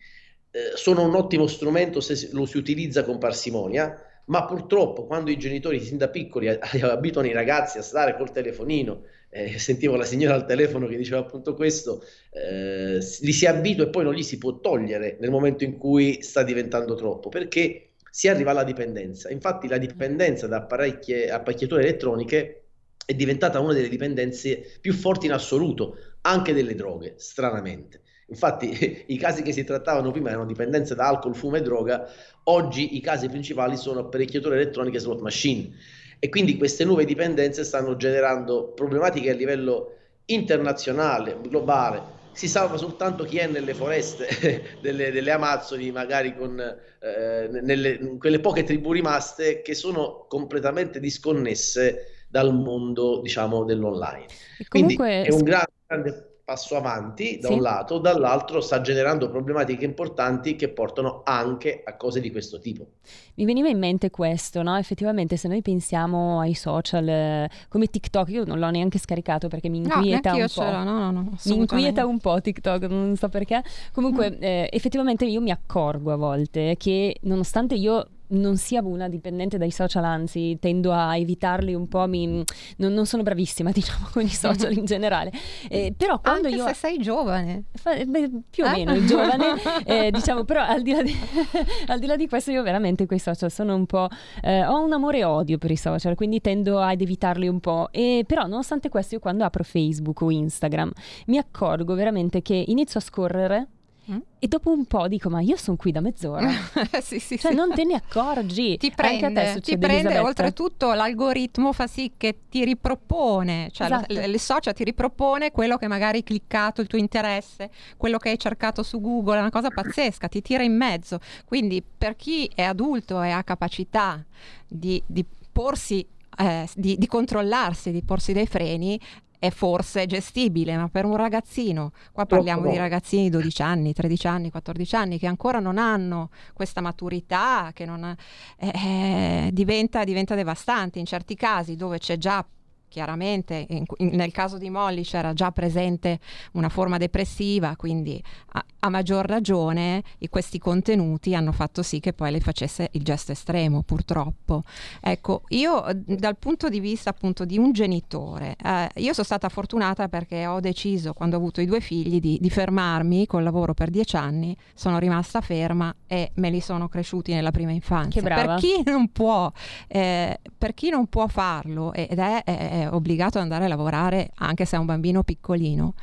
Eh, 0.51 0.71
sono 0.75 1.03
un 1.03 1.15
ottimo 1.15 1.47
strumento 1.47 1.99
se 1.99 2.29
lo 2.31 2.45
si 2.45 2.55
utilizza 2.55 3.03
con 3.03 3.17
parsimonia, 3.17 3.93
ma 4.25 4.45
purtroppo 4.45 5.05
quando 5.05 5.29
i 5.29 5.37
genitori 5.37 5.79
sin 5.79 5.97
da 5.97 6.09
piccoli 6.09 6.47
abituano 6.81 7.27
i 7.27 7.33
ragazzi 7.33 7.77
a 7.77 7.81
stare 7.81 8.15
col 8.15 8.31
telefonino, 8.31 9.03
eh, 9.29 9.59
sentivo 9.59 9.95
la 9.95 10.05
signora 10.05 10.33
al 10.33 10.45
telefono 10.45 10.87
che 10.87 10.97
diceva 10.97 11.19
appunto 11.19 11.53
questo, 11.53 12.03
eh, 12.31 12.99
li 13.21 13.33
si 13.33 13.45
abitua 13.45 13.85
e 13.85 13.89
poi 13.89 14.03
non 14.03 14.13
li 14.13 14.23
si 14.23 14.37
può 14.37 14.59
togliere 14.59 15.17
nel 15.19 15.29
momento 15.29 15.63
in 15.63 15.77
cui 15.77 16.21
sta 16.21 16.43
diventando 16.43 16.95
troppo, 16.95 17.29
perché 17.29 17.89
si 18.09 18.29
arriva 18.29 18.51
alla 18.51 18.63
dipendenza. 18.63 19.29
Infatti 19.29 19.67
la 19.67 19.77
dipendenza 19.77 20.47
da 20.47 20.57
apparecchiature 20.57 21.81
elettroniche 21.81 22.63
è 23.05 23.13
diventata 23.13 23.59
una 23.59 23.73
delle 23.73 23.89
dipendenze 23.89 24.77
più 24.79 24.93
forti 24.93 25.25
in 25.25 25.33
assoluto, 25.33 25.97
anche 26.21 26.53
delle 26.53 26.75
droghe, 26.75 27.15
stranamente. 27.17 28.01
Infatti 28.27 29.03
i 29.07 29.17
casi 29.17 29.41
che 29.41 29.51
si 29.51 29.63
trattavano 29.63 30.11
prima 30.11 30.29
erano 30.29 30.45
dipendenze 30.45 30.95
da 30.95 31.07
alcol, 31.07 31.35
fumo 31.35 31.57
e 31.57 31.61
droga, 31.61 32.07
oggi 32.43 32.95
i 32.95 33.01
casi 33.01 33.29
principali 33.29 33.77
sono 33.77 34.01
apparecchiature 34.01 34.55
elettroniche 34.55 34.97
e 34.97 34.99
slot 34.99 35.21
machine 35.21 35.73
e 36.19 36.29
quindi 36.29 36.57
queste 36.57 36.85
nuove 36.85 37.05
dipendenze 37.05 37.63
stanno 37.63 37.95
generando 37.95 38.69
problematiche 38.69 39.29
a 39.29 39.33
livello 39.33 39.93
internazionale, 40.25 41.37
globale. 41.47 42.13
Si 42.31 42.47
salva 42.47 42.77
soltanto 42.77 43.23
chi 43.23 43.37
è 43.37 43.47
nelle 43.47 43.73
foreste 43.73 44.77
delle, 44.81 45.11
delle 45.11 45.31
Amazzoni, 45.31 45.91
magari 45.91 46.35
con 46.35 46.59
eh, 46.59 47.47
nelle, 47.61 48.17
quelle 48.17 48.39
poche 48.39 48.63
tribù 48.63 48.91
rimaste 48.91 49.61
che 49.61 49.73
sono 49.73 50.25
completamente 50.27 50.99
disconnesse 50.99 52.25
dal 52.27 52.53
mondo, 52.53 53.21
diciamo, 53.21 53.63
dell'online. 53.63 54.25
E 54.57 54.65
comunque... 54.67 54.95
Quindi 54.95 55.27
è 55.27 55.31
un 55.31 55.43
grande, 55.43 55.71
grande 55.85 56.34
passo 56.45 56.77
avanti 56.77 57.39
da 57.41 57.47
sì. 57.47 57.53
un 57.55 57.61
lato, 57.61 57.97
dall'altro 57.97 58.61
sta 58.61 58.79
generando 58.79 59.29
problematiche 59.31 59.83
importanti 59.83 60.55
che 60.55 60.69
portano 60.69 61.21
anche 61.25 61.81
a 61.83 61.95
cose 61.97 62.21
di 62.21 62.29
questo 62.29 62.59
tipo. 62.59 62.85
Mi 63.33 63.45
veniva 63.45 63.67
in 63.67 63.79
mente 63.79 64.11
questo, 64.11 64.61
no? 64.61 64.77
effettivamente 64.77 65.37
se 65.37 65.47
noi 65.47 65.63
pensiamo 65.63 66.39
ai 66.39 66.53
social 66.53 67.07
eh, 67.07 67.49
come 67.67 67.87
TikTok, 67.87 68.29
io 68.29 68.45
non 68.45 68.59
l'ho 68.59 68.69
neanche 68.69 68.99
scaricato 68.99 69.47
perché 69.47 69.69
mi 69.69 69.79
inquieta 69.79 70.33
no, 70.33 70.37
un 70.37 70.47
po'. 70.53 70.63
No, 70.63 70.83
no, 70.83 71.11
no, 71.11 71.37
mi 71.45 71.55
inquieta 71.55 72.05
un 72.05 72.19
po' 72.19 72.39
TikTok, 72.39 72.83
non 72.83 73.15
so 73.15 73.27
perché. 73.27 73.63
Comunque 73.91 74.29
mm. 74.29 74.43
eh, 74.43 74.69
effettivamente 74.71 75.25
io 75.25 75.41
mi 75.41 75.49
accorgo 75.49 76.11
a 76.13 76.15
volte 76.15 76.75
che 76.77 77.17
nonostante 77.21 77.73
io 77.73 78.07
non 78.29 78.57
sia 78.57 78.81
una 78.83 79.07
dipendente 79.07 79.57
dai 79.57 79.71
social, 79.71 80.03
anzi 80.03 80.57
tendo 80.59 80.91
a 80.91 81.17
evitarli 81.17 81.73
un 81.73 81.87
po', 81.87 82.07
mi, 82.07 82.43
non, 82.77 82.93
non, 82.93 83.05
sono 83.05 83.23
bravissima 83.23 83.71
diciamo 83.73 84.07
con 84.11 84.23
i 84.23 84.29
social 84.29 84.73
in 84.73 84.85
generale, 84.85 85.31
eh, 85.69 85.93
però 85.95 86.19
quando 86.19 86.47
Anche 86.47 86.59
io... 86.59 86.67
se 86.67 86.73
sei 86.73 86.97
giovane. 86.97 87.65
Fa, 87.73 87.95
beh, 88.03 88.29
più 88.49 88.63
o 88.63 88.67
eh? 88.67 88.71
meno 88.71 89.05
giovane, 89.05 89.55
eh, 89.85 90.11
diciamo, 90.11 90.43
però 90.43 90.63
al 90.63 90.81
di, 90.81 90.93
di, 91.03 91.15
al 91.87 91.99
di, 91.99 92.05
là 92.07 92.15
di, 92.15 92.27
questo 92.27 92.51
io 92.51 92.63
veramente 92.63 93.05
con 93.05 93.17
i 93.17 93.19
social 93.19 93.51
sono 93.51 93.75
un 93.75 93.85
po'... 93.85 94.07
Eh, 94.41 94.65
ho 94.65 94.83
un 94.83 94.93
amore 94.93 95.19
e 95.19 95.23
odio 95.23 95.57
per 95.57 95.71
i 95.71 95.77
social, 95.77 96.15
quindi 96.15 96.41
tendo 96.41 96.79
ad 96.79 96.99
evitarli 97.01 97.47
un 97.47 97.59
po', 97.59 97.89
e, 97.91 98.23
però 98.25 98.43
nonostante 98.43 98.89
questo 98.89 99.15
io 99.15 99.21
quando 99.21 99.43
apro 99.43 99.63
Facebook 99.63 100.21
o 100.21 100.31
Instagram 100.31 100.91
mi 101.27 101.37
accorgo 101.37 101.93
veramente 101.93 102.41
che 102.41 102.63
inizio 102.67 102.99
a 102.99 103.03
scorrere 103.03 103.67
Mm. 104.11 104.17
E 104.37 104.47
dopo 104.47 104.71
un 104.71 104.85
po' 104.85 105.07
dico, 105.07 105.29
ma 105.29 105.41
io 105.41 105.55
sono 105.55 105.77
qui 105.77 105.91
da 105.91 105.99
mezz'ora. 105.99 106.47
sì, 107.01 107.19
sì, 107.19 107.39
cioè, 107.39 107.51
sì. 107.51 107.57
non 107.57 107.73
te 107.73 107.83
ne 107.83 107.95
accorgi. 107.95 108.77
Ti 108.77 108.91
prende, 108.91 109.59
ti 109.61 109.77
prende 109.77 110.19
oltretutto 110.19 110.93
l'algoritmo 110.93 111.73
fa 111.73 111.87
sì 111.87 112.11
che 112.15 112.41
ti 112.49 112.63
ripropone, 112.63 113.69
cioè 113.71 113.87
esatto. 113.87 114.13
la, 114.13 114.25
il 114.25 114.39
social 114.39 114.73
ti 114.73 114.83
ripropone 114.83 115.51
quello 115.51 115.77
che 115.77 115.87
magari 115.87 116.17
hai 116.17 116.23
cliccato, 116.23 116.81
il 116.81 116.87
tuo 116.87 116.99
interesse, 116.99 117.71
quello 117.97 118.17
che 118.17 118.29
hai 118.29 118.37
cercato 118.37 118.83
su 118.83 119.01
Google, 119.01 119.37
è 119.37 119.39
una 119.39 119.49
cosa 119.49 119.69
pazzesca, 119.69 120.27
ti 120.27 120.41
tira 120.41 120.61
in 120.61 120.75
mezzo. 120.75 121.19
Quindi 121.45 121.83
per 121.97 122.15
chi 122.15 122.49
è 122.53 122.63
adulto 122.63 123.21
e 123.23 123.31
ha 123.31 123.43
capacità 123.43 124.23
di, 124.67 125.01
di 125.05 125.25
porsi 125.51 126.05
eh, 126.37 126.67
di, 126.75 126.97
di, 126.97 127.07
controllarsi, 127.07 127.91
di 127.91 128.03
porsi 128.03 128.33
dei 128.33 128.45
freni, 128.45 128.99
è 129.39 129.49
forse 129.49 130.05
gestibile, 130.05 130.75
ma 130.77 130.87
per 130.89 131.05
un 131.05 131.15
ragazzino, 131.15 131.91
qua 132.11 132.25
parliamo 132.25 132.69
di 132.69 132.77
ragazzini 132.77 133.23
di 133.23 133.29
12 133.29 133.61
anni, 133.61 133.93
13 133.93 134.27
anni, 134.27 134.49
14 134.51 134.95
anni, 134.95 135.19
che 135.19 135.27
ancora 135.27 135.59
non 135.59 135.77
hanno 135.77 136.29
questa 136.53 136.81
maturità, 136.81 137.71
che 137.73 137.85
non, 137.85 138.15
eh, 138.57 138.67
eh, 138.67 139.49
diventa, 139.51 140.03
diventa 140.03 140.35
devastante 140.35 140.99
in 140.99 141.05
certi 141.05 141.35
casi 141.35 141.75
dove 141.75 141.97
c'è 141.99 142.17
già 142.17 142.45
chiaramente 142.87 143.65
in, 143.69 143.83
in, 143.97 144.09
nel 144.13 144.31
caso 144.31 144.57
di 144.57 144.69
Molly 144.69 145.03
c'era 145.03 145.33
già 145.33 145.51
presente 145.51 146.19
una 146.53 146.69
forma 146.69 146.97
depressiva, 146.97 147.75
quindi 147.75 148.21
a, 148.53 148.65
a, 148.79 148.89
maggior 148.89 149.25
ragione 149.25 150.03
questi 150.29 150.59
contenuti 150.59 151.33
hanno 151.33 151.51
fatto 151.51 151.81
sì 151.81 151.99
che 151.99 152.11
poi 152.11 152.31
lei 152.31 152.41
facesse 152.41 152.89
il 152.93 153.03
gesto 153.03 153.31
estremo, 153.31 153.83
purtroppo. 153.83 154.63
Ecco, 154.99 155.43
io 155.49 155.83
dal 155.93 156.37
punto 156.37 156.67
di 156.67 156.79
vista 156.79 157.09
appunto 157.09 157.45
di 157.45 157.57
un 157.57 157.71
genitore, 157.71 158.55
eh, 158.61 158.89
io 158.95 159.13
sono 159.13 159.25
stata 159.25 159.47
fortunata 159.49 160.09
perché 160.09 160.45
ho 160.45 160.59
deciso 160.59 161.13
quando 161.13 161.35
ho 161.35 161.39
avuto 161.39 161.61
i 161.61 161.65
due 161.65 161.79
figli 161.79 162.19
di, 162.19 162.37
di 162.41 162.49
fermarmi 162.49 163.25
col 163.27 163.43
lavoro 163.43 163.73
per 163.73 163.89
dieci 163.89 164.17
anni, 164.17 164.55
sono 164.73 164.99
rimasta 164.99 165.41
ferma 165.41 165.93
e 166.07 166.31
me 166.35 166.49
li 166.49 166.59
sono 166.59 166.87
cresciuti 166.87 167.33
nella 167.33 167.51
prima 167.51 167.71
infanzia. 167.71 168.21
Per 168.21 168.55
chi 168.55 168.83
non 168.83 169.09
può, 169.11 169.51
eh, 169.87 170.39
per 170.57 170.73
chi 170.73 170.89
non 170.89 171.07
può 171.07 171.27
farlo 171.27 171.93
ed 171.93 172.19
è, 172.19 172.43
è 172.43 172.74
obbligato 172.83 173.37
ad 173.37 173.43
andare 173.43 173.65
a 173.65 173.67
lavorare 173.67 174.31
anche 174.35 174.65
se 174.65 174.75
è 174.75 174.79
un 174.79 174.85
bambino 174.85 175.23
piccolino. 175.23 175.93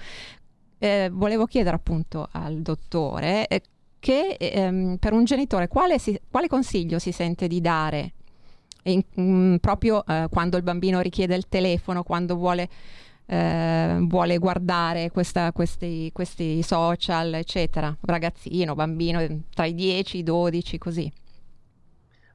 Eh, 0.79 1.11
volevo 1.13 1.47
chiedere 1.47 1.77
appunto 1.77 2.29
al 2.33 2.61
dottore 2.61 3.47
eh, 3.47 3.63
che 4.01 4.37
ehm, 4.39 4.97
per 4.99 5.13
un 5.13 5.25
genitore 5.25 5.69
quale, 5.69 5.99
si, 5.99 6.19
quale, 6.29 6.49
consiglio 6.49 6.99
si 6.99 7.13
sente 7.13 7.47
di 7.47 7.61
dare 7.61 8.15
in, 8.85 9.01
in, 9.15 9.53
mm, 9.53 9.57
proprio 9.57 10.05
eh, 10.05 10.27
quando 10.31 10.57
il 10.57 10.63
bambino 10.63 11.01
richiede 11.01 11.37
il 11.37 11.49
telefono, 11.49 12.03
quando 12.03 12.35
vuole, 12.35 12.69
eh, 13.27 13.97
vuole 14.01 14.39
guardare 14.39 15.11
questa, 15.11 15.53
questi, 15.53 16.11
questi 16.13 16.63
social, 16.63 17.35
eccetera, 17.35 17.97
ragazzino, 18.01 18.75
bambino 18.75 19.25
tra 19.55 19.67
i 19.67 19.75
10 19.75 20.17
e 20.17 20.21
i 20.21 20.23
12, 20.25 20.79
così. 20.79 21.13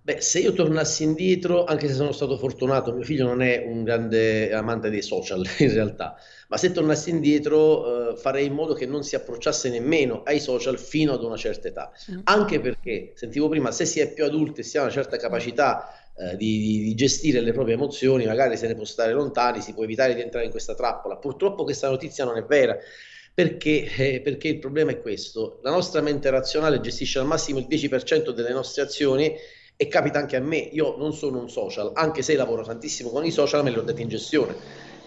Beh, 0.07 0.21
se 0.21 0.39
io 0.39 0.53
tornassi 0.53 1.03
indietro, 1.03 1.65
anche 1.65 1.89
se 1.89 1.93
sono 1.93 2.13
stato 2.13 2.37
fortunato, 2.37 2.93
mio 2.93 3.03
figlio 3.03 3.25
non 3.25 3.41
è 3.41 3.65
un 3.67 3.83
grande 3.83 4.53
amante 4.53 4.89
dei 4.89 5.01
social 5.01 5.45
in 5.59 5.73
realtà, 5.73 6.15
ma 6.47 6.55
se 6.55 6.71
tornassi 6.71 7.09
indietro 7.09 8.11
eh, 8.11 8.15
farei 8.15 8.45
in 8.45 8.53
modo 8.53 8.73
che 8.73 8.85
non 8.85 9.03
si 9.03 9.15
approcciasse 9.15 9.69
nemmeno 9.69 10.23
ai 10.23 10.39
social 10.39 10.79
fino 10.79 11.11
ad 11.11 11.25
una 11.25 11.35
certa 11.35 11.67
età. 11.67 11.91
Mm. 12.09 12.19
Anche 12.23 12.61
perché, 12.61 13.11
sentivo 13.15 13.49
prima, 13.49 13.73
se 13.73 13.83
si 13.83 13.99
è 13.99 14.13
più 14.13 14.23
adulti 14.23 14.61
e 14.61 14.63
si 14.63 14.77
ha 14.77 14.83
una 14.83 14.91
certa 14.91 15.17
capacità 15.17 15.89
eh, 16.15 16.37
di, 16.37 16.57
di, 16.57 16.83
di, 16.83 16.95
gestire 16.95 17.41
le 17.41 17.51
proprie 17.51 17.73
emozioni, 17.73 18.25
magari 18.25 18.55
se 18.55 18.67
ne 18.67 18.75
può 18.75 18.85
stare 18.85 19.11
lontani, 19.11 19.59
si 19.59 19.73
può 19.73 19.83
evitare 19.83 20.15
di 20.15 20.21
entrare 20.21 20.45
in 20.45 20.51
questa 20.51 20.73
trappola. 20.73 21.17
Purtroppo 21.17 21.65
questa 21.65 21.89
notizia 21.89 22.23
non 22.23 22.37
è 22.37 22.45
vera. 22.45 22.77
Perché? 23.33 23.83
Eh, 23.93 24.21
perché 24.21 24.47
il 24.47 24.59
problema 24.59 24.91
è 24.91 25.01
questo, 25.01 25.59
la 25.63 25.71
nostra 25.71 25.99
mente 25.99 26.29
razionale 26.29 26.79
gestisce 26.79 27.19
al 27.19 27.25
massimo 27.25 27.59
il 27.59 27.67
10% 27.69 28.29
delle 28.29 28.53
nostre 28.53 28.83
azioni 28.83 29.35
e 29.79 29.87
capita 29.87 30.17
anche 30.17 30.35
a 30.35 30.39
me, 30.39 30.57
io 30.57 30.95
non 30.97 31.13
sono 31.13 31.39
un 31.39 31.49
social, 31.49 31.91
anche 31.93 32.23
se 32.23 32.35
lavoro 32.35 32.63
tantissimo 32.63 33.11
con 33.11 33.23
i 33.23 33.31
social, 33.31 33.63
me 33.63 33.69
li 33.69 33.77
ho 33.77 33.83
dati 33.83 34.01
in 34.01 34.09
gestione. 34.09 34.55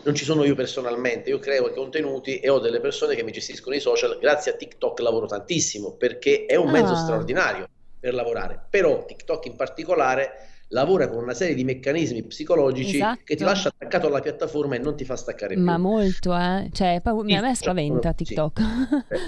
Non 0.03 0.14
ci 0.14 0.25
sono 0.25 0.45
io 0.45 0.55
personalmente, 0.55 1.29
io 1.29 1.41
creo 1.41 1.68
i 1.68 1.75
contenuti 1.75 2.39
e 2.39 2.49
ho 2.49 2.61
delle 2.61 2.81
persone 2.81 3.16
che 3.16 3.25
mi 3.25 3.33
gestiscono 3.33 3.75
i 3.75 3.81
social, 3.81 4.16
grazie 4.21 4.53
a 4.53 4.55
TikTok 4.55 5.01
lavoro 5.01 5.27
tantissimo 5.27 5.93
perché 5.93 6.47
è 6.47 6.55
un 6.55 6.68
ah. 6.68 6.71
mezzo 6.71 6.95
straordinario 6.95 7.68
per 7.99 8.14
lavorare, 8.14 8.64
però 8.71 9.05
TikTok 9.05 9.47
in 9.47 9.57
particolare 9.57 10.31
lavora 10.68 11.09
con 11.09 11.21
una 11.21 11.35
serie 11.35 11.57
di 11.57 11.64
meccanismi 11.64 12.23
psicologici 12.23 12.95
esatto. 12.95 13.23
che 13.25 13.35
ti 13.35 13.43
lascia 13.43 13.68
attaccato 13.68 14.07
alla 14.07 14.21
piattaforma 14.21 14.77
e 14.77 14.79
non 14.79 14.97
ti 14.97 15.05
fa 15.05 15.16
staccare 15.16 15.55
più. 15.55 15.62
Ma 15.64 15.79
molto, 15.79 16.35
eh? 16.35 16.71
Cioè, 16.73 17.03
a 17.03 17.12
me 17.12 17.55
spaventa 17.57 18.12
TikTok. 18.12 18.61
Sì. 18.61 19.18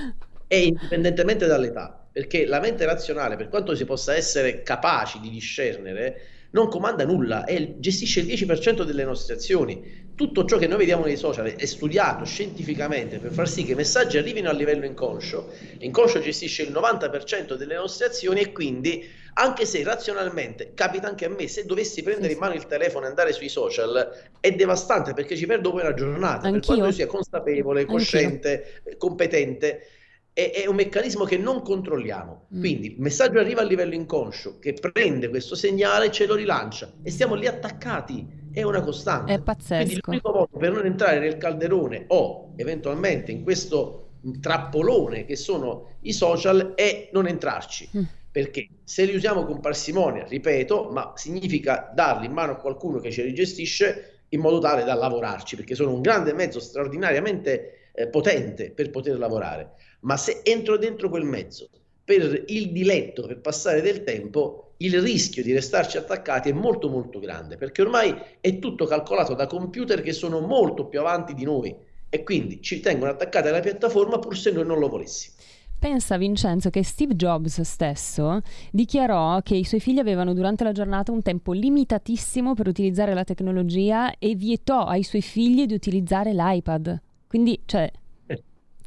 e 0.47 0.64
indipendentemente 0.66 1.47
dall'età, 1.47 2.01
perché 2.12 2.44
la 2.44 2.60
mente 2.60 2.84
razionale, 2.84 3.36
per 3.36 3.48
quanto 3.48 3.74
si 3.74 3.84
possa 3.86 4.14
essere 4.14 4.62
capaci 4.62 5.18
di 5.18 5.30
discernere, 5.30 6.26
non 6.52 6.68
comanda 6.68 7.04
nulla 7.04 7.44
e 7.44 7.76
gestisce 7.78 8.20
il 8.20 8.26
10% 8.26 8.82
delle 8.82 9.04
nostre 9.04 9.34
azioni. 9.34 10.10
Tutto 10.14 10.44
ciò 10.44 10.58
che 10.58 10.66
noi 10.66 10.76
vediamo 10.78 11.06
nei 11.06 11.16
social 11.16 11.46
è 11.46 11.64
studiato 11.64 12.26
scientificamente 12.26 13.18
per 13.18 13.32
far 13.32 13.48
sì 13.48 13.64
che 13.64 13.72
i 13.72 13.74
messaggi 13.74 14.18
arrivino 14.18 14.50
a 14.50 14.52
livello 14.52 14.84
inconscio. 14.84 15.50
L'inconscio 15.78 16.20
gestisce 16.20 16.62
il 16.62 16.70
90% 16.70 17.54
delle 17.54 17.74
nostre 17.74 18.06
azioni 18.06 18.42
e 18.42 18.52
quindi, 18.52 19.08
anche 19.34 19.64
se 19.64 19.82
razionalmente 19.82 20.72
capita 20.74 21.08
anche 21.08 21.24
a 21.24 21.30
me, 21.30 21.48
se 21.48 21.64
dovessi 21.64 22.02
prendere 22.02 22.34
in 22.34 22.38
mano 22.38 22.52
il 22.52 22.66
telefono 22.66 23.06
e 23.06 23.08
andare 23.08 23.32
sui 23.32 23.48
social, 23.48 24.12
è 24.38 24.52
devastante 24.52 25.14
perché 25.14 25.34
ci 25.34 25.46
perdo 25.46 25.70
poi 25.70 25.80
una 25.80 25.94
giornata. 25.94 26.46
Anch'io. 26.46 26.52
Per 26.52 26.66
quanto 26.66 26.84
io 26.84 26.92
sia 26.92 27.06
consapevole, 27.06 27.86
cosciente, 27.86 28.82
Anch'io. 28.84 28.96
competente 28.98 29.86
è, 30.33 30.51
è, 30.51 30.66
un 30.66 30.76
meccanismo 30.76 31.24
che 31.24 31.37
non 31.37 31.62
controlliamo. 31.62 32.49
Mm. 32.55 32.61
Quindi 32.61 32.93
il 32.95 33.01
messaggio 33.01 33.39
arriva 33.39 33.61
a 33.61 33.64
livello 33.64 33.95
inconscio, 33.95 34.59
che 34.59 34.72
prende 34.72 35.28
questo 35.28 35.55
segnale 35.55 36.07
e 36.07 36.11
ce 36.11 36.26
lo 36.26 36.35
rilancia 36.35 36.93
e 37.03 37.11
stiamo 37.11 37.35
lì 37.35 37.47
attaccati. 37.47 38.41
È 38.53 38.62
una 38.62 38.83
costante. 38.83 39.33
È 39.33 39.41
pazzesco. 39.41 39.85
Quindi 39.85 40.01
l'unico 40.05 40.33
modo 40.33 40.59
per 40.59 40.72
non 40.72 40.85
entrare 40.85 41.18
nel 41.18 41.39
calderone 41.39 42.05
o 42.09 42.53
eventualmente 42.57 43.33
in 43.33 43.43
questo 43.43 44.09
trappolone 44.41 45.24
che 45.24 45.37
sono 45.37 45.97
i 46.03 46.12
social 46.12 46.72
è 46.74 47.09
non 47.12 47.26
entrarci. 47.26 47.89
Mm. 47.97 48.03
Perché 48.30 48.68
se 48.85 49.05
li 49.05 49.14
usiamo 49.14 49.45
con 49.45 49.61
parsimonia, 49.61 50.24
ripeto, 50.24 50.89
ma 50.91 51.12
significa 51.16 51.91
darli 51.95 52.26
in 52.26 52.33
mano 52.33 52.53
a 52.53 52.57
qualcuno 52.57 52.99
che 52.99 53.11
ci 53.11 53.20
rigestisce 53.20 54.20
in 54.28 54.41
modo 54.41 54.59
tale 54.59 54.85
da 54.85 54.95
lavorarci, 54.95 55.57
perché 55.57 55.74
sono 55.74 55.93
un 55.93 56.01
grande 56.01 56.33
mezzo 56.33 56.59
straordinariamente 56.59 57.91
eh, 57.95 58.09
potente 58.09 58.70
per 58.70 58.89
poter 58.89 59.18
lavorare 59.18 59.72
ma 60.03 60.16
se 60.16 60.40
entro 60.44 60.76
dentro 60.76 61.09
quel 61.09 61.24
mezzo 61.24 61.68
per 62.05 62.44
il 62.48 62.72
diletto, 62.72 63.26
per 63.26 63.40
passare 63.40 63.80
del 63.80 64.03
tempo, 64.05 64.72
il 64.78 65.00
rischio 65.00 65.42
di 65.42 65.53
restarci 65.53 65.96
attaccati 65.96 66.48
è 66.50 66.53
molto 66.53 66.88
molto 66.88 67.20
grande, 67.20 67.57
perché 67.57 67.82
ormai 67.82 68.14
è 68.40 68.59
tutto 68.59 68.86
calcolato 68.86 69.34
da 69.34 69.46
computer 69.46 70.03
che 70.03 70.12
sono 70.12 70.40
molto 70.40 70.86
più 70.86 70.98
avanti 71.00 71.34
di 71.34 71.44
noi 71.44 71.74
e 72.09 72.22
quindi 72.24 72.61
ci 72.61 72.80
tengono 72.80 73.11
attaccati 73.11 73.48
alla 73.48 73.61
piattaforma 73.61 74.18
pur 74.18 74.36
se 74.36 74.50
noi 74.50 74.66
non 74.66 74.78
lo 74.78 74.88
volessimo. 74.88 75.36
Pensa 75.78 76.16
Vincenzo 76.16 76.70
che 76.70 76.84
Steve 76.84 77.16
Jobs 77.16 77.61
stesso 77.62 78.40
dichiarò 78.70 79.40
che 79.42 79.57
i 79.57 79.64
suoi 79.64 79.80
figli 79.80 79.98
avevano 79.98 80.32
durante 80.32 80.62
la 80.62 80.70
giornata 80.70 81.11
un 81.11 81.22
tempo 81.22 81.53
limitatissimo 81.53 82.55
per 82.55 82.68
utilizzare 82.68 83.14
la 83.14 83.24
tecnologia 83.24 84.16
e 84.18 84.34
vietò 84.36 84.84
ai 84.84 85.03
suoi 85.03 85.22
figli 85.22 85.66
di 85.66 85.74
utilizzare 85.74 86.32
l'iPad. 86.32 87.00
Quindi, 87.26 87.62
cioè, 87.64 87.90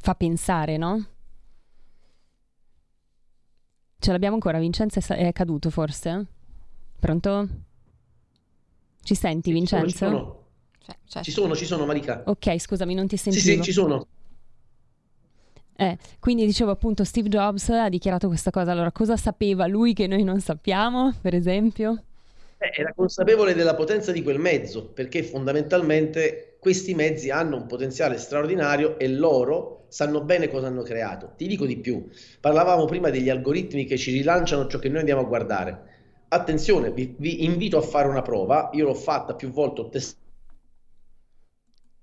fa 0.06 0.14
pensare, 0.14 0.76
no? 0.76 1.04
Ce 3.98 4.12
l'abbiamo 4.12 4.34
ancora, 4.34 4.60
Vincenzo 4.60 5.00
è 5.12 5.32
caduto 5.32 5.68
forse? 5.68 6.26
Pronto? 7.00 7.48
Ci 9.02 9.16
senti, 9.16 9.50
sì, 9.50 9.52
Vincenzo? 9.52 9.88
Ci 9.88 9.96
sono, 9.96 10.44
cioè, 10.78 10.96
cioè. 11.08 11.22
ci 11.24 11.32
sono, 11.32 11.56
ci 11.56 11.64
sono, 11.64 11.86
Marica. 11.86 12.22
Ok, 12.26 12.56
scusami, 12.56 12.94
non 12.94 13.08
ti 13.08 13.16
sentivo. 13.16 13.44
Sì, 13.44 13.56
sì, 13.56 13.62
ci 13.62 13.72
sono. 13.72 14.06
Eh, 15.74 15.98
quindi 16.20 16.46
dicevo 16.46 16.70
appunto 16.70 17.02
Steve 17.02 17.28
Jobs 17.28 17.68
ha 17.70 17.88
dichiarato 17.88 18.28
questa 18.28 18.52
cosa, 18.52 18.70
allora 18.70 18.92
cosa 18.92 19.16
sapeva 19.16 19.66
lui 19.66 19.92
che 19.92 20.06
noi 20.06 20.22
non 20.22 20.40
sappiamo, 20.40 21.14
per 21.20 21.34
esempio? 21.34 22.04
Eh, 22.58 22.70
era 22.80 22.92
consapevole 22.94 23.54
della 23.54 23.74
potenza 23.74 24.12
di 24.12 24.22
quel 24.22 24.38
mezzo, 24.38 24.86
perché 24.86 25.24
fondamentalmente 25.24 26.58
questi 26.60 26.94
mezzi 26.94 27.30
hanno 27.30 27.56
un 27.56 27.66
potenziale 27.66 28.18
straordinario 28.18 29.00
e 29.00 29.08
loro 29.08 29.85
sanno 29.96 30.20
bene 30.20 30.50
cosa 30.50 30.66
hanno 30.66 30.82
creato. 30.82 31.32
Ti 31.38 31.46
dico 31.46 31.64
di 31.64 31.78
più, 31.78 32.06
parlavamo 32.38 32.84
prima 32.84 33.08
degli 33.08 33.30
algoritmi 33.30 33.86
che 33.86 33.96
ci 33.96 34.12
rilanciano 34.12 34.66
ciò 34.66 34.78
che 34.78 34.90
noi 34.90 34.98
andiamo 34.98 35.22
a 35.22 35.24
guardare. 35.24 35.94
Attenzione, 36.28 36.90
vi, 36.90 37.14
vi 37.16 37.44
invito 37.44 37.78
a 37.78 37.80
fare 37.80 38.06
una 38.06 38.20
prova, 38.20 38.68
io 38.74 38.84
l'ho 38.84 38.94
fatta 38.94 39.34
più 39.34 39.50
volte, 39.50 39.80
ho 39.80 39.88
testato. 39.88 40.20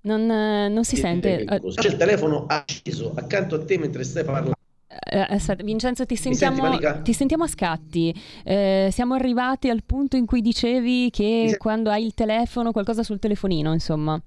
Non, 0.00 0.28
eh, 0.28 0.68
non 0.70 0.82
si 0.82 0.96
sente. 0.96 1.44
C'è 1.44 1.88
il 1.88 1.96
telefono 1.96 2.46
acceso 2.48 3.12
accanto 3.14 3.54
a 3.54 3.64
te 3.64 3.78
mentre 3.78 4.02
stai 4.02 4.24
parlando. 4.24 4.54
Eh, 4.88 5.26
aspetta, 5.28 5.62
Vincenzo, 5.62 6.04
ti 6.04 6.16
sentiamo, 6.16 6.76
ti 7.00 7.12
sentiamo 7.12 7.44
a 7.44 7.48
scatti. 7.48 8.12
Eh, 8.42 8.88
siamo 8.90 9.14
arrivati 9.14 9.68
al 9.68 9.84
punto 9.84 10.16
in 10.16 10.26
cui 10.26 10.40
dicevi 10.40 11.10
che 11.10 11.54
quando 11.58 11.90
hai 11.90 12.04
il 12.04 12.14
telefono, 12.14 12.72
qualcosa 12.72 13.04
sul 13.04 13.20
telefonino, 13.20 13.72
insomma. 13.72 14.20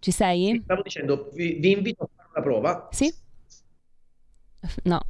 Ci 0.00 0.10
sei? 0.10 0.60
Stavo 0.62 0.82
dicendo, 0.82 1.30
vi, 1.32 1.54
vi 1.54 1.72
invito 1.72 2.04
a 2.04 2.17
una 2.38 2.42
prova. 2.42 2.88
Sì. 2.92 3.12
No. 4.84 5.00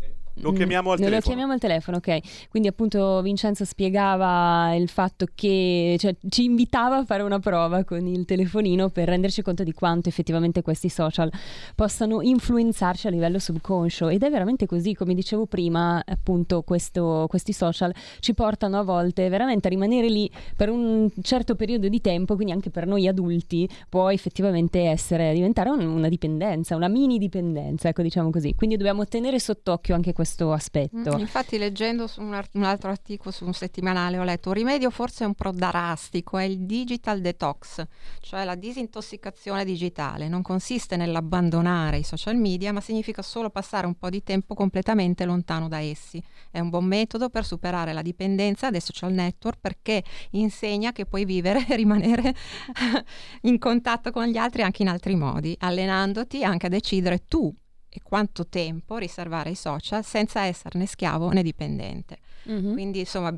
Lo 0.40 0.52
chiamiamo 0.52 0.92
al 0.92 0.98
Noi 0.98 1.08
telefono. 1.08 1.14
Lo 1.16 1.20
chiamiamo 1.20 1.52
al 1.52 1.58
telefono, 1.58 1.96
ok. 1.96 2.48
Quindi 2.48 2.68
appunto 2.68 3.20
Vincenzo 3.22 3.64
spiegava 3.64 4.74
il 4.74 4.88
fatto 4.88 5.26
che 5.34 5.96
cioè, 5.98 6.14
ci 6.28 6.44
invitava 6.44 6.98
a 6.98 7.04
fare 7.04 7.22
una 7.22 7.38
prova 7.38 7.84
con 7.84 8.06
il 8.06 8.24
telefonino 8.24 8.90
per 8.90 9.08
renderci 9.08 9.42
conto 9.42 9.64
di 9.64 9.72
quanto 9.72 10.08
effettivamente 10.08 10.62
questi 10.62 10.88
social 10.88 11.30
possano 11.74 12.22
influenzarci 12.22 13.06
a 13.06 13.10
livello 13.10 13.38
subconscio 13.38 14.08
ed 14.08 14.22
è 14.22 14.30
veramente 14.30 14.66
così, 14.66 14.94
come 14.94 15.14
dicevo 15.14 15.46
prima, 15.46 16.02
appunto 16.06 16.62
questo, 16.62 17.26
questi 17.28 17.52
social 17.52 17.92
ci 18.20 18.34
portano 18.34 18.78
a 18.78 18.82
volte 18.82 19.28
veramente 19.28 19.66
a 19.66 19.70
rimanere 19.70 20.08
lì 20.08 20.30
per 20.56 20.70
un 20.70 21.08
certo 21.22 21.56
periodo 21.56 21.88
di 21.88 22.00
tempo, 22.00 22.34
quindi 22.34 22.52
anche 22.52 22.70
per 22.70 22.86
noi 22.86 23.08
adulti 23.08 23.68
può 23.88 24.10
effettivamente 24.10 24.82
essere 24.82 25.32
diventare 25.34 25.70
un- 25.70 25.86
una 25.86 26.08
dipendenza, 26.08 26.76
una 26.76 26.88
mini 26.88 27.18
dipendenza, 27.18 27.88
ecco 27.88 28.02
diciamo 28.02 28.30
così. 28.30 28.54
Quindi 28.54 28.76
dobbiamo 28.76 29.04
tenere 29.06 29.38
sott'occhio 29.38 29.94
anche 29.94 30.12
questo 30.12 30.27
aspetto. 30.52 31.16
Mm, 31.16 31.18
Infatti, 31.18 31.58
leggendo 31.58 32.06
su 32.06 32.20
un, 32.20 32.34
ar- 32.34 32.48
un 32.52 32.64
altro 32.64 32.90
articolo 32.90 33.30
su 33.30 33.44
un 33.44 33.52
settimanale, 33.52 34.18
ho 34.18 34.24
letto 34.24 34.48
un 34.48 34.54
rimedio 34.54 34.90
forse 34.90 35.24
un 35.24 35.34
po' 35.34 35.50
darastico, 35.50 36.38
è 36.38 36.44
il 36.44 36.60
digital 36.66 37.20
detox, 37.20 37.84
cioè 38.20 38.44
la 38.44 38.54
disintossicazione 38.54 39.64
digitale. 39.64 40.28
Non 40.28 40.42
consiste 40.42 40.96
nell'abbandonare 40.96 41.98
i 41.98 42.02
social 42.02 42.36
media, 42.36 42.72
ma 42.72 42.80
significa 42.80 43.22
solo 43.22 43.50
passare 43.50 43.86
un 43.86 43.94
po' 43.94 44.10
di 44.10 44.22
tempo 44.22 44.54
completamente 44.54 45.24
lontano 45.24 45.68
da 45.68 45.80
essi. 45.80 46.22
È 46.50 46.60
un 46.60 46.68
buon 46.68 46.84
metodo 46.84 47.28
per 47.28 47.44
superare 47.44 47.92
la 47.92 48.02
dipendenza 48.02 48.70
dai 48.70 48.80
social 48.80 49.12
network 49.12 49.58
perché 49.60 50.02
insegna 50.30 50.92
che 50.92 51.06
puoi 51.06 51.24
vivere 51.24 51.66
e 51.66 51.76
rimanere 51.76 52.34
in 53.42 53.58
contatto 53.58 54.10
con 54.10 54.26
gli 54.26 54.36
altri 54.36 54.62
anche 54.62 54.82
in 54.82 54.88
altri 54.88 55.14
modi, 55.14 55.56
allenandoti 55.58 56.44
anche 56.44 56.66
a 56.66 56.68
decidere 56.68 57.24
tu 57.26 57.54
e 57.98 58.00
quanto 58.02 58.46
tempo 58.46 58.96
riservare 58.96 59.50
ai 59.50 59.54
social 59.54 60.04
senza 60.04 60.44
esserne 60.44 60.86
schiavo 60.86 61.30
né 61.30 61.42
dipendente. 61.42 62.18
Mhm. 62.44 62.72
Quindi 62.72 63.00
insomma 63.00 63.36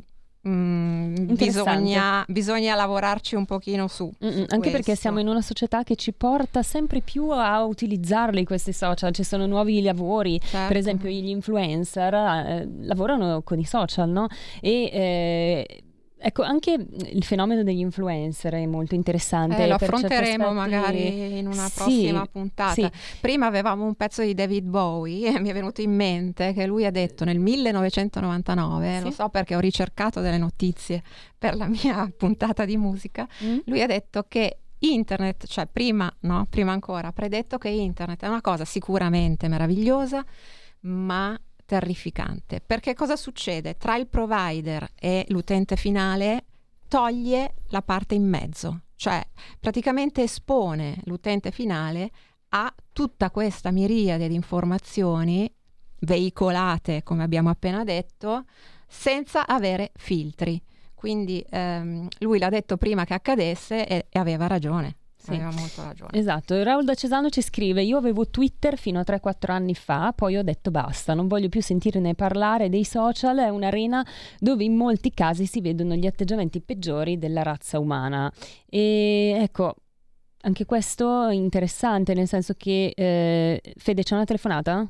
mm, 0.49 1.35
bisogna, 1.35 2.25
bisogna 2.29 2.75
lavorarci 2.75 3.35
un 3.35 3.45
pochino 3.47 3.89
su. 3.89 4.11
Su 4.19 4.27
anche 4.27 4.71
perché 4.71 4.83
questo. 4.83 4.95
siamo 4.95 5.21
in 5.21 5.29
una 5.29 5.43
società 5.43 5.83
che 5.83 5.97
ci 5.97 6.13
porta 6.13 6.63
sempre 6.63 7.01
più 7.01 7.29
a 7.31 7.65
utilizzarli 7.65 8.45
questi 8.45 8.73
social, 8.73 9.13
ci 9.13 9.25
sono 9.25 9.47
nuovi 9.47 9.83
lavori, 9.83 10.39
Certo. 10.41 10.69
per 10.69 10.77
esempio 10.77 11.09
gli 11.11 11.29
influencer 11.29 12.15
eh, 12.15 12.69
lavorano 12.83 13.43
con 13.43 13.59
i 13.59 13.65
social, 13.65 14.09
no? 14.09 14.29
E 14.61 14.91
eh, 14.93 15.83
ecco, 16.21 16.43
anche 16.43 16.73
il 16.73 17.25
fenomeno 17.25 17.63
degli 17.63 17.79
influencer 17.81 18.53
è 18.55 18.67
molto 18.67 18.95
interessante. 18.95 19.65
Eh, 19.65 19.67
lo 19.67 19.75
affronteremo 19.75 20.53
magari 20.53 21.39
in 21.39 21.47
una 21.47 21.67
Sì, 21.69 21.75
prossima 21.75 22.27
puntata. 22.27 22.73
sì. 22.75 22.89
Prima 23.21 23.47
avevamo 23.47 23.85
un 23.85 23.95
pezzo 23.95 24.23
di 24.23 24.35
David 24.35 24.67
Bowie 24.67 25.29
e 25.35 25.41
mi 25.41 25.49
è 25.49 25.53
venuto 25.53 25.81
in 25.81 25.95
mente 25.95 26.53
che 26.53 26.67
lui 26.67 26.85
ha 26.85 26.91
detto 26.91 27.25
nel 27.25 27.39
1999, 27.39 28.99
Sì. 28.99 29.03
lo 29.05 29.11
so 29.11 29.29
perché 29.29 29.55
ho 29.57 29.61
ricercato 29.61 30.21
delle 30.21 30.39
notizie 30.39 31.03
per 31.39 31.57
la 31.57 31.67
mia 31.67 32.11
puntata 32.17 32.65
di 32.65 32.77
musica, 32.77 33.27
Mm? 33.45 33.59
lui 33.67 33.81
ha 33.83 33.87
detto 33.87 34.25
che 34.29 34.59
internet, 34.81 35.47
cioè 35.47 35.67
prima, 35.67 36.11
no, 36.21 36.47
prima 36.49 36.73
ancora, 36.73 37.09
ha 37.09 37.13
predetto 37.13 37.59
che 37.59 37.69
internet 37.69 38.23
è 38.23 38.29
una 38.29 38.41
cosa 38.41 38.65
sicuramente 38.65 39.47
meravigliosa, 39.49 40.25
ma 40.83 41.39
terrificante. 41.71 42.61
Perché 42.61 42.95
cosa 42.95 43.15
succede? 43.15 43.77
Tra 43.77 43.95
il 43.95 44.09
provider 44.09 44.91
e 44.99 45.25
l'utente 45.29 45.77
finale 45.77 46.47
toglie 46.89 47.55
la 47.69 47.81
parte 47.81 48.17
in 48.17 48.29
mezzo, 48.29 48.87
cioè 48.97 49.25
praticamente 49.61 50.25
espone 50.25 51.01
l'utente 51.05 51.53
finale 51.53 52.11
a 52.49 52.75
tutta 52.93 53.31
questa 53.31 53.71
miriade 53.71 54.27
di 54.27 54.35
informazioni 54.35 55.49
veicolate, 56.01 57.05
come 57.05 57.23
abbiamo 57.23 57.51
appena 57.51 57.85
detto, 57.85 58.47
senza 58.89 59.47
avere 59.47 59.93
filtri. 59.95 60.61
Quindi 60.93 61.45
ehm, 61.49 62.09
lui 62.19 62.41
l'ha 62.41 62.49
detto 62.49 62.79
prima 62.79 63.05
che 63.05 63.15
accadesse 63.15 63.87
e, 63.87 64.07
e 64.09 64.19
aveva 64.19 64.49
ragione. 64.49 64.97
Sì. 65.23 65.33
Aveva 65.33 65.51
molto 65.51 65.83
ragione. 65.83 66.19
Esatto, 66.19 66.63
Raul 66.63 66.85
da 66.85 66.95
Cesano 66.95 67.29
ci 67.29 67.43
scrive: 67.43 67.83
Io 67.83 67.99
avevo 67.99 68.29
Twitter 68.29 68.79
fino 68.79 68.99
a 68.99 69.05
3-4 69.07 69.51
anni 69.51 69.75
fa, 69.75 70.13
poi 70.17 70.39
ho 70.39 70.43
detto 70.43 70.71
basta, 70.71 71.13
non 71.13 71.29
voglio 71.29 71.51
più 71.51 71.61
sentirne 71.61 72.15
parlare 72.15 72.71
dei 72.71 72.85
social, 72.85 73.37
è 73.39 73.49
un'arena 73.51 74.07
dove 74.39 74.65
in 74.65 74.75
molti 74.75 75.13
casi 75.13 75.45
si 75.45 75.61
vedono 75.61 75.95
gli 75.95 76.07
atteggiamenti 76.07 76.63
peggiori 76.63 77.19
della 77.19 77.43
razza 77.43 77.79
umana. 77.79 78.33
E 78.67 79.37
ecco, 79.39 79.75
anche 80.43 80.65
questo 80.65 81.29
è 81.29 81.35
interessante, 81.35 82.15
nel 82.15 82.27
senso 82.27 82.55
che 82.57 82.93
eh, 82.97 83.61
Fede 83.77 84.03
c'è 84.03 84.15
una 84.15 84.25
telefonata? 84.25 84.87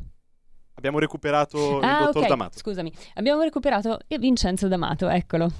Abbiamo 0.74 1.00
recuperato 1.00 1.78
il 1.78 1.84
ah, 1.84 2.04
dottor 2.04 2.22
ok, 2.22 2.28
D'Amato. 2.28 2.58
scusami, 2.58 2.92
abbiamo 3.14 3.42
recuperato 3.42 3.98
Vincenzo 4.18 4.68
D'Amato, 4.68 5.08
eccolo. 5.08 5.50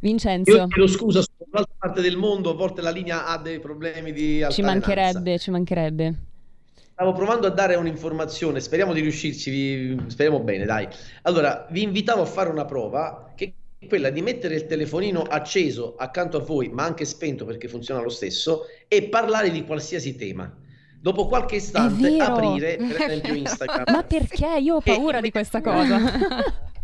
Vincenzo. 0.00 0.50
Io 0.50 0.66
chiedo 0.68 0.88
scusa, 0.88 1.20
sono 1.20 1.36
in 1.40 1.46
un'altra 1.52 1.74
parte 1.78 2.00
del 2.00 2.16
mondo, 2.16 2.50
a 2.50 2.54
volte 2.54 2.80
la 2.82 2.90
linea 2.90 3.26
ha 3.26 3.38
dei 3.38 3.58
problemi 3.60 4.12
di 4.12 4.36
Ci 4.36 4.42
altalenanza. 4.44 4.62
mancherebbe, 4.94 5.38
ci 5.38 5.50
mancherebbe. 5.50 6.14
Stavo 6.92 7.12
provando 7.12 7.46
a 7.46 7.50
dare 7.50 7.76
un'informazione, 7.76 8.60
speriamo 8.60 8.92
di 8.92 9.00
riuscirci, 9.00 9.50
vi- 9.50 9.98
speriamo 10.08 10.40
bene, 10.40 10.64
dai. 10.64 10.88
Allora, 11.22 11.66
vi 11.70 11.82
invitavo 11.82 12.22
a 12.22 12.26
fare 12.26 12.50
una 12.50 12.64
prova 12.64 13.32
che 13.36 13.52
è 13.78 13.86
quella 13.86 14.10
di 14.10 14.20
mettere 14.20 14.56
il 14.56 14.66
telefonino 14.66 15.22
acceso 15.22 15.94
accanto 15.96 16.38
a 16.38 16.40
voi, 16.40 16.68
ma 16.68 16.84
anche 16.84 17.04
spento 17.04 17.44
perché 17.44 17.68
funziona 17.68 18.00
lo 18.02 18.08
stesso, 18.08 18.64
e 18.88 19.04
parlare 19.04 19.50
di 19.50 19.64
qualsiasi 19.64 20.16
tema. 20.16 20.52
Dopo 21.00 21.26
qualche 21.28 21.56
istante 21.56 22.16
aprire, 22.18 22.74
per 22.82 23.00
esempio, 23.02 23.34
Instagram. 23.34 23.84
Ma 23.94 24.02
perché? 24.02 24.58
Io 24.58 24.74
ho 24.76 24.80
paura 24.80 25.20
di 25.20 25.30
questa 25.30 25.60
cosa. 25.60 25.98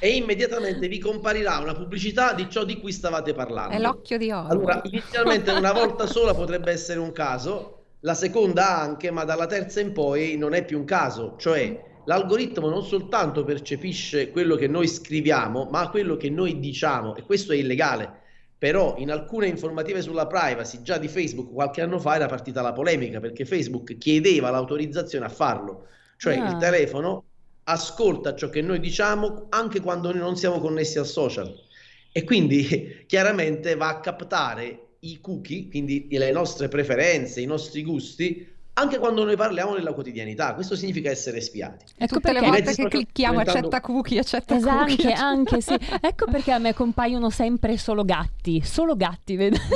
e 0.00 0.10
immediatamente 0.10 0.86
vi 0.88 0.98
comparirà 0.98 1.58
una 1.58 1.74
pubblicità 1.74 2.32
di 2.32 2.48
ciò 2.48 2.64
di 2.64 2.78
cui 2.78 2.92
stavate 2.92 3.34
parlando. 3.34 3.74
È 3.74 3.78
l'occhio 3.78 4.16
di 4.18 4.30
oro. 4.30 4.48
Allora, 4.48 4.80
inizialmente 4.84 5.50
una 5.50 5.72
volta 5.72 6.06
sola 6.06 6.34
potrebbe 6.34 6.70
essere 6.70 7.00
un 7.00 7.12
caso, 7.12 7.84
la 8.00 8.14
seconda 8.14 8.78
anche, 8.78 9.10
ma 9.10 9.24
dalla 9.24 9.46
terza 9.46 9.80
in 9.80 9.92
poi 9.92 10.36
non 10.36 10.54
è 10.54 10.64
più 10.64 10.78
un 10.78 10.84
caso, 10.84 11.34
cioè 11.38 11.84
l'algoritmo 12.04 12.68
non 12.68 12.84
soltanto 12.84 13.44
percepisce 13.44 14.30
quello 14.30 14.54
che 14.54 14.68
noi 14.68 14.86
scriviamo, 14.86 15.68
ma 15.70 15.90
quello 15.90 16.16
che 16.16 16.30
noi 16.30 16.60
diciamo 16.60 17.16
e 17.16 17.22
questo 17.22 17.52
è 17.52 17.56
illegale. 17.56 18.26
Però 18.56 18.94
in 18.98 19.10
alcune 19.10 19.46
informative 19.46 20.02
sulla 20.02 20.26
privacy 20.26 20.82
già 20.82 20.98
di 20.98 21.06
Facebook 21.06 21.52
qualche 21.52 21.80
anno 21.80 22.00
fa 22.00 22.16
era 22.16 22.26
partita 22.26 22.60
la 22.60 22.72
polemica 22.72 23.20
perché 23.20 23.44
Facebook 23.44 23.96
chiedeva 23.98 24.50
l'autorizzazione 24.50 25.24
a 25.26 25.28
farlo, 25.28 25.86
cioè 26.16 26.36
Ah. 26.38 26.50
il 26.50 26.56
telefono 26.56 27.24
ascolta 27.70 28.34
ciò 28.34 28.48
che 28.48 28.62
noi 28.62 28.80
diciamo 28.80 29.46
anche 29.50 29.80
quando 29.80 30.10
noi 30.10 30.20
non 30.20 30.36
siamo 30.36 30.58
connessi 30.58 30.98
al 30.98 31.06
social 31.06 31.54
e 32.10 32.24
quindi 32.24 33.04
chiaramente 33.06 33.74
va 33.76 33.88
a 33.88 34.00
captare 34.00 34.84
i 35.00 35.20
cookie, 35.20 35.68
quindi 35.68 36.08
le 36.10 36.32
nostre 36.32 36.68
preferenze, 36.68 37.40
i 37.40 37.46
nostri 37.46 37.84
gusti, 37.84 38.56
anche 38.72 38.98
quando 38.98 39.22
noi 39.24 39.36
parliamo 39.36 39.74
nella 39.74 39.92
quotidianità. 39.92 40.54
Questo 40.54 40.74
significa 40.76 41.10
essere 41.10 41.40
spiati. 41.40 41.84
Ecco 41.96 42.14
Tutte 42.16 42.32
le 42.32 42.40
perché- 42.40 42.58
I 42.58 42.62
volte 42.64 42.82
che 42.82 42.88
clicchiamo 42.88 43.38
diventando- 43.38 43.66
accetta 43.68 43.80
cookie, 43.80 44.18
accetta 44.20 44.56
Esatto, 44.56 44.86
cookie. 44.86 45.12
anche, 45.12 45.56
anche 45.56 45.60
sì. 45.60 45.76
Ecco 46.00 46.26
perché 46.30 46.52
a 46.52 46.58
me 46.58 46.74
compaiono 46.74 47.28
sempre 47.30 47.76
solo 47.76 48.04
gatti, 48.04 48.60
solo 48.64 48.96
gatti, 48.96 49.36
vedo. 49.36 49.56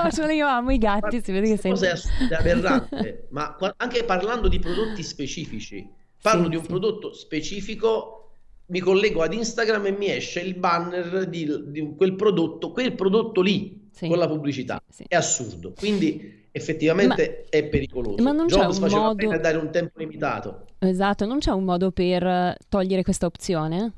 Social 0.00 0.30
io 0.32 0.46
amo 0.46 0.70
i 0.70 0.78
gatti, 0.78 1.22
si 1.22 1.30
vede 1.32 1.54
che 1.54 1.58
Questa 1.60 1.68
cosa 1.70 1.90
è 1.92 1.96
sempre... 1.96 2.36
aberrante, 2.36 3.26
ma 3.30 3.52
qua- 3.54 3.72
anche 3.76 4.04
parlando 4.04 4.48
di 4.48 4.58
prodotti 4.58 5.02
specifici, 5.02 5.86
parlo 6.20 6.44
Sì, 6.44 6.48
di 6.50 6.56
un 6.56 6.62
sì. 6.62 6.68
prodotto 6.68 7.12
specifico, 7.12 8.30
mi 8.66 8.80
collego 8.80 9.22
ad 9.22 9.32
Instagram 9.32 9.86
e 9.86 9.90
mi 9.92 10.10
esce 10.10 10.40
il 10.40 10.54
banner 10.54 11.26
di, 11.26 11.48
di 11.68 11.94
quel 11.96 12.14
prodotto, 12.14 12.70
quel 12.72 12.92
prodotto 12.94 13.40
lì, 13.40 13.88
Sì. 13.92 14.08
con 14.08 14.18
la 14.18 14.28
pubblicità. 14.28 14.82
È 15.06 15.14
assurdo, 15.14 15.72
quindi 15.76 16.46
effettivamente 16.50 17.44
è 17.48 17.64
pericoloso. 17.64 18.22
ma 18.22 18.32
non 18.32 18.46
c'è 18.46 18.56
Jobs 18.56 18.76
un 18.76 18.82
faceva 18.82 19.00
modo- 19.02 19.14
bene 19.14 19.34
a 19.34 19.38
dare 19.38 19.56
un 19.58 19.70
tempo 19.70 19.98
limitato. 19.98 20.66
Esatto, 20.80 21.24
non 21.26 21.38
c'è 21.38 21.50
un 21.50 21.64
modo 21.64 21.90
per 21.92 22.24
eh, 22.26 22.56
togliere 22.68 23.02
questa 23.02 23.26
opzione? 23.26 23.92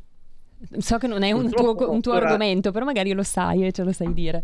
So 0.79 0.99
che 0.99 1.07
non 1.07 1.23
è 1.23 1.33
un 1.33 1.51
tuo, 1.51 1.75
un 1.91 2.01
tuo 2.03 2.13
argomento, 2.13 2.71
però 2.71 2.85
magari 2.85 3.13
lo 3.13 3.23
sai 3.23 3.67
e 3.67 3.73
ce 3.73 3.83
lo 3.83 3.93
sai 3.93 4.13
dire. 4.13 4.43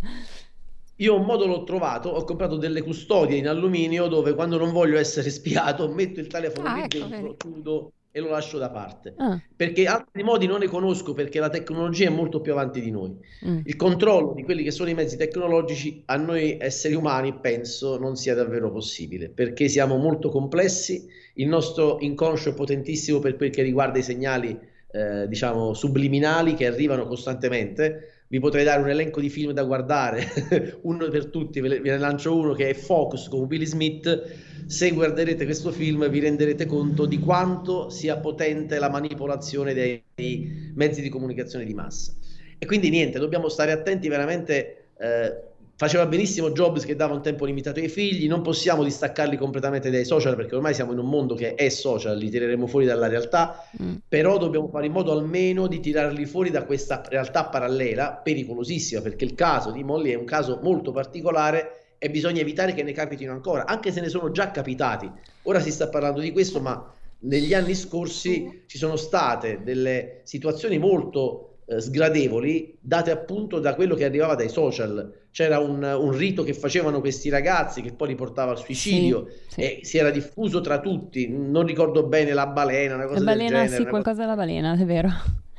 Io 0.97 1.14
un 1.14 1.24
modo 1.24 1.47
l'ho 1.47 1.64
trovato, 1.64 2.09
ho 2.09 2.24
comprato 2.24 2.57
delle 2.57 2.82
custodie 2.82 3.36
in 3.36 3.49
alluminio 3.49 4.07
dove 4.09 4.34
quando 4.34 4.57
non 4.59 4.72
voglio 4.72 4.99
essere 4.99 5.28
spiato 5.30 5.88
metto 5.92 6.20
il 6.20 6.26
telefono 6.28 6.68
Ah, 6.68 6.82
ecco, 6.84 6.99
dentro, 6.99 7.09
vedi. 7.09 7.36
chiudo 7.36 7.92
e 8.11 8.20
lo 8.20 8.30
lascio 8.30 8.57
da 8.57 8.70
parte. 8.70 9.12
Ah, 9.18 9.38
Perché 9.55 9.86
altri 9.86 10.22
modi 10.22 10.47
non 10.47 10.61
ne 10.61 10.68
conosco 10.68 11.12
perché 11.12 11.38
la 11.38 11.51
tecnologia 11.51 12.07
è 12.07 12.11
molto 12.11 12.40
più 12.40 12.53
avanti 12.53 12.80
di 12.80 12.90
noi. 12.90 13.14
mm. 13.47 13.61
Il 13.64 13.76
controllo 13.76 14.32
di 14.34 14.42
quelli 14.42 14.62
che 14.62 14.70
sono 14.70 14.88
i 14.88 14.94
mezzi 14.94 15.18
tecnologici 15.18 16.03
a 16.07 16.16
noi 16.16 16.57
esseri 16.59 16.94
umani 16.94 17.38
penso 17.40 17.99
non 17.99 18.16
sia 18.16 18.34
davvero 18.34 18.70
possibile 18.72 19.28
perché 19.28 19.68
siamo 19.68 19.97
molto 19.99 20.30
complessi, 20.30 21.07
il 21.34 21.47
nostro 21.49 21.99
inconscio 22.01 22.51
è 22.51 22.55
potentissimo 22.55 23.18
per 23.18 23.36
quel 23.36 23.51
che 23.51 23.61
riguarda 23.62 23.99
i 23.99 24.03
segnali 24.03 24.59
eh, 24.90 25.28
diciamo 25.28 25.74
subliminali 25.74 26.55
che 26.55 26.66
arrivano 26.66 27.07
costantemente 27.07 28.15
vi 28.28 28.40
potrei 28.40 28.64
dare 28.64 28.82
un 28.82 28.88
elenco 28.88 29.20
di 29.20 29.28
film 29.28 29.52
da 29.52 29.62
guardare, 29.62 30.78
uno 30.82 31.08
per 31.08 31.26
tutti, 31.26 31.60
ve 31.60 31.80
ne 31.80 31.98
lancio 31.98 32.36
uno 32.36 32.54
che 32.54 32.70
è 32.70 32.74
Focus 32.74 33.28
con 33.28 33.46
Billy 33.46 33.66
Smith. 33.66 34.64
Se 34.66 34.90
guarderete 34.90 35.44
questo 35.44 35.70
film 35.70 36.08
vi 36.08 36.18
renderete 36.18 36.66
conto 36.66 37.06
di 37.06 37.20
quanto 37.20 37.88
sia 37.88 38.16
potente 38.16 38.80
la 38.80 38.90
manipolazione 38.90 39.74
dei, 39.74 40.72
mezzi 40.74 41.02
di 41.02 41.08
comunicazione 41.08 41.64
di 41.64 41.74
massa. 41.74 42.12
E 42.58 42.66
quindi 42.66 42.90
niente, 42.90 43.18
dobbiamo 43.18 43.48
stare 43.48 43.70
attenti 43.70 44.08
veramente. 44.08 44.88
Eh, 44.98 45.54
Faceva 45.78 46.06
benissimo 46.06 46.52
Jobs 46.52 46.86
che 46.86 46.96
dava 46.96 47.12
un 47.12 47.20
tempo 47.20 47.44
limitato 47.44 47.80
ai 47.80 47.90
figli, 47.90 48.26
non 48.28 48.40
possiamo 48.40 48.82
distaccarli 48.82 49.36
completamente 49.36 49.90
dai 49.90 50.06
social 50.06 50.34
perché 50.34 50.54
ormai 50.54 50.72
siamo 50.72 50.92
in 50.92 50.98
un 50.98 51.06
mondo 51.06 51.34
che 51.34 51.54
è 51.54 51.68
social, 51.68 52.16
li 52.16 52.30
tireremo 52.30 52.66
fuori 52.66 52.86
dalla 52.86 53.08
realtà, 53.08 53.68
mm. 53.82 53.96
però 54.08 54.38
dobbiamo 54.38 54.68
fare 54.68 54.86
in 54.86 54.92
modo 54.92 55.12
almeno 55.12 55.66
di 55.66 55.78
tirarli 55.78 56.24
fuori 56.24 56.50
da 56.50 56.64
questa 56.64 57.02
realtà 57.06 57.44
parallela, 57.44 58.12
pericolosissima, 58.12 59.02
perché 59.02 59.26
il 59.26 59.34
caso 59.34 59.70
di 59.70 59.84
Molly 59.84 60.12
è 60.12 60.16
un 60.16 60.24
caso 60.24 60.60
molto 60.62 60.92
particolare 60.92 61.96
e 61.98 62.08
bisogna 62.08 62.40
evitare 62.40 62.72
che 62.72 62.82
ne 62.82 62.92
capitino 62.92 63.32
ancora, 63.32 63.66
anche 63.66 63.92
se 63.92 64.00
ne 64.00 64.08
sono 64.08 64.30
già 64.30 64.50
capitati. 64.50 65.10
Ora 65.42 65.60
si 65.60 65.70
sta 65.70 65.90
parlando 65.90 66.20
di 66.20 66.32
questo, 66.32 66.58
ma 66.58 66.90
negli 67.18 67.52
anni 67.52 67.74
scorsi 67.74 68.62
ci 68.66 68.78
sono 68.78 68.96
state 68.96 69.60
delle 69.62 70.20
situazioni 70.24 70.78
molto 70.78 71.55
eh, 71.68 71.80
sgradevoli 71.80 72.78
date 72.80 73.10
appunto 73.10 73.58
da 73.58 73.74
quello 73.74 73.94
che 73.96 74.04
arrivava 74.04 74.36
dai 74.36 74.48
social. 74.48 75.24
C'era 75.32 75.58
un, 75.58 75.82
un, 75.82 76.16
rito 76.16 76.44
che 76.44 76.54
facevano 76.54 77.00
questi 77.00 77.28
ragazzi 77.28 77.82
che 77.82 77.92
poi 77.92 78.08
li 78.08 78.14
portava 78.14 78.52
al 78.52 78.58
suicidio 78.58 79.26
sì, 79.48 79.54
sì. 79.54 79.60
e 79.60 79.80
si 79.82 79.98
era 79.98 80.10
diffuso 80.10 80.60
tra 80.60 80.80
tutti. 80.80 81.28
Non 81.28 81.66
ricordo 81.66 82.04
bene 82.04 82.32
la 82.32 82.46
balena, 82.46 82.94
una 82.94 83.06
cosa 83.06 83.18
la 83.18 83.32
balena, 83.32 83.58
del 83.58 83.66
genere. 83.66 83.82
Sì, 83.82 83.88
qualcosa 83.88 84.20
della 84.20 84.36
balena, 84.36 84.78
è 84.78 84.84
vero. 84.84 85.10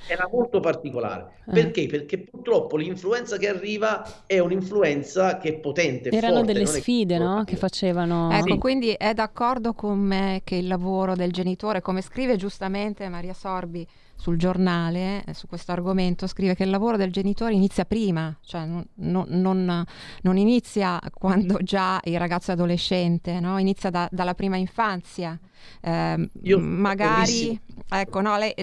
Era 0.08 0.30
molto 0.32 0.62
particolare. 0.62 1.42
Eh. 1.48 1.52
Perché? 1.52 1.86
Perché 1.88 2.20
purtroppo 2.20 2.78
l'influenza 2.78 3.38
che 3.38 3.50
arriva 3.50 4.24
è 4.26 4.40
un'influenza 4.40 5.38
che 5.38 5.50
è 5.50 5.54
potente. 5.56 6.10
Erano 6.10 6.38
forte, 6.38 6.54
delle 6.54 6.66
sfide, 6.66 7.18
no? 7.18 7.44
Che 7.46 7.58
facevano. 7.58 8.32
Ecco, 8.32 8.54
sì. 8.54 8.58
quindi 8.58 8.92
è 8.92 9.14
d'accordo 9.14 9.74
con 9.74 10.00
me 10.00 10.42
che 10.44 10.56
il 10.56 10.68
lavoro 10.68 11.16
del 11.16 11.34
genitore, 11.34 11.82
come 11.82 12.02
scrive 12.02 12.38
giustamente 12.38 13.10
Maria 13.10 13.34
Sorbi, 13.34 13.86
sul 14.18 14.38
giornale 14.38 15.24
eh, 15.24 15.34
su 15.34 15.48
questo 15.48 15.72
argomento 15.72 16.28
scrive 16.28 16.56
che 16.56 16.64
il 16.64 16.70
lavoro 16.70 16.98
del 16.98 17.12
genitore 17.12 17.54
inizia 17.54 17.86
prima, 17.86 18.36
cioè 18.44 18.66
non, 18.66 18.86
non, 18.96 19.86
non 20.22 20.38
inizia 20.38 21.00
quando 21.14 21.60
già 21.62 22.00
il 22.04 22.18
ragazzo 22.18 22.52
è 22.52 22.54
adolescente, 22.54 23.40
no? 23.40 23.58
inizia 23.58 23.90
da, 23.90 24.10
dalla 24.12 24.34
prima 24.34 24.58
infanzia. 24.58 25.40
Eh, 25.82 26.30
Io, 26.44 26.60
magari, 26.60 27.60
ecco, 27.90 28.22
no, 28.22 28.38
lei, 28.38 28.54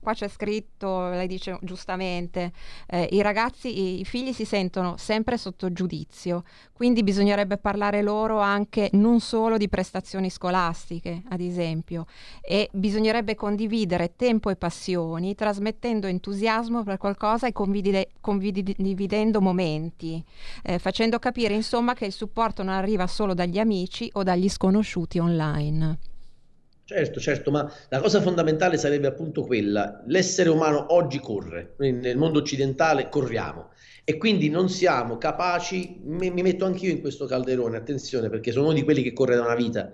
qua 0.00 0.14
c'è 0.14 0.28
scritto, 0.28 1.08
lei 1.10 1.26
dice 1.26 1.58
giustamente, 1.62 2.52
eh, 2.86 3.08
i 3.12 3.22
ragazzi, 3.22 4.00
i, 4.00 4.04
figli 4.04 4.32
si 4.32 4.44
sentono 4.44 4.96
sempre 4.96 5.36
sotto 5.36 5.72
giudizio, 5.72 6.44
quindi 6.72 7.02
bisognerebbe 7.02 7.56
parlare 7.58 8.02
loro 8.02 8.40
anche 8.40 8.90
non 8.92 9.20
solo 9.20 9.56
di 9.56 9.68
prestazioni 9.68 10.30
scolastiche, 10.30 11.22
ad 11.28 11.40
esempio, 11.40 12.06
e 12.40 12.68
bisognerebbe 12.72 13.34
condividere 13.34 14.14
tempo 14.16 14.50
e 14.50 14.56
passioni, 15.00 15.34
trasmettendo 15.34 16.06
entusiasmo 16.06 16.82
per 16.82 16.98
qualcosa 16.98 17.46
e 17.46 17.52
condividendo 17.52 19.40
momenti, 19.40 20.22
eh, 20.62 20.78
facendo 20.78 21.18
capire 21.18 21.54
insomma 21.54 21.94
che 21.94 22.06
il 22.06 22.12
supporto 22.12 22.62
non 22.62 22.74
arriva 22.74 23.06
solo 23.06 23.34
dagli 23.34 23.58
amici 23.58 24.10
o 24.14 24.22
dagli 24.22 24.48
sconosciuti 24.48 25.18
online. 25.18 25.98
Certo, 26.84 27.20
certo, 27.20 27.52
ma 27.52 27.70
la 27.88 28.00
cosa 28.00 28.20
fondamentale 28.20 28.76
sarebbe 28.76 29.06
appunto 29.06 29.42
quella, 29.44 30.02
l'essere 30.06 30.48
umano 30.48 30.92
oggi 30.92 31.20
corre, 31.20 31.74
nel 31.78 32.16
mondo 32.16 32.40
occidentale 32.40 33.08
corriamo. 33.08 33.68
E 34.02 34.16
quindi 34.16 34.48
non 34.48 34.68
siamo 34.68 35.16
capaci, 35.16 36.00
mi, 36.02 36.30
mi 36.30 36.42
metto 36.42 36.64
anch'io 36.64 36.90
in 36.90 37.00
questo 37.00 37.26
calderone, 37.26 37.76
attenzione 37.76 38.28
perché 38.28 38.50
sono 38.50 38.66
uno 38.66 38.74
di 38.74 38.82
quelli 38.82 39.04
che 39.04 39.12
corre 39.12 39.36
da 39.36 39.42
una 39.42 39.54
vita, 39.54 39.92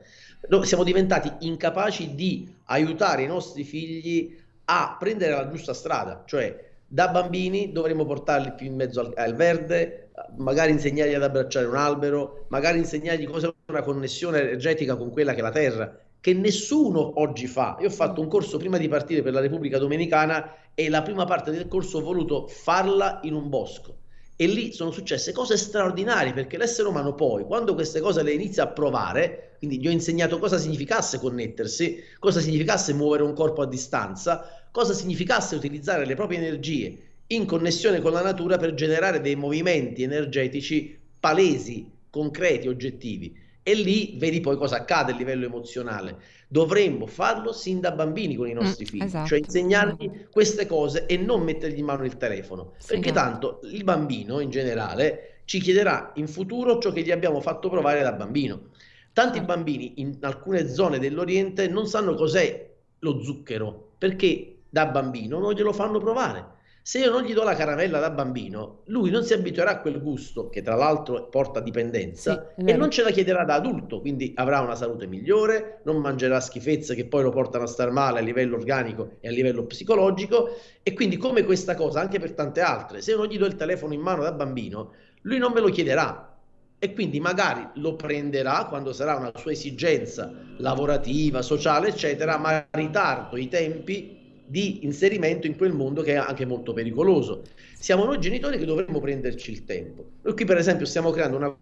no, 0.48 0.62
siamo 0.62 0.84
diventati 0.84 1.30
incapaci 1.46 2.14
di 2.14 2.48
aiutare 2.66 3.24
i 3.24 3.26
nostri 3.26 3.62
figli 3.64 4.34
a 4.66 4.96
prendere 4.98 5.32
la 5.32 5.48
giusta 5.48 5.74
strada, 5.74 6.22
cioè 6.26 6.64
da 6.86 7.08
bambini 7.08 7.72
dovremmo 7.72 8.04
portarli 8.04 8.52
più 8.52 8.66
in 8.66 8.76
mezzo 8.76 9.00
al, 9.00 9.12
al 9.16 9.34
verde, 9.34 10.10
magari 10.36 10.70
insegnargli 10.70 11.14
ad 11.14 11.22
abbracciare 11.22 11.66
un 11.66 11.76
albero, 11.76 12.46
magari 12.48 12.78
insegnargli 12.78 13.26
cosa 13.26 13.48
è 13.48 13.70
una 13.70 13.82
connessione 13.82 14.40
energetica 14.40 14.96
con 14.96 15.10
quella 15.10 15.32
che 15.32 15.40
è 15.40 15.42
la 15.42 15.50
terra 15.50 16.00
che 16.26 16.34
nessuno 16.34 17.20
oggi 17.20 17.46
fa. 17.46 17.76
Io 17.78 17.86
ho 17.86 17.90
fatto 17.90 18.20
un 18.20 18.26
corso 18.26 18.58
prima 18.58 18.78
di 18.78 18.88
partire 18.88 19.22
per 19.22 19.32
la 19.32 19.38
Repubblica 19.38 19.78
Dominicana 19.78 20.56
e 20.74 20.88
la 20.88 21.02
prima 21.02 21.24
parte 21.24 21.52
del 21.52 21.68
corso 21.68 21.98
ho 21.98 22.02
voluto 22.02 22.48
farla 22.48 23.20
in 23.22 23.34
un 23.34 23.48
bosco. 23.48 23.96
E 24.38 24.46
lì 24.46 24.72
sono 24.72 24.90
successe 24.90 25.32
cose 25.32 25.56
straordinarie 25.56 26.34
perché 26.34 26.58
l'essere 26.58 26.88
umano 26.88 27.14
poi, 27.14 27.44
quando 27.44 27.72
queste 27.74 28.00
cose 28.00 28.22
le 28.22 28.32
inizia 28.32 28.64
a 28.64 28.68
provare, 28.68 29.54
quindi 29.58 29.80
gli 29.80 29.88
ho 29.88 29.90
insegnato 29.90 30.38
cosa 30.38 30.58
significasse 30.58 31.18
connettersi, 31.18 32.02
cosa 32.18 32.40
significasse 32.40 32.92
muovere 32.92 33.22
un 33.22 33.32
corpo 33.32 33.62
a 33.62 33.66
distanza, 33.66 34.68
cosa 34.70 34.92
significasse 34.92 35.56
utilizzare 35.56 36.04
le 36.04 36.14
proprie 36.14 36.38
energie 36.38 36.98
in 37.28 37.46
connessione 37.46 38.02
con 38.02 38.12
la 38.12 38.22
natura 38.22 38.58
per 38.58 38.74
generare 38.74 39.22
dei 39.22 39.36
movimenti 39.36 40.02
energetici 40.02 40.98
palesi, 41.18 41.90
concreti, 42.10 42.68
oggettivi 42.68 43.44
e 43.68 43.74
lì 43.74 44.14
vedi 44.16 44.40
poi 44.40 44.56
cosa 44.56 44.76
accade 44.76 45.10
a 45.10 45.16
livello 45.16 45.44
emozionale. 45.44 46.18
Dovremmo 46.46 47.08
farlo 47.08 47.52
sin 47.52 47.80
da 47.80 47.90
bambini 47.90 48.36
con 48.36 48.46
i 48.46 48.52
nostri 48.52 48.84
mm, 48.84 48.86
figli, 48.86 49.02
esatto. 49.02 49.26
cioè 49.26 49.38
insegnargli 49.38 50.28
queste 50.30 50.66
cose 50.66 51.06
e 51.06 51.16
non 51.16 51.42
mettergli 51.42 51.80
in 51.80 51.84
mano 51.84 52.04
il 52.04 52.16
telefono, 52.16 52.74
sì, 52.78 52.94
perché 52.94 53.08
no. 53.08 53.14
tanto 53.14 53.60
il 53.64 53.82
bambino 53.82 54.38
in 54.38 54.50
generale 54.50 55.40
ci 55.46 55.58
chiederà 55.58 56.12
in 56.14 56.28
futuro 56.28 56.78
ciò 56.78 56.92
che 56.92 57.02
gli 57.02 57.10
abbiamo 57.10 57.40
fatto 57.40 57.68
provare 57.68 58.02
da 58.02 58.12
bambino. 58.12 58.68
Tanti 59.12 59.40
bambini 59.40 59.94
in 59.96 60.16
alcune 60.20 60.68
zone 60.68 61.00
dell'Oriente 61.00 61.66
non 61.66 61.88
sanno 61.88 62.14
cos'è 62.14 62.70
lo 63.00 63.20
zucchero, 63.20 63.94
perché 63.98 64.58
da 64.68 64.86
bambino 64.86 65.40
non 65.40 65.54
glielo 65.54 65.72
fanno 65.72 65.98
provare 65.98 66.54
se 66.86 67.00
io 67.00 67.10
non 67.10 67.24
gli 67.24 67.34
do 67.34 67.42
la 67.42 67.56
caramella 67.56 67.98
da 67.98 68.10
bambino, 68.10 68.82
lui 68.84 69.10
non 69.10 69.24
si 69.24 69.32
abituerà 69.32 69.70
a 69.72 69.80
quel 69.80 70.00
gusto, 70.00 70.48
che 70.48 70.62
tra 70.62 70.76
l'altro 70.76 71.26
porta 71.26 71.58
dipendenza, 71.58 72.52
sì, 72.56 72.64
e 72.64 72.76
non 72.76 72.92
ce 72.92 73.02
la 73.02 73.10
chiederà 73.10 73.42
da 73.42 73.54
adulto, 73.54 74.00
quindi 74.00 74.32
avrà 74.36 74.60
una 74.60 74.76
salute 74.76 75.08
migliore, 75.08 75.80
non 75.82 75.96
mangerà 75.96 76.38
schifezze 76.38 76.94
che 76.94 77.06
poi 77.06 77.24
lo 77.24 77.30
portano 77.30 77.64
a 77.64 77.66
star 77.66 77.90
male 77.90 78.20
a 78.20 78.22
livello 78.22 78.54
organico 78.54 79.16
e 79.18 79.26
a 79.26 79.32
livello 79.32 79.64
psicologico, 79.64 80.50
e 80.84 80.92
quindi 80.94 81.16
come 81.16 81.42
questa 81.42 81.74
cosa, 81.74 82.00
anche 82.00 82.20
per 82.20 82.34
tante 82.34 82.60
altre, 82.60 83.02
se 83.02 83.10
io 83.10 83.16
non 83.16 83.26
gli 83.26 83.36
do 83.36 83.46
il 83.46 83.56
telefono 83.56 83.92
in 83.92 84.00
mano 84.00 84.22
da 84.22 84.30
bambino, 84.30 84.92
lui 85.22 85.38
non 85.38 85.50
me 85.50 85.58
lo 85.58 85.70
chiederà, 85.70 86.38
e 86.78 86.92
quindi 86.94 87.18
magari 87.18 87.66
lo 87.80 87.96
prenderà 87.96 88.66
quando 88.68 88.92
sarà 88.92 89.16
una 89.16 89.32
sua 89.34 89.50
esigenza 89.50 90.32
lavorativa, 90.58 91.42
sociale, 91.42 91.88
eccetera, 91.88 92.38
ma 92.38 92.64
ritardo 92.70 93.36
i 93.36 93.48
tempi 93.48 94.25
di 94.46 94.84
inserimento 94.84 95.46
in 95.46 95.56
quel 95.56 95.72
mondo 95.72 96.02
che 96.02 96.12
è 96.12 96.16
anche 96.16 96.46
molto 96.46 96.72
pericoloso. 96.72 97.42
Siamo 97.78 98.04
noi 98.04 98.18
genitori 98.20 98.58
che 98.58 98.64
dovremmo 98.64 99.00
prenderci 99.00 99.50
il 99.50 99.64
tempo. 99.64 100.04
Noi 100.22 100.34
qui 100.34 100.44
per 100.44 100.56
esempio 100.56 100.86
stiamo 100.86 101.10
creando 101.10 101.36
una 101.36 101.56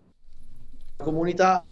comunità 0.96 1.64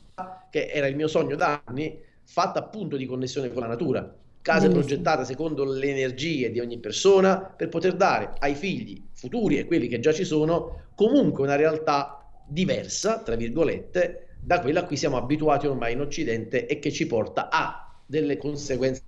che 0.50 0.66
era 0.66 0.86
il 0.86 0.96
mio 0.96 1.08
sogno 1.08 1.36
da 1.36 1.62
anni, 1.64 1.98
fatta 2.24 2.58
appunto 2.58 2.96
di 2.96 3.06
connessione 3.06 3.52
con 3.52 3.62
la 3.62 3.68
natura. 3.68 4.00
Case 4.42 4.66
Benissimo. 4.66 4.84
progettate 4.84 5.24
secondo 5.24 5.64
le 5.64 5.86
energie 5.86 6.50
di 6.50 6.58
ogni 6.58 6.78
persona 6.78 7.38
per 7.38 7.68
poter 7.68 7.94
dare 7.94 8.32
ai 8.38 8.56
figli 8.56 9.00
futuri 9.12 9.58
e 9.58 9.66
quelli 9.66 9.86
che 9.86 10.00
già 10.00 10.12
ci 10.12 10.24
sono 10.24 10.86
comunque 10.96 11.44
una 11.44 11.54
realtà 11.54 12.42
diversa, 12.48 13.22
tra 13.22 13.36
virgolette, 13.36 14.36
da 14.40 14.60
quella 14.60 14.80
a 14.80 14.84
cui 14.84 14.96
siamo 14.96 15.16
abituati 15.16 15.68
ormai 15.68 15.92
in 15.92 16.00
Occidente 16.00 16.66
e 16.66 16.80
che 16.80 16.90
ci 16.90 17.06
porta 17.06 17.48
a 17.50 18.02
delle 18.04 18.36
conseguenze 18.36 19.02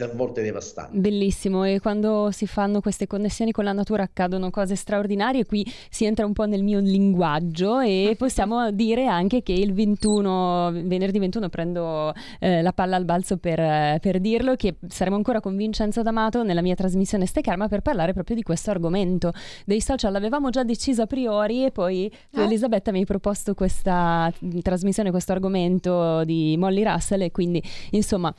a 0.00 0.10
volte 0.14 0.42
devastanti. 0.42 0.98
Bellissimo 0.98 1.64
e 1.64 1.78
quando 1.78 2.30
si 2.30 2.46
fanno 2.46 2.80
queste 2.80 3.06
connessioni 3.06 3.52
con 3.52 3.64
la 3.64 3.72
natura 3.72 4.04
accadono 4.04 4.50
cose 4.50 4.74
straordinarie, 4.74 5.44
qui 5.44 5.70
si 5.90 6.06
entra 6.06 6.24
un 6.24 6.32
po' 6.32 6.46
nel 6.46 6.62
mio 6.62 6.80
linguaggio 6.80 7.78
e 7.80 8.14
possiamo 8.16 8.70
dire 8.70 9.06
anche 9.06 9.42
che 9.42 9.52
il 9.52 9.74
21, 9.74 10.70
venerdì 10.84 11.18
21 11.18 11.48
prendo 11.50 12.14
eh, 12.38 12.62
la 12.62 12.72
palla 12.72 12.96
al 12.96 13.04
balzo 13.04 13.36
per, 13.36 14.00
per, 14.00 14.18
dirlo, 14.20 14.54
che 14.56 14.76
saremo 14.88 15.16
ancora 15.16 15.40
con 15.40 15.56
Vincenzo 15.56 16.02
D'Amato 16.02 16.42
nella 16.42 16.62
mia 16.62 16.74
trasmissione 16.74 17.26
Ste 17.26 17.42
Karma 17.42 17.68
per 17.68 17.82
parlare 17.82 18.14
proprio 18.14 18.34
di 18.34 18.42
questo 18.42 18.70
argomento. 18.70 19.32
Dei 19.66 19.82
social 19.82 20.10
l'avevamo 20.10 20.48
già 20.48 20.64
deciso 20.64 21.02
a 21.02 21.06
priori 21.06 21.66
e 21.66 21.70
poi 21.70 22.10
tu 22.30 22.40
eh? 22.40 22.44
Elisabetta 22.44 22.92
mi 22.92 23.00
hai 23.00 23.04
proposto 23.04 23.52
questa 23.52 24.32
trasmissione, 24.62 25.10
questo 25.10 25.32
argomento 25.32 26.24
di 26.24 26.56
Molly 26.56 26.82
Russell 26.82 27.20
e 27.20 27.30
quindi 27.30 27.62
insomma 27.90 28.34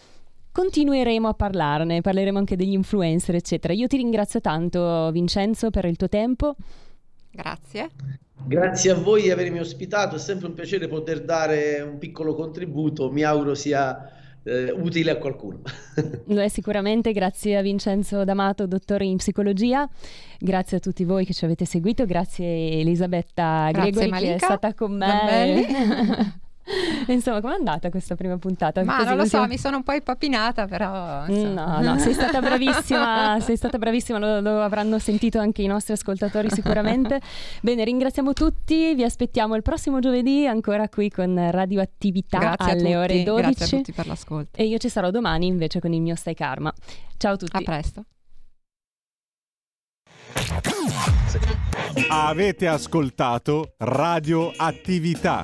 continueremo 0.53 1.27
a 1.27 1.33
parlarne, 1.33 1.99
parleremo 1.99 2.37
anche 2.37 2.55
degli 2.55 2.71
influencer, 2.71 3.35
eccetera. 3.35 3.73
Io 3.73 3.87
ti 3.87 3.97
ringrazio 3.97 4.39
tanto, 4.39 5.11
Vincenzo, 5.11 5.69
per 5.69 5.83
il 5.85 5.97
tuo 5.97 6.07
tempo. 6.07 6.55
Grazie. 7.31 7.89
Grazie 8.45 8.91
a 8.91 8.95
voi 8.95 9.23
di 9.23 9.31
avermi 9.31 9.59
ospitato, 9.59 10.15
è 10.15 10.19
sempre 10.19 10.47
un 10.47 10.53
piacere 10.53 10.87
poter 10.87 11.23
dare 11.23 11.81
un 11.81 11.97
piccolo 11.97 12.35
contributo, 12.35 13.09
mi 13.09 13.23
auguro 13.23 13.55
sia 13.55 14.11
eh, 14.43 14.69
utile 14.69 15.11
a 15.11 15.17
qualcuno. 15.17 15.61
Lo 16.27 16.41
è 16.41 16.49
sicuramente, 16.49 17.13
grazie 17.13 17.57
a 17.57 17.61
Vincenzo 17.61 18.25
D'Amato, 18.25 18.67
dottore 18.67 19.05
in 19.05 19.17
psicologia, 19.17 19.89
grazie 20.39 20.77
a 20.77 20.79
tutti 20.81 21.05
voi 21.05 21.25
che 21.25 21.33
ci 21.33 21.45
avete 21.45 21.63
seguito, 21.63 22.05
grazie 22.05 22.79
Elisabetta 22.79 23.69
grazie 23.71 23.91
Gregori 23.91 24.09
Malika, 24.09 24.29
che 24.31 24.35
è 24.35 24.39
stata 24.39 24.73
con 24.73 24.97
me. 24.97 26.35
Insomma, 27.07 27.41
com'è 27.41 27.53
andata 27.53 27.89
questa 27.89 28.15
prima 28.15 28.37
puntata? 28.37 28.83
Ma 28.83 28.97
Così 28.97 29.07
non 29.07 29.17
lo 29.17 29.25
so, 29.25 29.45
mi 29.47 29.57
sono 29.57 29.77
un 29.77 29.83
po' 29.83 29.93
impapinata, 29.93 30.65
però. 30.65 31.25
Insomma. 31.27 31.79
No, 31.79 31.93
no, 31.93 31.99
sei 31.99 32.13
stata 32.13 32.39
bravissima, 32.41 33.39
sei 33.41 33.57
stata 33.57 33.77
bravissima, 33.77 34.17
lo, 34.17 34.39
lo, 34.39 34.61
avranno 34.61 34.99
sentito 34.99 35.39
anche 35.39 35.61
i 35.61 35.67
nostri 35.67 35.93
ascoltatori 35.93 36.49
sicuramente. 36.49 37.19
Bene, 37.61 37.83
ringraziamo 37.83 38.33
tutti, 38.33 38.93
vi 38.95 39.03
aspettiamo 39.03 39.55
il 39.55 39.61
prossimo 39.61 39.99
giovedì 39.99 40.47
ancora 40.47 40.87
qui 40.87 41.09
con 41.09 41.51
Radioattività 41.51 42.37
Grazie 42.37 42.71
alle 42.71 42.95
ore 42.95 43.23
12. 43.23 43.41
Grazie 43.41 43.65
a 43.65 43.79
tutti 43.79 43.91
per 43.91 44.07
l'ascolto. 44.07 44.59
E 44.59 44.65
io 44.65 44.77
ci 44.77 44.89
sarò 44.89 45.11
domani 45.11 45.47
invece 45.47 45.79
con 45.79 45.93
il 45.93 46.01
mio 46.01 46.15
Stai 46.15 46.35
Karma. 46.35 46.73
Ciao 47.17 47.33
a 47.33 47.37
tutti. 47.37 47.55
A 47.55 47.61
presto. 47.61 48.03
Avete 52.09 52.67
ascoltato 52.67 53.73
Radioattività 53.77 55.43